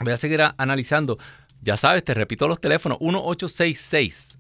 Voy 0.01 0.13
a 0.13 0.17
seguir 0.17 0.43
analizando. 0.57 1.19
Ya 1.61 1.77
sabes, 1.77 2.05
te 2.05 2.15
repito 2.15 2.47
los 2.47 2.61
teléfonos. 2.61 3.01
1866 3.01 4.38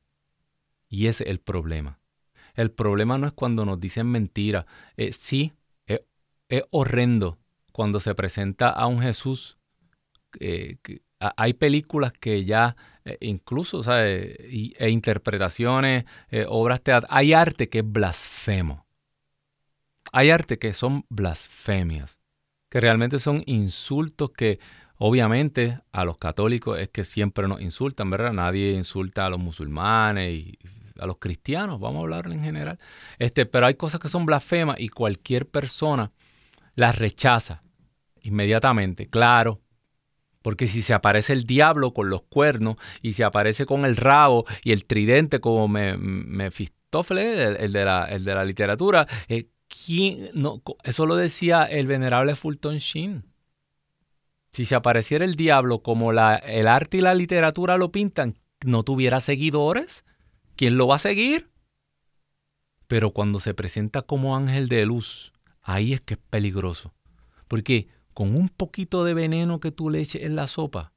Y 0.89 1.07
ese 1.07 1.24
es 1.24 1.30
el 1.30 1.41
problema. 1.41 1.99
El 2.55 2.70
problema 2.70 3.16
no 3.16 3.26
es 3.26 3.33
cuando 3.33 3.64
nos 3.64 3.80
dicen 3.80 4.09
mentira. 4.09 4.66
Eh, 4.99 5.12
sí, 5.12 5.55
es 5.87 6.03
horrendo 6.70 7.39
cuando 7.73 8.01
se 8.01 8.14
presenta 8.14 8.68
a 8.70 8.87
un 8.87 9.01
Jesús, 9.01 9.59
eh, 10.41 10.77
hay 11.18 11.55
películas 11.55 12.12
que 12.12 12.45
ya 12.45 12.77
eh, 13.05 13.18
incluso, 13.20 13.83
¿sabes? 13.83 14.37
e 14.39 14.91
interpretaciones, 14.91 16.05
eh, 16.31 16.47
obras 16.49 16.83
teatrales, 16.83 17.16
hay 17.16 17.33
arte 17.33 17.68
que 17.68 17.81
es 17.81 17.85
blasfemo. 17.93 18.87
Hay 20.12 20.31
arte 20.31 20.59
que 20.59 20.75
son 20.75 21.05
blasfemias, 21.09 22.20
que 22.68 22.81
realmente 22.81 23.18
son 23.18 23.43
insultos 23.47 24.31
que 24.31 24.59
obviamente 24.99 25.81
a 25.91 26.05
los 26.05 26.18
católicos 26.18 26.79
es 26.79 26.89
que 26.91 27.05
siempre 27.05 27.49
nos 27.49 27.61
insultan, 27.61 28.11
¿verdad? 28.11 28.33
Nadie 28.33 28.73
insulta 28.73 29.27
a 29.27 29.31
los 29.31 29.41
musulmanes 29.41 30.33
y 30.33 30.59
a 30.99 31.07
los 31.07 31.18
cristianos, 31.18 31.81
vamos 31.81 32.01
a 32.01 32.03
hablar 32.03 32.31
en 32.31 32.43
general. 32.43 32.79
Este, 33.18 33.47
pero 33.47 33.66
hay 33.66 33.75
cosas 33.75 34.01
que 34.01 34.09
son 34.09 34.27
blasfemas 34.27 34.79
y 34.79 34.89
cualquier 34.89 35.49
persona 35.49 36.12
las 36.75 36.97
rechaza 36.97 37.62
inmediatamente, 38.23 39.09
claro. 39.09 39.61
Porque 40.43 40.66
si 40.66 40.83
se 40.83 40.93
aparece 40.93 41.33
el 41.33 41.45
diablo 41.45 41.95
con 41.95 42.11
los 42.11 42.23
cuernos 42.23 42.77
y 43.01 43.12
se 43.12 43.23
aparece 43.23 43.64
con 43.64 43.85
el 43.85 43.97
rabo 43.97 44.45
y 44.64 44.73
el 44.73 44.87
tridente 44.87 45.41
como 45.41 45.68
Mefistófeles, 45.68 47.61
el, 47.61 47.73
de, 47.73 47.85
la, 47.85 48.07
el 48.07 48.25
de 48.25 48.35
la 48.35 48.45
literatura, 48.45 49.07
eh, 49.29 49.49
no, 50.35 50.62
eso 50.83 51.07
lo 51.07 51.16
decía 51.16 51.64
el 51.64 51.87
venerable 51.87 52.35
Fulton 52.35 52.79
Sheen. 52.79 53.25
Si 54.53 54.64
se 54.64 54.75
apareciera 54.75 55.25
el 55.25 55.35
diablo 55.35 55.83
como 55.83 56.12
la, 56.12 56.37
el 56.37 56.68
arte 56.68 56.99
y 56.99 57.01
la 57.01 57.14
literatura 57.14 57.79
lo 57.79 57.91
pintan, 57.91 58.39
no 58.64 58.83
tuviera 58.83 59.20
seguidores, 59.20 60.05
¿quién 60.57 60.77
lo 60.77 60.89
va 60.89 60.97
a 60.97 61.01
seguir? 61.01 61.51
Pero 62.87 63.12
cuando 63.12 63.41
se 63.41 63.55
presenta 63.55 64.03
como 64.03 64.37
ángel 64.37 64.68
de 64.68 64.85
luz, 64.85 65.32
ahí 65.63 65.93
es 65.93 66.01
que 66.01 66.15
es 66.15 66.21
peligroso. 66.31 66.93
Porque 67.49 67.89
con 68.15 68.35
un 68.35 68.49
poquito 68.49 69.05
de 69.05 69.15
veneno 69.15 69.61
que 69.61 69.71
tú 69.71 69.91
le 69.91 70.01
eches 70.01 70.23
en 70.23 70.37
la 70.37 70.47
sopa, 70.47 70.93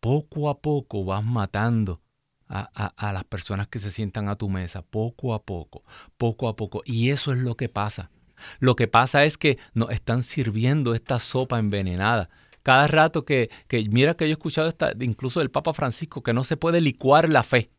poco 0.00 0.50
a 0.50 0.60
poco 0.60 1.04
vas 1.04 1.24
matando 1.24 2.00
a, 2.48 3.12
las 3.12 3.24
personas 3.24 3.68
que 3.68 3.78
se 3.78 3.90
sientan 3.90 4.28
a 4.28 4.36
tu 4.36 4.48
mesa, 4.48 4.82
poco 4.82 5.34
a 5.34 5.42
poco, 5.42 5.84
poco 6.16 6.48
a 6.48 6.56
poco. 6.56 6.82
Y 6.84 7.10
eso 7.10 7.32
es 7.32 7.38
lo 7.38 7.56
que 7.56 7.68
pasa. 7.68 8.10
Lo 8.58 8.76
que 8.76 8.88
pasa 8.88 9.24
es 9.24 9.36
que 9.36 9.58
nos 9.74 9.90
están 9.90 10.22
sirviendo 10.22 10.94
esta 10.94 11.18
sopa 11.20 11.58
envenenada. 11.58 12.30
Cada 12.62 12.86
rato 12.86 13.24
que, 13.24 13.50
que 13.66 13.86
mira 13.88 14.14
que 14.14 14.24
yo 14.24 14.30
he 14.30 14.32
escuchado 14.32 14.68
esta, 14.68 14.92
incluso 15.00 15.40
del 15.40 15.50
Papa 15.50 15.74
Francisco, 15.74 16.22
que 16.22 16.32
no 16.32 16.44
se 16.44 16.56
puede 16.56 16.80
licuar 16.80 17.28
la 17.28 17.42
fe, 17.42 17.70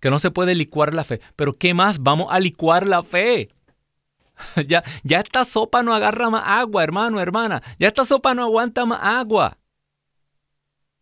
que 0.00 0.10
no 0.10 0.18
se 0.18 0.30
puede 0.30 0.54
licuar 0.54 0.94
la 0.94 1.04
fe. 1.04 1.20
Pero 1.36 1.58
¿qué 1.58 1.74
más? 1.74 2.02
Vamos 2.02 2.28
a 2.30 2.38
licuar 2.38 2.86
la 2.86 3.02
fe. 3.02 3.50
ya, 4.66 4.82
ya 5.02 5.20
esta 5.20 5.44
sopa 5.44 5.82
no 5.82 5.94
agarra 5.94 6.30
más 6.30 6.42
agua, 6.44 6.82
hermano, 6.84 7.20
hermana. 7.20 7.62
Ya 7.78 7.88
esta 7.88 8.04
sopa 8.04 8.34
no 8.34 8.42
aguanta 8.42 8.84
más 8.84 9.00
agua. 9.02 9.58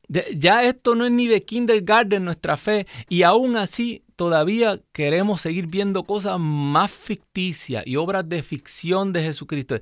Ya 0.09 0.63
esto 0.65 0.95
no 0.95 1.07
es 1.07 1.13
ni 1.13 1.27
de 1.27 1.45
kindergarten 1.45 2.25
nuestra 2.25 2.57
fe 2.57 2.87
y 3.09 3.23
aún 3.23 3.57
así 3.57 4.05
todavía 4.17 4.81
queremos 4.93 5.41
seguir 5.41 5.67
viendo 5.67 6.05
cosas 6.05 6.39
más 6.39 6.91
ficticias 6.91 7.85
y 7.87 7.97
obras 7.97 8.29
de 8.29 8.43
ficción 8.43 9.13
de 9.13 9.23
Jesucristo. 9.23 9.77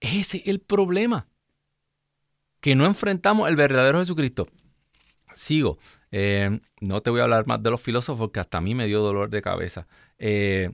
Ese 0.00 0.38
es 0.38 0.46
el 0.46 0.60
problema. 0.60 1.28
Que 2.60 2.74
no 2.74 2.86
enfrentamos 2.86 3.48
el 3.48 3.56
verdadero 3.56 3.98
Jesucristo. 3.98 4.48
Sigo. 5.32 5.78
Eh, 6.10 6.60
no 6.80 7.02
te 7.02 7.10
voy 7.10 7.20
a 7.20 7.24
hablar 7.24 7.46
más 7.46 7.62
de 7.62 7.70
los 7.70 7.80
filósofos 7.80 8.30
que 8.30 8.40
hasta 8.40 8.58
a 8.58 8.60
mí 8.60 8.74
me 8.74 8.86
dio 8.86 9.00
dolor 9.00 9.28
de 9.28 9.42
cabeza. 9.42 9.86
Eh, 10.18 10.70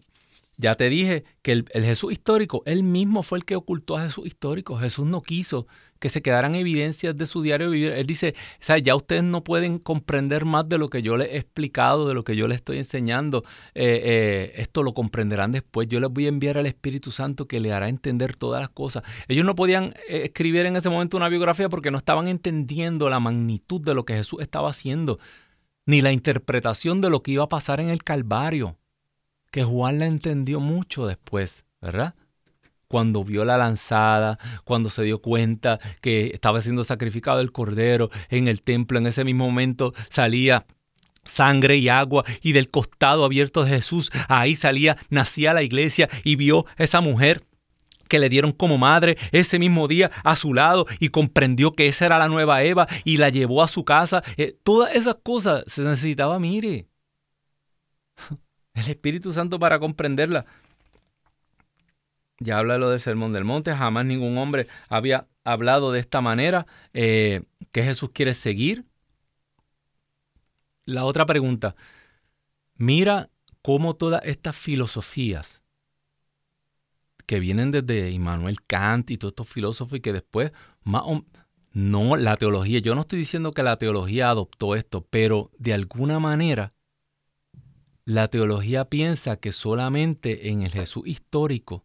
ya 0.56 0.76
te 0.76 0.88
dije 0.88 1.24
que 1.42 1.52
el, 1.52 1.66
Jesús 1.72 2.12
histórico, 2.12 2.62
él 2.64 2.84
mismo 2.84 3.22
fue 3.22 3.38
el 3.38 3.44
que 3.44 3.56
ocultó 3.56 3.96
a 3.96 4.04
Jesús 4.04 4.26
histórico. 4.26 4.78
Jesús 4.78 5.06
no 5.06 5.20
quiso 5.20 5.66
que 5.98 6.08
se 6.08 6.22
quedaran 6.22 6.54
evidencias 6.54 7.16
de 7.16 7.26
su 7.26 7.42
diario 7.42 7.70
vivir. 7.70 7.92
Él 7.92 8.06
dice, 8.06 8.34
ya 8.82 8.94
ustedes 8.94 9.24
no 9.24 9.42
pueden 9.42 9.78
comprender 9.78 10.44
más 10.44 10.68
de 10.68 10.78
lo 10.78 10.90
que 10.90 11.02
yo 11.02 11.16
les 11.16 11.28
he 11.30 11.38
explicado, 11.38 12.06
de 12.06 12.14
lo 12.14 12.22
que 12.22 12.36
yo 12.36 12.46
les 12.46 12.56
estoy 12.56 12.78
enseñando. 12.78 13.42
Eh, 13.74 14.00
eh, 14.04 14.52
esto 14.56 14.82
lo 14.82 14.94
comprenderán 14.94 15.50
después. 15.50 15.88
Yo 15.88 15.98
les 15.98 16.10
voy 16.10 16.26
a 16.26 16.28
enviar 16.28 16.58
al 16.58 16.66
Espíritu 16.66 17.10
Santo 17.10 17.48
que 17.48 17.58
le 17.58 17.72
hará 17.72 17.88
entender 17.88 18.36
todas 18.36 18.60
las 18.60 18.70
cosas. 18.70 19.02
Ellos 19.26 19.44
no 19.44 19.56
podían 19.56 19.94
eh, 20.08 20.22
escribir 20.24 20.66
en 20.66 20.76
ese 20.76 20.88
momento 20.90 21.16
una 21.16 21.28
biografía 21.28 21.68
porque 21.68 21.90
no 21.90 21.98
estaban 21.98 22.28
entendiendo 22.28 23.08
la 23.08 23.18
magnitud 23.18 23.80
de 23.80 23.94
lo 23.94 24.04
que 24.04 24.14
Jesús 24.14 24.40
estaba 24.40 24.70
haciendo, 24.70 25.18
ni 25.86 26.00
la 26.00 26.12
interpretación 26.12 27.00
de 27.00 27.10
lo 27.10 27.22
que 27.22 27.32
iba 27.32 27.44
a 27.44 27.48
pasar 27.48 27.80
en 27.80 27.88
el 27.88 28.04
Calvario 28.04 28.76
que 29.54 29.62
Juan 29.62 30.00
la 30.00 30.06
entendió 30.06 30.58
mucho 30.58 31.06
después, 31.06 31.64
¿verdad? 31.80 32.16
Cuando 32.88 33.22
vio 33.22 33.44
la 33.44 33.56
lanzada, 33.56 34.36
cuando 34.64 34.90
se 34.90 35.04
dio 35.04 35.22
cuenta 35.22 35.78
que 36.00 36.32
estaba 36.34 36.60
siendo 36.60 36.82
sacrificado 36.82 37.38
el 37.38 37.52
cordero 37.52 38.10
en 38.30 38.48
el 38.48 38.62
templo, 38.62 38.98
en 38.98 39.06
ese 39.06 39.22
mismo 39.22 39.44
momento 39.44 39.92
salía 40.08 40.66
sangre 41.22 41.76
y 41.76 41.88
agua 41.88 42.24
y 42.42 42.50
del 42.50 42.68
costado 42.68 43.24
abierto 43.24 43.62
de 43.62 43.70
Jesús, 43.70 44.10
ahí 44.26 44.56
salía, 44.56 44.96
nacía 45.08 45.54
la 45.54 45.62
iglesia 45.62 46.08
y 46.24 46.34
vio 46.34 46.66
esa 46.76 47.00
mujer 47.00 47.44
que 48.08 48.18
le 48.18 48.28
dieron 48.28 48.50
como 48.50 48.76
madre 48.76 49.16
ese 49.30 49.60
mismo 49.60 49.86
día 49.86 50.10
a 50.24 50.34
su 50.34 50.52
lado 50.52 50.84
y 50.98 51.10
comprendió 51.10 51.74
que 51.74 51.86
esa 51.86 52.06
era 52.06 52.18
la 52.18 52.26
nueva 52.26 52.64
Eva 52.64 52.88
y 53.04 53.18
la 53.18 53.28
llevó 53.28 53.62
a 53.62 53.68
su 53.68 53.84
casa. 53.84 54.24
Eh, 54.36 54.58
todas 54.64 54.96
esas 54.96 55.18
cosas 55.22 55.62
se 55.68 55.82
necesitaba, 55.82 56.40
mire, 56.40 56.88
el 58.74 58.88
Espíritu 58.88 59.32
Santo 59.32 59.58
para 59.58 59.78
comprenderla. 59.78 60.44
Ya 62.40 62.58
habla 62.58 62.78
lo 62.78 62.90
del 62.90 63.00
Sermón 63.00 63.32
del 63.32 63.44
Monte, 63.44 63.72
jamás 63.72 64.04
ningún 64.04 64.36
hombre 64.38 64.66
había 64.88 65.28
hablado 65.44 65.92
de 65.92 66.00
esta 66.00 66.20
manera. 66.20 66.66
Eh, 66.92 67.44
¿Qué 67.72 67.84
Jesús 67.84 68.10
quiere 68.12 68.34
seguir? 68.34 68.84
La 70.84 71.04
otra 71.04 71.24
pregunta, 71.24 71.76
mira 72.74 73.30
cómo 73.62 73.94
todas 73.94 74.20
estas 74.24 74.54
filosofías 74.54 75.62
que 77.24 77.40
vienen 77.40 77.70
desde 77.70 78.10
Immanuel 78.10 78.60
Kant 78.66 79.10
y 79.10 79.16
todos 79.16 79.32
estos 79.32 79.48
filósofos 79.48 79.96
y 79.96 80.02
que 80.02 80.12
después 80.12 80.52
más 80.82 81.04
no 81.72 82.16
la 82.16 82.36
teología, 82.36 82.80
yo 82.80 82.94
no 82.94 83.00
estoy 83.00 83.20
diciendo 83.20 83.52
que 83.52 83.62
la 83.62 83.78
teología 83.78 84.28
adoptó 84.28 84.76
esto, 84.76 85.06
pero 85.08 85.50
de 85.58 85.72
alguna 85.72 86.20
manera 86.20 86.73
la 88.04 88.28
teología 88.28 88.90
piensa 88.90 89.36
que 89.36 89.52
solamente 89.52 90.50
en 90.50 90.62
el 90.62 90.72
Jesús 90.72 91.06
histórico 91.06 91.84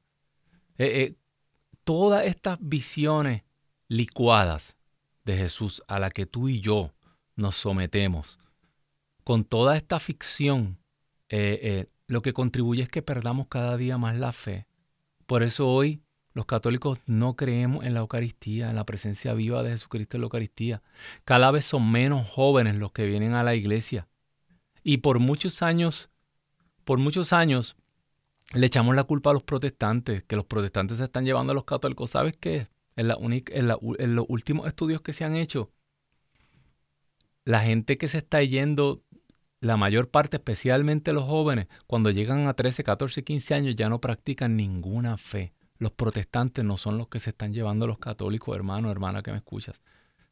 eh, 0.77 1.01
eh, 1.01 1.15
todas 1.83 2.25
estas 2.25 2.57
visiones 2.61 3.43
licuadas 3.89 4.77
de 5.25 5.35
Jesús 5.35 5.83
a 5.87 5.99
la 5.99 6.09
que 6.09 6.25
tú 6.25 6.47
y 6.47 6.61
yo 6.61 6.93
nos 7.35 7.57
sometemos, 7.57 8.39
con 9.25 9.43
toda 9.43 9.75
esta 9.75 9.99
ficción 9.99 10.77
eh, 11.27 11.87
lo 12.07 12.21
que 12.21 12.33
contribuye 12.33 12.83
es 12.83 12.89
que 12.89 13.01
perdamos 13.01 13.47
cada 13.47 13.77
día 13.77 13.97
más 13.97 14.17
la 14.17 14.31
fe. 14.31 14.65
Por 15.27 15.43
eso 15.43 15.67
hoy 15.67 16.01
los 16.33 16.45
católicos 16.45 16.99
no 17.05 17.35
creemos 17.35 17.85
en 17.85 17.93
la 17.93 17.99
Eucaristía, 17.99 18.69
en 18.69 18.75
la 18.75 18.85
presencia 18.85 19.33
viva 19.33 19.61
de 19.61 19.71
Jesucristo 19.71 20.17
en 20.17 20.21
la 20.21 20.25
Eucaristía. 20.25 20.81
Cada 21.23 21.51
vez 21.51 21.65
son 21.65 21.91
menos 21.91 22.27
jóvenes 22.27 22.75
los 22.75 22.91
que 22.91 23.05
vienen 23.05 23.33
a 23.33 23.43
la 23.43 23.55
iglesia. 23.55 24.07
Y 24.83 24.97
por 24.97 25.19
muchos 25.19 25.61
años, 25.61 26.09
por 26.83 26.97
muchos 26.97 27.31
años, 27.31 27.75
le 28.53 28.65
echamos 28.65 28.95
la 28.95 29.03
culpa 29.03 29.29
a 29.29 29.33
los 29.33 29.43
protestantes, 29.43 30.23
que 30.23 30.35
los 30.35 30.45
protestantes 30.45 30.97
se 30.97 31.03
están 31.03 31.25
llevando 31.25 31.51
a 31.51 31.55
los 31.55 31.65
católicos. 31.65 32.09
¿Sabes 32.09 32.35
qué? 32.37 32.67
En, 32.99 33.67
los 34.15 34.25
últimos 34.27 34.67
estudios 34.67 35.01
que 35.01 35.13
se 35.13 35.23
han 35.23 35.35
hecho, 35.35 35.71
la 37.45 37.61
gente 37.61 37.97
que 37.97 38.09
se 38.09 38.17
está 38.17 38.43
yendo 38.43 39.03
la 39.61 39.77
mayor 39.77 40.09
parte, 40.09 40.37
especialmente 40.37 41.13
los 41.13 41.23
jóvenes, 41.23 41.67
cuando 41.87 42.11
llegan 42.11 42.47
a 42.47 42.53
13, 42.55 42.83
14, 42.83 43.23
15 43.23 43.53
años 43.53 43.75
ya 43.77 43.89
no 43.89 44.01
practican 44.01 44.57
ninguna 44.57 45.15
fe. 45.15 45.53
Los 45.77 45.93
protestantes 45.93 46.65
no 46.65 46.75
son 46.75 46.97
los 46.97 47.07
que 47.07 47.19
se 47.19 47.29
están 47.29 47.53
llevando 47.53 47.87
los 47.87 47.99
católicos, 47.99 48.53
hermano, 48.53 48.91
hermana 48.91 49.23
que 49.23 49.31
me 49.31 49.37
escuchas. 49.37 49.81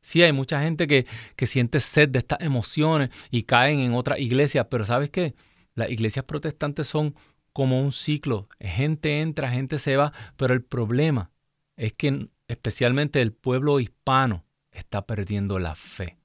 Sí, 0.01 0.21
hay 0.21 0.33
mucha 0.33 0.61
gente 0.61 0.87
que, 0.87 1.05
que 1.37 1.47
siente 1.47 1.79
sed 1.79 2.09
de 2.09 2.19
estas 2.19 2.41
emociones 2.41 3.09
y 3.31 3.43
caen 3.43 3.79
en 3.79 3.93
otras 3.93 4.19
iglesias, 4.19 4.67
pero 4.69 4.85
¿sabes 4.85 5.09
qué? 5.09 5.35
Las 5.73 5.89
iglesias 5.89 6.25
protestantes 6.25 6.87
son 6.87 7.15
como 7.53 7.81
un 7.81 7.93
ciclo. 7.93 8.49
Gente 8.59 9.21
entra, 9.21 9.49
gente 9.49 9.79
se 9.79 9.95
va, 9.95 10.11
pero 10.35 10.53
el 10.53 10.63
problema 10.63 11.31
es 11.77 11.93
que 11.93 12.29
especialmente 12.47 13.21
el 13.21 13.33
pueblo 13.33 13.79
hispano 13.79 14.45
está 14.71 15.05
perdiendo 15.05 15.59
la 15.59 15.75
fe 15.75 16.17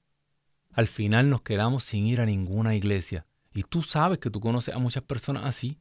al 0.73 0.87
final 0.87 1.29
nos 1.29 1.43
quedamos 1.43 1.83
sin 1.83 2.07
ir 2.07 2.19
a 2.19 2.25
ninguna 2.25 2.75
iglesia. 2.75 3.25
Y 3.53 3.63
tú 3.63 3.83
sabes 3.83 4.17
que 4.17 4.31
tú 4.31 4.39
conoces 4.39 4.75
a 4.75 4.79
muchas 4.79 5.03
personas 5.03 5.43
así, 5.45 5.77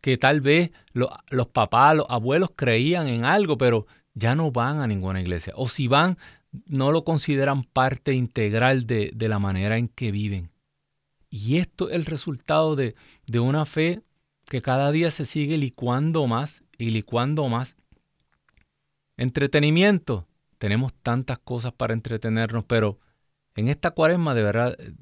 que 0.00 0.18
tal 0.18 0.40
vez 0.40 0.72
los 0.92 1.46
papás, 1.48 1.96
los 1.96 2.06
abuelos 2.08 2.50
creían 2.54 3.06
en 3.06 3.24
algo, 3.24 3.56
pero 3.56 3.86
ya 4.14 4.34
no 4.34 4.50
van 4.50 4.80
a 4.80 4.86
ninguna 4.86 5.20
iglesia. 5.20 5.52
O 5.56 5.68
si 5.68 5.86
van, 5.86 6.18
no 6.66 6.90
lo 6.90 7.04
consideran 7.04 7.62
parte 7.62 8.12
integral 8.12 8.86
de, 8.86 9.12
la 9.16 9.38
manera 9.38 9.78
en 9.78 9.88
que 9.88 10.10
viven. 10.10 10.50
Y 11.30 11.58
esto 11.58 11.88
es 11.88 11.94
el 11.94 12.04
resultado 12.04 12.74
de, 12.74 12.96
de 13.26 13.38
una 13.38 13.64
fe 13.64 14.02
que 14.46 14.62
cada 14.62 14.90
día 14.90 15.10
se 15.10 15.24
sigue 15.24 15.56
licuando 15.56 16.26
más 16.26 16.64
y 16.78 16.90
licuando 16.90 17.48
más. 17.48 17.76
Entretenimiento. 19.18 20.28
Tenemos 20.58 20.94
tantas 20.94 21.38
cosas 21.38 21.72
para 21.72 21.92
entretenernos, 21.92 22.64
pero 22.64 22.98
en 23.56 23.68
esta 23.68 23.90
cuaresma, 23.90 24.34
de 24.34 24.42
verdad, 24.42 24.76
eh, 24.78 24.92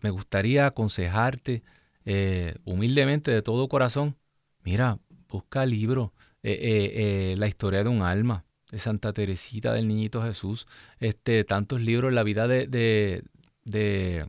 me 0.00 0.10
gustaría 0.10 0.66
aconsejarte 0.66 1.62
eh, 2.06 2.56
humildemente 2.64 3.30
de 3.30 3.42
todo 3.42 3.68
corazón. 3.68 4.16
Mira, 4.64 4.98
busca 5.28 5.66
libros, 5.66 6.10
eh, 6.42 7.34
La 7.38 7.48
historia 7.48 7.84
de 7.84 7.90
un 7.90 8.02
alma, 8.02 8.44
de 8.70 8.78
Santa 8.78 9.12
Teresita 9.12 9.72
del 9.74 9.88
Niñito 9.88 10.22
Jesús, 10.22 10.66
este, 10.98 11.44
tantos 11.44 11.80
libros, 11.80 12.12
la 12.12 12.22
vida 12.22 12.48
de, 12.48 12.66
de, 12.66 13.24
de 13.64 14.26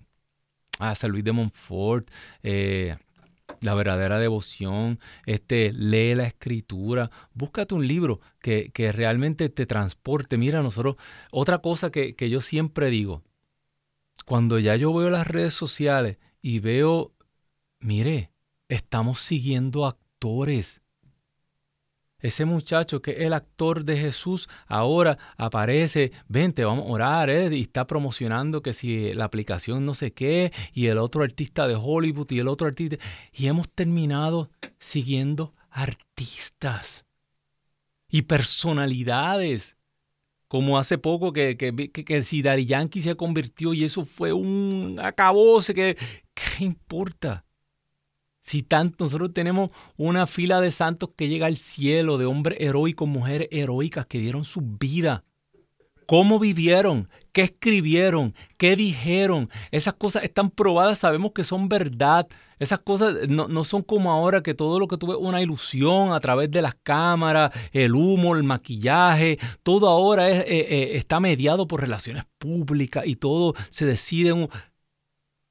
ah, 0.80 0.96
San 0.96 1.12
Luis 1.12 1.24
de 1.24 1.32
Montfort, 1.32 2.10
la 3.62 3.74
verdadera 3.74 4.20
devoción, 4.20 5.00
este, 5.26 5.72
lee 5.74 6.16
la 6.16 6.26
escritura, 6.26 7.12
búscate 7.34 7.74
un 7.74 7.88
libro 7.88 8.22
que, 8.40 8.72
que 8.74 8.92
realmente 8.92 9.50
te 9.50 9.66
transporte. 9.66 10.38
Mira, 10.38 10.62
nosotros, 10.62 10.96
otra 11.32 11.60
cosa 11.60 11.92
que, 11.92 12.16
que 12.16 12.30
yo 12.30 12.42
siempre 12.42 12.90
digo, 12.90 13.24
cuando 14.26 14.60
ya 14.60 14.76
yo 14.76 14.94
veo 14.94 15.10
las 15.10 15.28
redes 15.28 15.54
sociales 15.54 16.18
y 16.42 16.60
veo, 16.60 17.14
mire, 17.80 18.32
estamos 18.70 19.22
siguiendo 19.22 19.86
actores. 19.86 20.82
Ese 22.20 22.46
muchacho 22.46 23.02
que 23.02 23.12
es 23.12 23.20
el 23.22 23.34
actor 23.34 23.84
de 23.84 23.98
Jesús 23.98 24.50
ahora 24.66 25.18
aparece, 25.38 26.12
vente, 26.28 26.66
vamos 26.66 26.86
a 26.86 26.90
orar, 26.90 27.30
eh, 27.30 27.56
y 27.56 27.62
está 27.62 27.86
promocionando 27.86 28.62
que 28.62 28.74
si 28.74 29.14
la 29.14 29.26
aplicación 29.26 29.86
no 29.86 29.94
sé 29.94 30.14
qué, 30.14 30.52
y 30.74 30.88
el 30.88 30.98
otro 30.98 31.24
artista 31.24 31.68
de 31.68 31.76
Hollywood 31.76 32.32
y 32.32 32.40
el 32.40 32.48
otro 32.48 32.68
artista, 32.68 32.98
y 33.32 33.48
hemos 33.48 33.70
terminado 33.70 34.50
siguiendo 34.80 35.54
artistas 35.70 37.06
y 38.10 38.24
personalidades 38.24 39.78
como 40.48 40.78
hace 40.78 40.98
poco 40.98 41.34
que, 41.34 41.58
que, 41.58 41.92
que, 41.92 42.24
si 42.24 42.42
Dari 42.42 42.66
Yankee 42.66 43.02
se 43.02 43.16
convirtió 43.16 43.74
y 43.74 43.84
eso 43.84 44.06
fue 44.06 44.32
un 44.32 44.98
acabose, 45.02 45.74
que, 45.74 45.98
¿qué 46.34 46.64
importa? 46.64 47.46
Si 48.48 48.64
tanto 48.64 49.04
nosotros 49.04 49.34
tenemos 49.34 49.72
una 49.98 50.26
fila 50.26 50.62
de 50.62 50.72
santos 50.72 51.10
que 51.18 51.28
llega 51.28 51.48
al 51.48 51.58
cielo, 51.58 52.18
de 52.18 52.26
hombres 52.26 52.58
heroicos, 52.62 53.06
mujeres 53.06 53.50
heroicas 53.52 54.06
que 54.06 54.20
dieron 54.20 54.46
su 54.46 54.62
vida 54.62 55.26
cómo 56.08 56.40
vivieron, 56.40 57.10
qué 57.34 57.42
escribieron, 57.42 58.34
qué 58.58 58.76
dijeron. 58.76 59.50
Esas 59.72 59.94
cosas 59.94 60.24
están 60.24 60.50
probadas, 60.50 60.98
sabemos 60.98 61.34
que 61.34 61.44
son 61.44 61.68
verdad. 61.68 62.28
Esas 62.58 62.80
cosas 62.80 63.28
no, 63.28 63.64
son 63.66 63.84
como 63.84 64.12
ahora 64.12 64.42
que 64.42 64.54
todo 64.56 64.80
lo 64.80 64.88
que 64.88 64.98
tuve 64.98 65.16
una 65.16 65.42
ilusión 65.42 66.14
a 66.14 66.20
través 66.20 66.50
de 66.50 66.62
las 66.64 66.76
cámaras, 66.82 67.52
el 67.74 67.94
humo, 67.94 68.36
el 68.36 68.44
maquillaje, 68.44 69.38
todo 69.62 69.90
ahora 69.90 70.32
eh, 70.32 70.46
eh, 70.48 70.92
está 70.94 71.20
mediado 71.20 71.68
por 71.68 71.82
relaciones 71.82 72.24
públicas 72.40 73.06
y 73.06 73.18
todo 73.18 73.54
se 73.70 73.86
decide. 73.86 74.48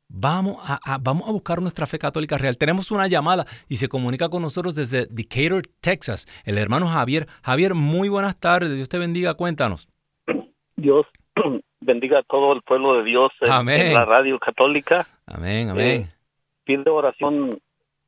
Vamos 0.08 0.58
a, 0.62 0.98
vamos 0.98 1.28
a 1.28 1.32
buscar 1.32 1.60
nuestra 1.60 1.86
fe 1.86 1.98
católica 1.98 2.38
real. 2.38 2.56
Tenemos 2.56 2.90
una 2.90 3.08
llamada 3.08 3.44
y 3.68 3.76
se 3.76 3.88
comunica 3.88 4.28
con 4.28 4.42
nosotros 4.42 4.74
desde 4.74 5.06
Decatur, 5.06 5.62
Texas, 5.80 6.26
el 6.44 6.58
hermano 6.58 6.86
Javier. 6.86 7.26
Javier, 7.42 7.74
muy 7.74 8.08
buenas 8.08 8.38
tardes. 8.38 8.74
Dios 8.74 8.88
te 8.88 8.98
bendiga. 8.98 9.34
Cuéntanos. 9.34 9.88
Dios 10.76 11.06
bendiga 11.80 12.20
a 12.20 12.22
todo 12.22 12.52
el 12.52 12.62
pueblo 12.62 12.98
de 12.98 13.04
Dios 13.04 13.32
en, 13.40 13.48
la 13.94 14.04
radio 14.04 14.38
católica. 14.38 15.06
Amén, 15.26 15.70
amén. 15.70 16.02
Eh, 16.02 16.08
pide 16.64 16.88
oración. 16.90 17.50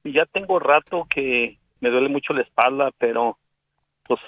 Ya 0.05 0.25
tengo 0.27 0.59
rato 0.59 1.07
que 1.11 1.59
me 1.81 1.91
duele 1.91 2.09
mucho 2.09 2.33
la 2.33 2.43
espalda, 2.43 2.91
pero 2.99 3.39
pues 4.05 4.21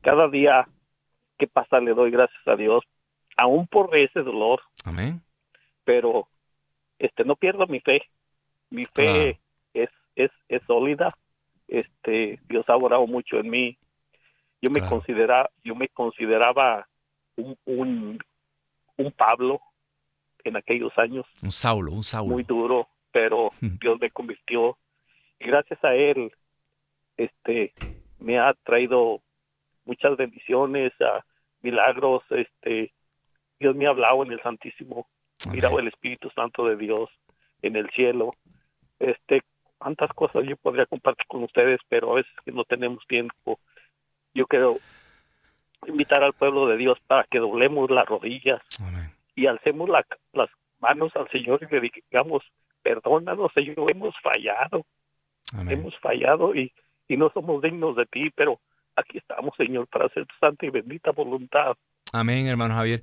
cada 0.00 0.28
día 0.28 0.66
que 1.38 1.46
pasa 1.46 1.78
le 1.80 1.94
doy 1.94 2.10
gracias 2.10 2.46
a 2.46 2.56
Dios, 2.56 2.82
aún 3.36 3.66
por 3.68 3.96
ese 3.96 4.20
dolor. 4.20 4.60
Amén. 4.84 5.22
Pero 5.84 6.28
este 6.98 7.24
no 7.24 7.36
pierdo 7.36 7.66
mi 7.66 7.80
fe. 7.80 8.02
Mi 8.70 8.84
fe 8.84 9.38
es, 9.72 9.90
es 10.14 10.30
es 10.48 10.62
sólida. 10.66 11.16
Este 11.66 12.40
Dios 12.48 12.68
ha 12.68 12.76
orado 12.76 13.06
mucho 13.06 13.38
en 13.38 13.50
mí. 13.50 13.78
Yo 14.60 14.70
me 14.70 14.80
considera 14.80 15.48
yo 15.64 15.74
me 15.74 15.88
consideraba 15.88 16.88
un, 17.36 18.18
un, 18.96 19.12
Pablo 19.12 19.60
en 20.44 20.56
aquellos 20.56 20.96
años. 20.98 21.24
Un 21.42 21.52
Saulo, 21.52 21.92
un 21.92 22.04
Saulo. 22.04 22.32
Muy 22.32 22.42
duro, 22.42 22.88
pero 23.12 23.50
Dios 23.60 23.98
me 24.00 24.10
convirtió. 24.10 24.76
Y 25.38 25.46
gracias 25.46 25.82
a 25.84 25.94
él, 25.94 26.32
este, 27.16 27.72
me 28.18 28.38
ha 28.38 28.52
traído 28.64 29.22
muchas 29.84 30.16
bendiciones, 30.16 30.92
a 31.00 31.24
milagros, 31.62 32.22
este, 32.30 32.92
Dios 33.58 33.74
me 33.76 33.86
ha 33.86 33.90
hablado 33.90 34.24
en 34.24 34.32
el 34.32 34.42
Santísimo, 34.42 35.08
mirado 35.50 35.78
el 35.78 35.88
Espíritu 35.88 36.30
Santo 36.30 36.66
de 36.66 36.76
Dios 36.76 37.10
en 37.62 37.76
el 37.76 37.88
cielo, 37.90 38.30
este, 38.98 39.42
cuántas 39.78 40.10
cosas 40.10 40.44
yo 40.46 40.56
podría 40.56 40.86
compartir 40.86 41.26
con 41.26 41.44
ustedes, 41.44 41.80
pero 41.88 42.12
a 42.12 42.16
veces 42.16 42.32
que 42.44 42.52
no 42.52 42.64
tenemos 42.64 43.06
tiempo. 43.06 43.58
Yo 44.34 44.46
quiero 44.46 44.76
invitar 45.86 46.22
al 46.22 46.32
pueblo 46.32 46.66
de 46.66 46.76
Dios 46.76 46.98
para 47.06 47.24
que 47.24 47.38
doblemos 47.38 47.90
las 47.90 48.06
rodillas 48.06 48.60
y 49.34 49.46
alcemos 49.46 49.88
las 49.88 50.50
manos 50.80 51.14
al 51.16 51.28
Señor 51.30 51.60
y 51.62 51.72
le 51.72 51.80
digamos, 52.10 52.42
perdónanos, 52.82 53.52
Señor, 53.52 53.90
hemos 53.90 54.14
fallado, 54.20 54.84
hemos 55.68 55.96
fallado 55.98 56.54
y, 56.54 56.72
y 57.08 57.16
no 57.16 57.30
somos 57.30 57.62
dignos 57.62 57.96
de 57.96 58.06
ti, 58.06 58.30
pero 58.34 58.60
aquí 58.96 59.18
estamos, 59.18 59.54
Señor, 59.56 59.86
para 59.88 60.06
hacer 60.06 60.26
tu 60.26 60.34
santa 60.40 60.66
y 60.66 60.70
bendita 60.70 61.12
voluntad. 61.12 61.76
Amén, 62.12 62.46
hermano 62.46 62.74
Javier. 62.74 63.02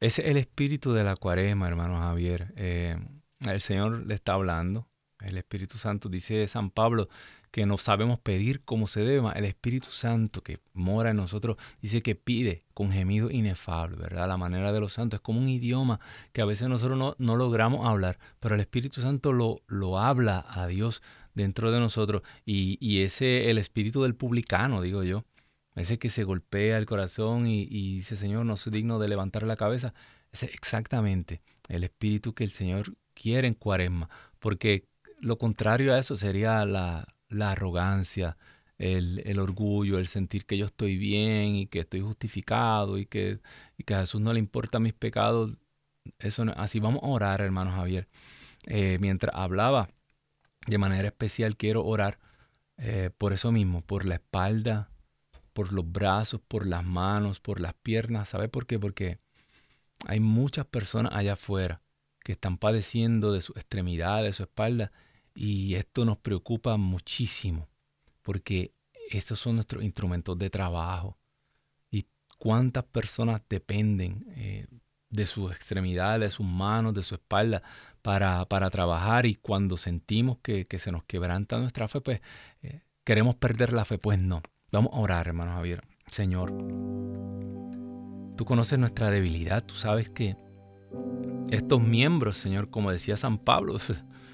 Ese 0.00 0.22
es 0.22 0.28
el 0.28 0.36
espíritu 0.36 0.92
de 0.92 1.02
la 1.02 1.16
cuaresma, 1.16 1.66
hermano 1.66 1.98
Javier. 1.98 2.52
Eh, 2.56 2.96
el 3.40 3.60
Señor 3.60 4.06
le 4.06 4.14
está 4.14 4.34
hablando. 4.34 4.88
El 5.20 5.36
Espíritu 5.36 5.78
Santo, 5.78 6.08
dice 6.08 6.46
San 6.46 6.70
Pablo, 6.70 7.08
que 7.50 7.66
no 7.66 7.76
sabemos 7.78 8.20
pedir 8.20 8.62
como 8.64 8.86
se 8.86 9.00
debe. 9.00 9.28
El 9.34 9.44
Espíritu 9.44 9.88
Santo 9.90 10.42
que 10.42 10.60
mora 10.72 11.10
en 11.10 11.16
nosotros 11.16 11.56
dice 11.82 12.02
que 12.02 12.14
pide 12.14 12.64
con 12.74 12.92
gemido 12.92 13.28
inefable, 13.28 13.96
¿verdad? 13.96 14.28
La 14.28 14.36
manera 14.36 14.72
de 14.72 14.78
los 14.78 14.92
santos 14.92 15.18
es 15.18 15.22
como 15.22 15.40
un 15.40 15.48
idioma 15.48 15.98
que 16.32 16.42
a 16.42 16.44
veces 16.44 16.68
nosotros 16.68 16.96
no, 16.96 17.16
no 17.18 17.34
logramos 17.34 17.84
hablar, 17.88 18.20
pero 18.38 18.54
el 18.54 18.60
Espíritu 18.60 19.00
Santo 19.00 19.32
lo, 19.32 19.62
lo 19.66 19.98
habla 19.98 20.46
a 20.48 20.68
Dios 20.68 21.02
dentro 21.34 21.72
de 21.72 21.80
nosotros 21.80 22.22
y, 22.44 22.78
y 22.80 23.02
ese 23.02 23.50
el 23.50 23.58
espíritu 23.58 24.02
del 24.02 24.14
publicano, 24.14 24.82
digo 24.82 25.02
yo, 25.02 25.24
ese 25.80 25.98
que 25.98 26.10
se 26.10 26.24
golpea 26.24 26.78
el 26.78 26.86
corazón 26.86 27.46
y, 27.46 27.62
y 27.62 27.96
dice, 27.96 28.16
Señor, 28.16 28.46
no 28.46 28.56
soy 28.56 28.72
digno 28.72 28.98
de 28.98 29.08
levantar 29.08 29.42
la 29.44 29.56
cabeza, 29.56 29.94
ese 30.32 30.46
es 30.46 30.54
exactamente 30.54 31.42
el 31.68 31.84
espíritu 31.84 32.34
que 32.34 32.44
el 32.44 32.50
Señor 32.50 32.96
quiere 33.14 33.48
en 33.48 33.54
cuaresma, 33.54 34.08
porque 34.38 34.88
lo 35.20 35.38
contrario 35.38 35.94
a 35.94 35.98
eso 35.98 36.16
sería 36.16 36.64
la, 36.64 37.06
arrogancia, 37.40 38.36
el, 38.78 39.38
orgullo, 39.38 39.98
el 39.98 40.08
sentir 40.08 40.46
que 40.46 40.56
yo 40.56 40.66
estoy 40.66 40.96
bien 40.96 41.56
y 41.56 41.66
que 41.66 41.80
estoy 41.80 42.00
justificado 42.00 42.98
y 42.98 43.06
que, 43.06 43.40
que 43.84 43.94
a 43.94 44.00
Jesús 44.00 44.20
no 44.20 44.32
le 44.32 44.38
importan 44.38 44.82
mis 44.82 44.94
pecados. 44.94 45.56
Eso 46.18 46.44
así 46.56 46.80
vamos 46.80 47.02
a 47.02 47.06
orar, 47.06 47.40
hermano 47.40 47.72
Javier. 47.72 48.08
Eh, 48.66 48.98
mientras 49.00 49.34
hablaba, 49.34 49.90
de 50.66 50.78
manera 50.78 51.08
especial 51.08 51.56
quiero 51.56 51.84
orar 51.84 52.18
eh, 52.78 53.10
por 53.16 53.32
eso 53.32 53.52
mismo, 53.52 53.82
por 53.82 54.04
la 54.04 54.16
espalda, 54.16 54.90
por 55.58 55.72
los 55.72 55.90
brazos, 55.90 56.40
por 56.46 56.68
las 56.68 56.84
manos, 56.84 57.40
por 57.40 57.58
las 57.58 57.74
piernas. 57.74 58.28
¿Sabe 58.28 58.48
por 58.48 58.64
qué? 58.64 58.78
Porque 58.78 59.18
hay 60.06 60.20
muchas 60.20 60.66
personas 60.66 61.10
allá 61.12 61.32
afuera 61.32 61.82
que 62.22 62.30
están 62.30 62.58
padeciendo 62.58 63.32
de 63.32 63.42
su 63.42 63.54
extremidad, 63.54 64.22
de 64.22 64.32
su 64.32 64.44
espalda, 64.44 64.92
y 65.34 65.74
esto 65.74 66.04
nos 66.04 66.16
preocupa 66.18 66.76
muchísimo, 66.76 67.66
porque 68.22 68.72
estos 69.10 69.40
son 69.40 69.56
nuestros 69.56 69.82
instrumentos 69.82 70.38
de 70.38 70.48
trabajo. 70.48 71.18
Y 71.90 72.06
cuántas 72.38 72.84
personas 72.84 73.42
dependen 73.48 74.32
eh, 74.36 74.68
de 75.10 75.26
sus 75.26 75.50
extremidades, 75.50 76.20
de 76.20 76.30
sus 76.30 76.46
manos, 76.46 76.94
de 76.94 77.02
su 77.02 77.16
espalda 77.16 77.64
para, 78.00 78.44
para 78.44 78.70
trabajar. 78.70 79.26
Y 79.26 79.34
cuando 79.34 79.76
sentimos 79.76 80.38
que, 80.38 80.64
se 80.78 80.92
nos 80.92 81.02
quebranta 81.02 81.58
nuestra 81.58 81.88
fe, 81.88 82.00
pues 82.00 82.20
eh, 82.62 82.82
queremos 83.02 83.34
perder 83.34 83.72
la 83.72 83.84
fe. 83.84 83.98
Pues 83.98 84.20
no. 84.20 84.40
Vamos 84.70 84.92
a 84.92 84.98
orar, 84.98 85.26
hermano 85.28 85.52
Javier. 85.52 85.82
Señor, 86.10 86.52
tú 88.36 88.44
conoces 88.44 88.78
nuestra 88.78 89.10
debilidad, 89.10 89.64
tú 89.64 89.74
sabes 89.74 90.10
que 90.10 90.36
estos 91.50 91.80
miembros, 91.80 92.36
Señor, 92.36 92.68
como 92.68 92.90
decía 92.90 93.16
San 93.16 93.38
Pablo, 93.38 93.78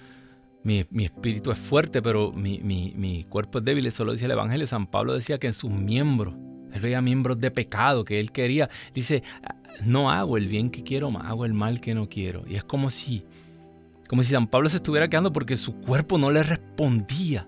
mi, 0.64 0.86
espíritu 1.04 1.52
es 1.52 1.58
fuerte, 1.58 2.02
pero 2.02 2.32
mi, 2.32 3.24
cuerpo 3.28 3.58
es 3.58 3.64
débil. 3.64 3.86
Eso 3.86 4.04
lo 4.04 4.12
dice 4.12 4.24
el 4.24 4.32
Evangelio. 4.32 4.66
San 4.66 4.88
Pablo 4.88 5.14
decía 5.14 5.38
que 5.38 5.46
en 5.46 5.52
sus 5.52 5.70
miembros, 5.70 6.34
él 6.72 6.80
veía 6.80 7.00
miembros 7.00 7.38
de 7.38 7.52
pecado 7.52 8.04
que 8.04 8.18
él 8.18 8.32
quería. 8.32 8.68
Dice, 8.92 9.22
no 9.84 10.10
hago 10.10 10.36
el 10.36 10.48
bien 10.48 10.70
que 10.70 10.82
quiero, 10.82 11.10
hago 11.20 11.44
el 11.44 11.54
mal 11.54 11.80
que 11.80 11.94
no 11.94 12.08
quiero. 12.08 12.42
Y 12.48 12.56
es 12.56 12.64
como 12.64 12.90
si, 12.90 13.24
como 14.08 14.24
si 14.24 14.32
San 14.32 14.48
Pablo 14.48 14.68
se 14.68 14.76
estuviera 14.76 15.08
quedando 15.08 15.32
porque 15.32 15.56
su 15.56 15.76
cuerpo 15.76 16.18
no 16.18 16.32
le 16.32 16.42
respondía 16.42 17.46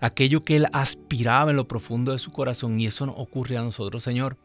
aquello 0.00 0.44
que 0.44 0.56
él 0.56 0.66
aspiraba 0.72 1.50
en 1.50 1.56
lo 1.56 1.68
profundo 1.68 2.12
de 2.12 2.18
su 2.18 2.32
corazón. 2.32 2.78
Y 2.80 2.86
eso 2.86 3.06
no 3.06 3.12
ocurre 3.12 3.56
a 3.56 3.62
nosotros, 3.62 4.02
Señor. 4.02 4.36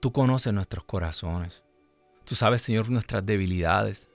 Tú 0.00 0.12
conoces 0.12 0.52
nuestros 0.52 0.84
corazones. 0.84 1.62
Tú 2.24 2.34
sabes, 2.34 2.62
Señor, 2.62 2.90
nuestras 2.90 3.24
debilidades. 3.24 4.10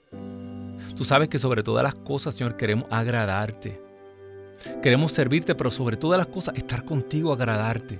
Tú 0.96 1.04
sabes 1.04 1.28
que 1.28 1.38
sobre 1.38 1.62
todas 1.62 1.84
las 1.84 1.94
cosas, 1.94 2.34
Señor, 2.34 2.56
queremos 2.56 2.86
agradarte. 2.90 3.80
Queremos 4.82 5.12
servirte, 5.12 5.54
pero 5.54 5.70
sobre 5.70 5.96
todas 5.96 6.18
las 6.18 6.26
cosas 6.26 6.56
estar 6.56 6.84
contigo, 6.84 7.32
agradarte. 7.32 7.98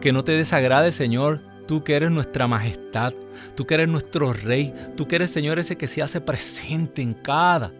Que 0.00 0.12
no 0.12 0.24
te 0.24 0.32
desagrade, 0.32 0.92
Señor, 0.92 1.40
tú 1.66 1.84
que 1.84 1.94
eres 1.94 2.10
nuestra 2.10 2.48
majestad, 2.48 3.12
tú 3.54 3.66
que 3.66 3.74
eres 3.74 3.88
nuestro 3.88 4.32
rey, 4.32 4.74
tú 4.96 5.06
que 5.06 5.16
eres, 5.16 5.30
Señor, 5.30 5.58
ese 5.58 5.76
que 5.76 5.86
se 5.86 6.02
hace 6.02 6.20
presente 6.20 7.02
en 7.02 7.14
cada, 7.14 7.72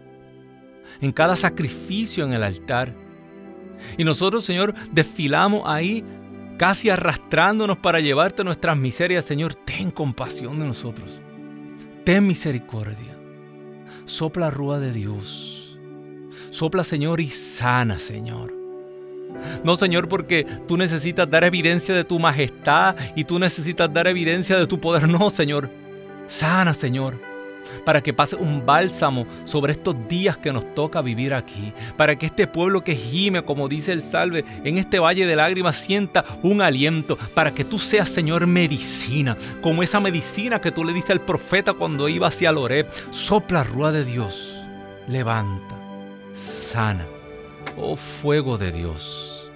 en 1.01 1.11
cada 1.11 1.35
sacrificio 1.35 2.23
en 2.23 2.33
el 2.33 2.43
altar. 2.43 2.93
Y 3.97 4.03
nosotros, 4.03 4.45
Señor, 4.45 4.73
desfilamos 4.91 5.63
ahí 5.65 6.03
casi 6.57 6.89
arrastrándonos 6.89 7.77
para 7.77 7.99
llevarte 7.99 8.43
nuestras 8.43 8.77
miserias, 8.77 9.25
Señor, 9.25 9.55
ten 9.55 9.91
compasión 9.91 10.59
de 10.59 10.65
nosotros. 10.65 11.21
Ten 12.03 12.27
misericordia. 12.27 13.17
Sopla 14.05 14.51
rúa 14.51 14.79
de 14.79 14.91
Dios. 14.91 15.77
Sopla, 16.51 16.83
Señor, 16.83 17.21
y 17.21 17.29
sana, 17.29 17.99
Señor. 17.99 18.53
No, 19.63 19.75
Señor, 19.75 20.09
porque 20.09 20.45
tú 20.67 20.77
necesitas 20.77 21.29
dar 21.29 21.43
evidencia 21.43 21.95
de 21.95 22.03
tu 22.03 22.19
majestad 22.19 22.95
y 23.15 23.23
tú 23.23 23.39
necesitas 23.39 23.91
dar 23.91 24.07
evidencia 24.07 24.59
de 24.59 24.67
tu 24.67 24.79
poder. 24.79 25.07
No, 25.07 25.29
Señor. 25.29 25.69
Sana, 26.27 26.73
Señor 26.73 27.30
para 27.85 28.01
que 28.01 28.13
pase 28.13 28.35
un 28.35 28.65
bálsamo 28.65 29.25
sobre 29.45 29.73
estos 29.73 29.95
días 30.07 30.37
que 30.37 30.53
nos 30.53 30.73
toca 30.73 31.01
vivir 31.01 31.33
aquí, 31.33 31.73
para 31.97 32.15
que 32.15 32.27
este 32.27 32.47
pueblo 32.47 32.83
que 32.83 32.95
gime, 32.95 33.43
como 33.43 33.67
dice 33.67 33.91
el 33.91 34.01
salve, 34.01 34.45
en 34.63 34.77
este 34.77 34.99
valle 34.99 35.25
de 35.25 35.35
lágrimas 35.35 35.75
sienta 35.75 36.25
un 36.43 36.61
aliento, 36.61 37.17
para 37.33 37.51
que 37.51 37.63
tú 37.63 37.79
seas, 37.79 38.09
Señor, 38.09 38.47
medicina, 38.47 39.37
como 39.61 39.83
esa 39.83 39.99
medicina 39.99 40.61
que 40.61 40.71
tú 40.71 40.83
le 40.83 40.93
diste 40.93 41.13
al 41.13 41.21
profeta 41.21 41.73
cuando 41.73 42.09
iba 42.09 42.27
hacia 42.27 42.51
Loreb. 42.51 42.87
Sopla, 43.11 43.63
rúa 43.63 43.91
de 43.91 44.05
Dios, 44.05 44.63
levanta, 45.07 45.75
sana, 46.33 47.05
oh 47.77 47.95
fuego 47.95 48.57
de 48.57 48.71
Dios, 48.71 49.49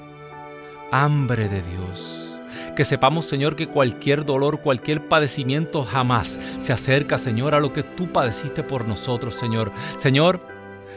hambre 0.92 1.48
de 1.50 1.62
Dios 1.62 2.25
que 2.76 2.86
sepamos, 2.86 3.26
Señor, 3.26 3.56
que 3.56 3.68
cualquier 3.68 4.26
dolor, 4.26 4.60
cualquier 4.60 5.08
padecimiento 5.08 5.84
jamás 5.84 6.40
se 6.60 6.74
acerca, 6.74 7.18
Señor, 7.18 7.56
a 7.56 7.60
lo 7.60 7.74
que 7.74 7.84
tú 7.84 8.12
padeciste 8.12 8.62
por 8.62 8.88
nosotros, 8.88 9.34
Señor. 9.36 9.72
Señor, 9.98 10.42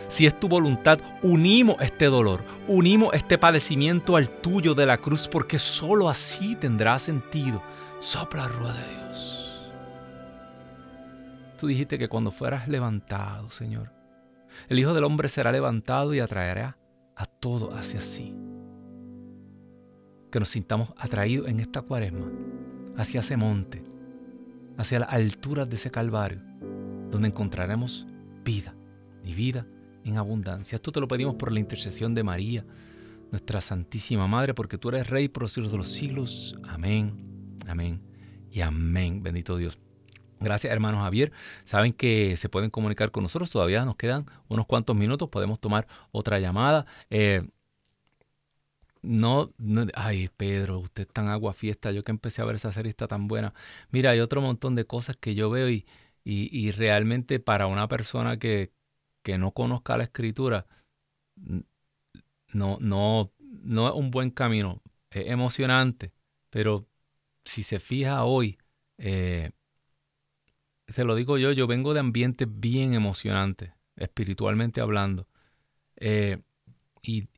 si 0.08 0.26
es 0.26 0.38
tu 0.38 0.48
voluntad, 0.48 0.98
unimos 1.22 1.76
este 1.80 2.06
dolor, 2.06 2.42
unimos 2.66 3.14
este 3.14 3.38
padecimiento 3.38 4.16
al 4.16 4.28
tuyo 4.28 4.74
de 4.74 4.86
la 4.86 4.98
cruz, 4.98 5.28
porque 5.28 5.58
sólo 5.58 6.08
así 6.08 6.56
tendrá 6.56 6.98
sentido. 6.98 7.62
Sopla 8.00 8.48
rueda 8.48 8.74
de 8.74 8.94
Dios. 8.94 9.70
Tú 11.58 11.66
dijiste 11.66 11.98
que 11.98 12.08
cuando 12.08 12.30
fueras 12.30 12.68
levantado, 12.68 13.50
Señor, 13.50 13.92
el 14.68 14.78
Hijo 14.78 14.94
del 14.94 15.04
Hombre 15.04 15.28
será 15.28 15.52
levantado 15.52 16.14
y 16.14 16.20
atraerá 16.20 16.76
a 17.16 17.26
todo 17.26 17.74
hacia 17.76 18.00
sí 18.00 18.47
que 20.38 20.40
nos 20.40 20.50
sintamos 20.50 20.90
atraídos 20.96 21.48
en 21.48 21.58
esta 21.58 21.82
cuaresma 21.82 22.30
hacia 22.96 23.18
ese 23.18 23.36
monte, 23.36 23.82
hacia 24.76 25.00
las 25.00 25.12
alturas 25.12 25.68
de 25.68 25.74
ese 25.74 25.90
Calvario, 25.90 26.40
donde 27.10 27.26
encontraremos 27.26 28.06
vida 28.44 28.72
y 29.24 29.34
vida 29.34 29.66
en 30.04 30.16
abundancia. 30.16 30.76
Esto 30.76 30.92
te 30.92 31.00
lo 31.00 31.08
pedimos 31.08 31.34
por 31.34 31.50
la 31.50 31.58
intercesión 31.58 32.14
de 32.14 32.22
María, 32.22 32.64
nuestra 33.32 33.60
Santísima 33.60 34.28
Madre, 34.28 34.54
porque 34.54 34.78
tú 34.78 34.90
eres 34.90 35.10
Rey 35.10 35.26
por 35.26 35.42
los 35.42 35.52
siglos 35.52 35.72
de 35.72 35.78
los 35.78 35.88
siglos. 35.88 36.56
Amén, 36.68 37.56
amén 37.66 38.00
y 38.52 38.60
amén. 38.60 39.24
Bendito 39.24 39.56
Dios. 39.56 39.76
Gracias, 40.38 40.72
hermanos 40.72 41.02
Javier. 41.02 41.32
Saben 41.64 41.92
que 41.92 42.36
se 42.36 42.48
pueden 42.48 42.70
comunicar 42.70 43.10
con 43.10 43.24
nosotros. 43.24 43.50
Todavía 43.50 43.84
nos 43.84 43.96
quedan 43.96 44.26
unos 44.46 44.66
cuantos 44.66 44.94
minutos. 44.94 45.30
Podemos 45.30 45.58
tomar 45.58 45.88
otra 46.12 46.38
llamada. 46.38 46.86
Eh, 47.10 47.42
no, 49.08 49.52
ay 49.94 50.28
Pedro, 50.36 50.80
usted 50.80 51.04
es 51.04 51.08
tan 51.08 51.28
agua 51.28 51.54
fiesta, 51.54 51.92
yo 51.92 52.02
que 52.02 52.12
empecé 52.12 52.42
a 52.42 52.44
ver 52.44 52.56
esa 52.56 52.72
serie 52.72 52.90
está 52.90 53.08
tan 53.08 53.26
buena. 53.26 53.54
Mira, 53.90 54.10
hay 54.10 54.20
otro 54.20 54.42
montón 54.42 54.74
de 54.74 54.86
cosas 54.86 55.16
que 55.16 55.34
yo 55.34 55.48
veo 55.50 55.70
y, 55.70 55.86
y, 56.24 56.70
realmente 56.72 57.40
para 57.40 57.68
una 57.68 57.88
persona 57.88 58.38
que, 58.38 58.72
que, 59.22 59.38
no 59.38 59.52
conozca 59.52 59.96
la 59.96 60.04
escritura, 60.04 60.66
no, 62.52 62.78
no, 62.80 63.32
no 63.40 63.88
es 63.88 63.94
un 63.94 64.10
buen 64.10 64.30
camino. 64.30 64.82
Es 65.10 65.30
emocionante, 65.30 66.12
pero 66.50 66.86
si 67.44 67.62
se 67.62 67.80
fija 67.80 68.24
hoy, 68.24 68.58
eh, 68.98 69.52
se 70.88 71.04
lo 71.04 71.14
digo 71.14 71.38
yo, 71.38 71.52
yo 71.52 71.66
vengo 71.66 71.94
de 71.94 72.00
ambientes 72.00 72.48
bien 72.50 72.94
emocionantes, 72.94 73.72
espiritualmente 73.96 74.80
hablando. 74.82 75.28
Eh, 75.96 76.42
y, 77.02 77.28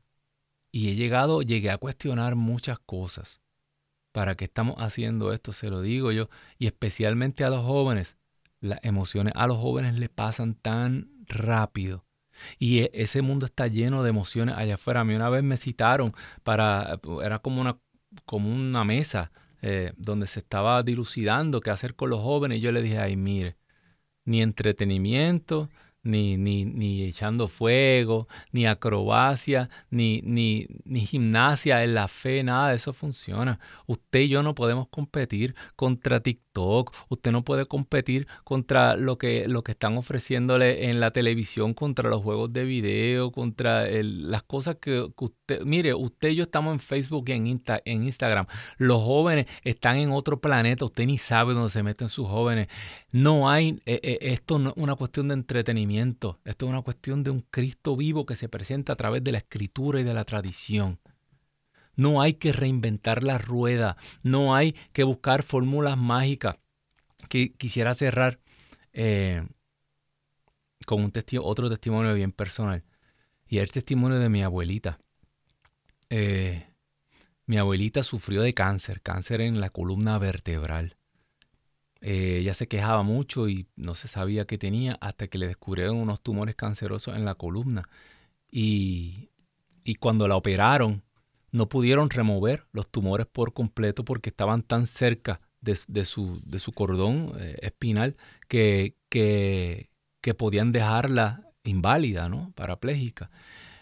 y 0.71 0.89
he 0.89 0.95
llegado, 0.95 1.41
llegué 1.41 1.69
a 1.69 1.77
cuestionar 1.77 2.35
muchas 2.35 2.79
cosas. 2.79 3.41
¿Para 4.11 4.35
qué 4.35 4.45
estamos 4.45 4.75
haciendo 4.79 5.33
esto? 5.33 5.53
Se 5.53 5.69
lo 5.69 5.81
digo 5.81 6.11
yo. 6.11 6.29
Y 6.57 6.67
especialmente 6.67 7.43
a 7.43 7.49
los 7.49 7.63
jóvenes. 7.65 8.17
Las 8.59 8.79
emociones 8.83 9.33
a 9.35 9.47
los 9.47 9.57
jóvenes 9.57 9.97
les 9.97 10.09
pasan 10.09 10.55
tan 10.55 11.09
rápido. 11.27 12.05
Y 12.59 12.79
e, 12.79 12.91
ese 12.93 13.21
mundo 13.21 13.45
está 13.45 13.67
lleno 13.67 14.03
de 14.03 14.09
emociones 14.09 14.55
allá 14.57 14.75
afuera. 14.75 15.01
A 15.01 15.03
mí 15.03 15.13
una 15.15 15.29
vez 15.29 15.43
me 15.43 15.57
citaron 15.57 16.13
para, 16.43 16.99
era 17.23 17.39
como 17.39 17.61
una, 17.61 17.79
como 18.25 18.53
una 18.53 18.83
mesa 18.83 19.31
eh, 19.61 19.93
donde 19.97 20.27
se 20.27 20.39
estaba 20.39 20.83
dilucidando 20.83 21.61
qué 21.61 21.71
hacer 21.71 21.95
con 21.95 22.09
los 22.09 22.21
jóvenes. 22.21 22.59
Y 22.59 22.61
yo 22.61 22.71
le 22.71 22.81
dije, 22.81 22.99
ay, 22.99 23.15
mire, 23.15 23.57
ni 24.25 24.41
entretenimiento, 24.41 25.69
ni, 26.03 26.37
ni, 26.37 26.65
ni 26.65 27.03
echando 27.03 27.47
fuego, 27.47 28.27
ni 28.51 28.65
acrobacia, 28.65 29.69
ni, 29.89 30.21
ni, 30.23 30.67
ni 30.85 31.05
gimnasia 31.05 31.83
en 31.83 31.93
la 31.93 32.07
fe, 32.07 32.43
nada 32.43 32.69
de 32.69 32.75
eso 32.75 32.93
funciona. 32.93 33.59
Usted 33.87 34.21
y 34.21 34.29
yo 34.29 34.43
no 34.43 34.55
podemos 34.55 34.87
competir 34.89 35.55
contra 35.75 36.19
TikTok, 36.21 36.93
usted 37.09 37.31
no 37.31 37.43
puede 37.43 37.65
competir 37.65 38.27
contra 38.43 38.95
lo 38.95 39.17
que, 39.17 39.47
lo 39.47 39.63
que 39.63 39.73
están 39.73 39.97
ofreciéndole 39.97 40.89
en 40.89 40.99
la 40.99 41.11
televisión, 41.11 41.73
contra 41.73 42.09
los 42.09 42.21
juegos 42.21 42.51
de 42.51 42.65
video, 42.65 43.31
contra 43.31 43.85
las 44.01 44.43
cosas 44.43 44.77
que, 44.81 45.07
usted, 45.15 45.61
mire, 45.63 45.93
usted 45.93 46.29
y 46.29 46.35
yo 46.35 46.43
estamos 46.43 46.73
en 46.73 46.79
Facebook 46.79 47.29
y 47.29 47.33
en, 47.33 47.61
en 47.85 48.03
Instagram. 48.03 48.47
Los 48.77 49.01
jóvenes 49.03 49.45
están 49.63 49.97
en 49.97 50.11
otro 50.11 50.41
planeta, 50.41 50.85
usted 50.85 51.05
ni 51.05 51.17
sabe 51.17 51.53
dónde 51.53 51.69
se 51.69 51.83
meten 51.83 52.09
sus 52.09 52.27
jóvenes. 52.27 52.67
No 53.11 53.49
hay, 53.49 53.81
eh, 53.85 53.99
eh, 54.03 54.17
esto 54.21 54.59
no 54.59 54.69
es 54.69 54.75
una 54.77 54.95
cuestión 54.95 55.27
de 55.27 55.35
entretenimiento, 55.35 55.90
esto 55.99 56.39
es 56.43 56.63
una 56.63 56.81
cuestión 56.81 57.23
de 57.23 57.31
un 57.31 57.41
Cristo 57.41 57.95
vivo 57.95 58.25
que 58.25 58.35
se 58.35 58.49
presenta 58.49 58.93
a 58.93 58.95
través 58.95 59.23
de 59.23 59.31
la 59.31 59.39
escritura 59.39 59.99
y 59.99 60.03
de 60.03 60.13
la 60.13 60.25
tradición. 60.25 60.99
No 61.95 62.21
hay 62.21 62.35
que 62.35 62.53
reinventar 62.53 63.23
la 63.23 63.37
rueda, 63.37 63.97
no 64.23 64.55
hay 64.55 64.73
que 64.93 65.03
buscar 65.03 65.43
fórmulas 65.43 65.97
mágicas. 65.97 66.57
Que 67.29 67.53
quisiera 67.53 67.93
cerrar 67.93 68.39
eh, 68.93 69.45
con 70.85 71.11
otro 71.41 71.69
testimonio 71.69 72.13
bien 72.13 72.31
personal. 72.31 72.83
Y 73.47 73.59
el 73.59 73.71
testimonio 73.71 74.19
de 74.19 74.29
mi 74.29 74.43
abuelita. 74.43 74.99
mi 77.45 77.57
abuelita 77.57 78.03
sufrió 78.03 78.41
de 78.41 78.53
cáncer, 78.53 79.01
cáncer 79.01 79.41
en 79.41 79.59
la 79.59 79.69
columna 79.69 80.17
vertebral. 80.17 80.97
Eh, 82.01 82.39
ella 82.39 82.55
se 82.55 82.67
quejaba 82.67 83.03
mucho 83.03 83.47
y 83.47 83.67
no 83.75 83.93
se 83.93 84.07
sabía 84.07 84.45
qué 84.45 84.57
tenía 84.57 84.97
hasta 85.01 85.27
que 85.27 85.37
le 85.37 85.47
descubrieron 85.47 85.97
unos 85.97 86.21
tumores 86.21 86.55
cancerosos 86.55 87.15
en 87.15 87.25
la 87.25 87.35
columna. 87.35 87.87
Y, 88.51 89.29
cuando 89.99 90.27
la 90.27 90.35
operaron, 90.35 91.03
no 91.51 91.69
pudieron 91.69 92.09
remover 92.09 92.65
los 92.71 92.89
tumores 92.89 93.27
por 93.27 93.53
completo 93.53 94.03
porque 94.05 94.29
estaban 94.29 94.63
tan 94.63 94.87
cerca 94.87 95.41
de, 95.61 95.75
su, 96.05 96.41
de 96.45 96.59
su, 96.59 96.71
cordón 96.71 97.33
eh, 97.39 97.57
espinal 97.61 98.15
que, 98.47 98.95
que, 99.09 99.89
podían 100.37 100.71
dejarla 100.71 101.47
inválida, 101.63 102.29
¿no? 102.29 102.51
parapléjica. 102.55 103.29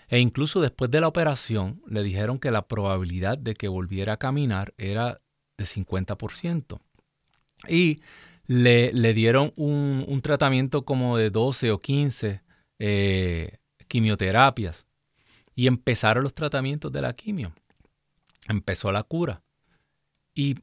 E 0.09 0.19
incluso 0.19 0.61
después 0.61 0.91
de 0.91 0.99
la 0.99 1.07
operación 1.07 1.81
le 1.87 2.03
dijeron 2.03 2.39
que 2.39 2.51
la 2.51 2.67
probabilidad 2.67 3.37
de 3.37 3.53
que 3.53 3.67
volviera 3.67 4.13
a 4.13 4.17
caminar 4.17 4.73
era 4.77 5.21
de 5.57 5.65
50% 5.65 6.81
y 7.67 8.01
le, 8.47 8.91
le 8.93 9.13
dieron 9.13 9.53
un, 9.55 10.05
un, 10.07 10.21
tratamiento 10.21 10.83
como 10.83 11.17
de 11.17 11.29
12 11.29 11.71
o 11.71 11.79
15 11.79 12.41
eh, 12.79 13.57
quimioterapias 13.87 14.87
y 15.55 15.67
empezaron 15.67 16.23
los 16.23 16.33
tratamientos 16.33 16.91
de 16.91 17.01
la 17.01 17.13
quimio. 17.13 17.53
Empezó 18.47 18.91
la 18.91 19.03
cura. 19.03 19.43
Y 20.33 20.55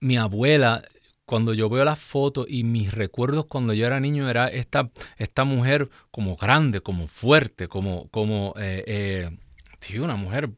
mi 0.00 0.16
abuela, 0.16 0.82
cuando 1.26 1.54
yo 1.54 1.68
veo 1.68 1.84
las 1.84 1.98
fotos 1.98 2.46
y 2.48 2.64
mis 2.64 2.92
recuerdos 2.92 3.46
cuando 3.46 3.72
yo 3.72 3.86
era 3.86 4.00
niño, 4.00 4.28
era 4.28 4.48
esta, 4.48 4.90
esta 5.16 5.44
mujer 5.44 5.90
como 6.10 6.36
grande, 6.36 6.80
como 6.80 7.06
fuerte, 7.06 7.68
como, 7.68 8.08
como 8.08 8.54
eh, 8.56 8.84
eh, 8.86 9.38
sí, 9.80 9.98
una 9.98 10.16
mujer, 10.16 10.50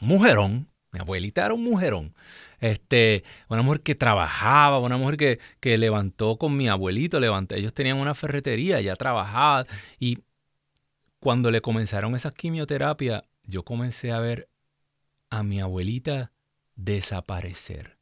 mujerón. 0.00 0.68
Mi 0.92 1.00
abuelita 1.00 1.44
era 1.44 1.54
un 1.54 1.64
mujerón. 1.64 2.14
Este, 2.60 3.24
una 3.48 3.62
mujer 3.62 3.80
que 3.80 3.94
trabajaba, 3.94 4.78
una 4.78 4.96
mujer 4.96 5.16
que, 5.16 5.40
que 5.60 5.78
levantó 5.78 6.36
con 6.38 6.56
mi 6.56 6.68
abuelito, 6.68 7.18
levanté. 7.20 7.58
Ellos 7.58 7.74
tenían 7.74 7.96
una 7.96 8.14
ferretería, 8.14 8.80
ya 8.80 8.96
trabajaba. 8.96 9.66
Y 9.98 10.18
cuando 11.18 11.50
le 11.50 11.60
comenzaron 11.60 12.14
esas 12.14 12.34
quimioterapias, 12.34 13.22
yo 13.44 13.64
comencé 13.64 14.12
a 14.12 14.20
ver 14.20 14.48
a 15.30 15.42
mi 15.42 15.60
abuelita 15.60 16.32
desaparecer. 16.76 17.98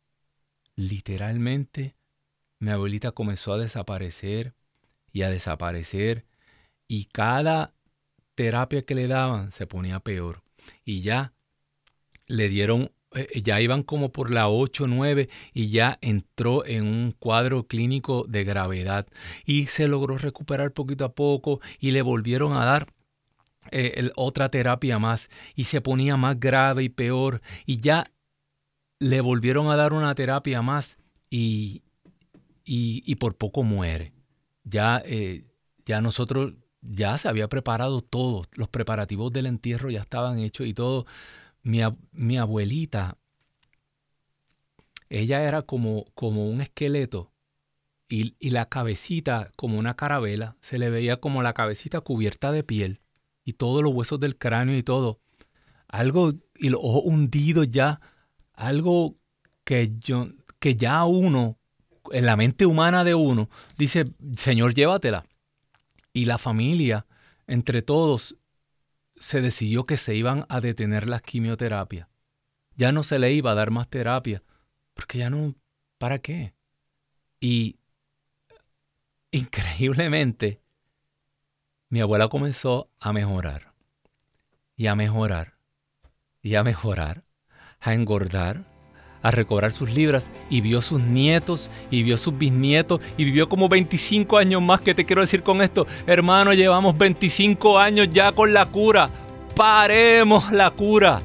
Literalmente, 0.77 1.97
mi 2.59 2.71
abuelita 2.71 3.13
comenzó 3.13 3.53
a 3.53 3.59
desaparecer 3.59 4.55
y 5.13 5.23
a 5.23 5.31
desaparecer. 5.31 6.27
Y 6.87 7.07
cada 7.07 7.75
terapia 8.35 8.83
que 8.83 8.95
le 8.95 9.09
daban 9.09 9.53
se 9.53 9.67
ponía 9.67 10.01
peor. 10.01 10.43
Y 10.85 11.03
ya 11.03 11.33
le 12.27 12.49
dieron 12.49 12.93
ya 13.43 13.61
iban 13.61 13.83
como 13.83 14.13
por 14.13 14.31
la 14.31 14.49
8, 14.49 14.87
9 14.87 15.29
y 15.55 15.71
ya 15.71 15.99
entró 16.01 16.65
en 16.67 16.85
un 16.87 17.13
cuadro 17.13 17.67
clínico 17.67 18.25
de 18.29 18.45
gravedad 18.45 19.07
y 19.45 19.67
se 19.67 19.89
logró 19.89 20.19
recuperar 20.19 20.73
poquito 20.73 21.05
a 21.05 21.15
poco 21.15 21.61
y 21.79 21.93
le 21.93 22.03
volvieron 22.03 22.53
a 22.53 22.65
dar 22.65 22.87
eh, 23.71 24.11
otra 24.17 24.51
terapia 24.51 24.99
más 24.99 25.31
y 25.55 25.65
se 25.65 25.81
ponía 25.81 26.17
más 26.17 26.39
grave 26.39 26.85
y 26.85 26.89
peor 26.89 27.41
y 27.67 27.81
ya 27.81 28.11
le 28.99 29.21
volvieron 29.21 29.71
a 29.71 29.77
dar 29.77 29.93
una 29.93 30.15
terapia 30.15 30.61
más 30.61 30.99
y, 31.31 31.83
y, 32.65 33.15
por 33.17 33.37
poco 33.37 33.63
muere. 33.63 34.13
Ya, 34.65 35.03
ya 35.87 36.01
nosotros, 36.01 36.55
ya 36.83 37.17
se 37.17 37.29
había 37.29 37.49
preparado 37.49 38.01
todo, 38.03 38.45
los 38.53 38.69
preparativos 38.69 39.33
del 39.33 39.47
entierro 39.47 39.91
ya 39.91 40.01
estaban 40.01 40.39
hechos 40.39 40.67
y 40.67 40.75
todo 40.75 41.07
mi, 41.69 42.39
abuelita, 42.39 43.19
ella 45.11 45.43
era 45.43 45.63
como, 45.63 46.07
como 46.15 46.49
un 46.49 46.63
esqueleto 46.63 47.33
y, 48.09 48.35
la 48.51 48.67
cabecita 48.67 49.51
como 49.57 49.79
una 49.79 49.95
carabela, 49.95 50.57
se 50.61 50.79
le 50.79 50.89
veía 50.89 51.19
como 51.19 51.43
la 51.43 51.53
cabecita 51.53 52.01
cubierta 52.01 52.53
de 52.53 52.65
piel 52.65 53.01
y 53.45 53.53
todos 53.55 53.83
los 53.83 53.93
huesos 53.93 54.19
del 54.19 54.39
cráneo 54.39 54.77
y 54.79 54.83
todo. 54.83 55.21
Algo, 55.89 56.33
y 56.57 56.71
los 56.71 56.81
ojos 56.83 57.03
hundidos 57.05 57.69
ya, 57.69 58.01
algo 58.55 59.17
que, 59.65 59.93
yo, 59.99 60.29
que 60.59 60.75
ya 60.75 61.05
uno, 61.05 61.59
en 62.13 62.25
la 62.25 62.37
mente 62.37 62.65
humana 62.65 63.05
de 63.05 63.15
uno, 63.15 63.51
dice, 63.77 64.07
Señor, 64.37 64.73
llévatela. 64.73 65.27
Y 66.15 66.25
la 66.25 66.39
familia, 66.39 67.07
entre 67.47 67.83
todos, 67.83 68.38
se 69.21 69.41
decidió 69.41 69.87
que 69.87 69.97
se 69.97 70.15
iban 70.15 70.47
a 70.49 70.61
detener 70.61 71.09
las 71.09 71.23
quimioterapias. 71.23 72.09
Ya 72.77 72.93
no 72.93 73.03
se 73.03 73.19
le 73.19 73.33
iba 73.33 73.53
a 73.53 73.55
dar 73.55 73.71
más 73.71 73.89
terapia, 73.89 74.43
porque 74.95 75.19
ya 75.19 75.31
no, 75.31 75.55
¿para 75.99 76.19
qué? 76.21 76.55
Y 77.41 77.79
increíblemente, 79.31 80.61
mi 81.89 82.01
abuela 82.01 82.29
comenzó 82.29 82.91
a 83.01 83.13
mejorar, 83.13 83.73
y 84.77 84.87
a 84.87 84.95
mejorar, 84.95 85.59
y 86.43 86.55
a 86.55 86.63
mejorar, 86.63 87.25
a 87.81 87.95
engordar, 87.95 88.65
a 89.23 89.31
recobrar 89.31 89.73
sus 89.73 89.93
libras 89.93 90.31
y 90.49 90.61
vio 90.61 90.81
sus 90.81 91.01
nietos 91.01 91.71
y 91.91 92.03
vio 92.03 92.17
sus 92.17 92.37
bisnietos 92.37 93.01
y 93.17 93.25
vivió 93.25 93.49
como 93.49 93.69
25 93.69 94.39
años 94.39 94.63
más. 94.63 94.81
¿Qué 94.81 94.95
te 94.95 95.05
quiero 95.05 95.23
decir 95.23 95.43
con 95.43 95.63
esto? 95.63 95.87
Hermano, 96.07 96.53
llevamos 96.53 96.97
25 96.97 97.79
años 97.79 98.09
ya 98.13 98.33
con 98.33 98.53
la 98.53 98.67
cura. 98.67 99.09
Paremos 99.55 100.53
la 100.53 100.71
cura 100.71 101.21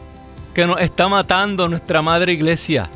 que 0.54 0.66
nos 0.66 0.80
está 0.82 1.08
matando 1.08 1.68
nuestra 1.68 2.02
madre 2.02 2.34
iglesia. 2.34 2.90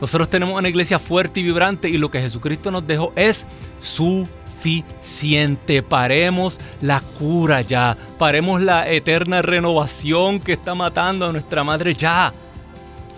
Nosotros 0.00 0.28
tenemos 0.28 0.58
una 0.58 0.68
iglesia 0.68 0.98
fuerte 0.98 1.40
y 1.40 1.42
vibrante 1.42 1.88
y 1.88 1.96
lo 1.96 2.10
que 2.10 2.20
Jesucristo 2.20 2.70
nos 2.70 2.86
dejó 2.86 3.12
es 3.16 3.46
suficiente. 3.80 5.82
Paremos 5.82 6.60
la 6.82 7.00
cura 7.00 7.62
ya. 7.62 7.96
Paremos 8.18 8.60
la 8.60 8.90
eterna 8.90 9.40
renovación 9.40 10.40
que 10.40 10.52
está 10.52 10.74
matando 10.74 11.26
a 11.26 11.32
nuestra 11.32 11.64
madre 11.64 11.94
ya. 11.94 12.34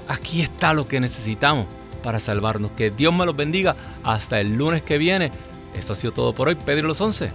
Aquí 0.08 0.40
está 0.40 0.72
lo 0.72 0.88
que 0.88 1.00
necesitamos 1.00 1.66
para 2.02 2.20
salvarnos. 2.20 2.72
Que 2.72 2.90
Dios 2.90 3.14
me 3.14 3.26
los 3.26 3.36
bendiga. 3.36 3.76
Hasta 4.04 4.40
el 4.40 4.56
lunes 4.56 4.82
que 4.82 4.98
viene. 4.98 5.30
Esto 5.74 5.92
ha 5.92 5.96
sido 5.96 6.12
todo 6.12 6.34
por 6.34 6.48
hoy. 6.48 6.54
Pedro 6.56 6.88
los 6.88 7.00
11. 7.00 7.26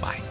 Bye. 0.00 0.27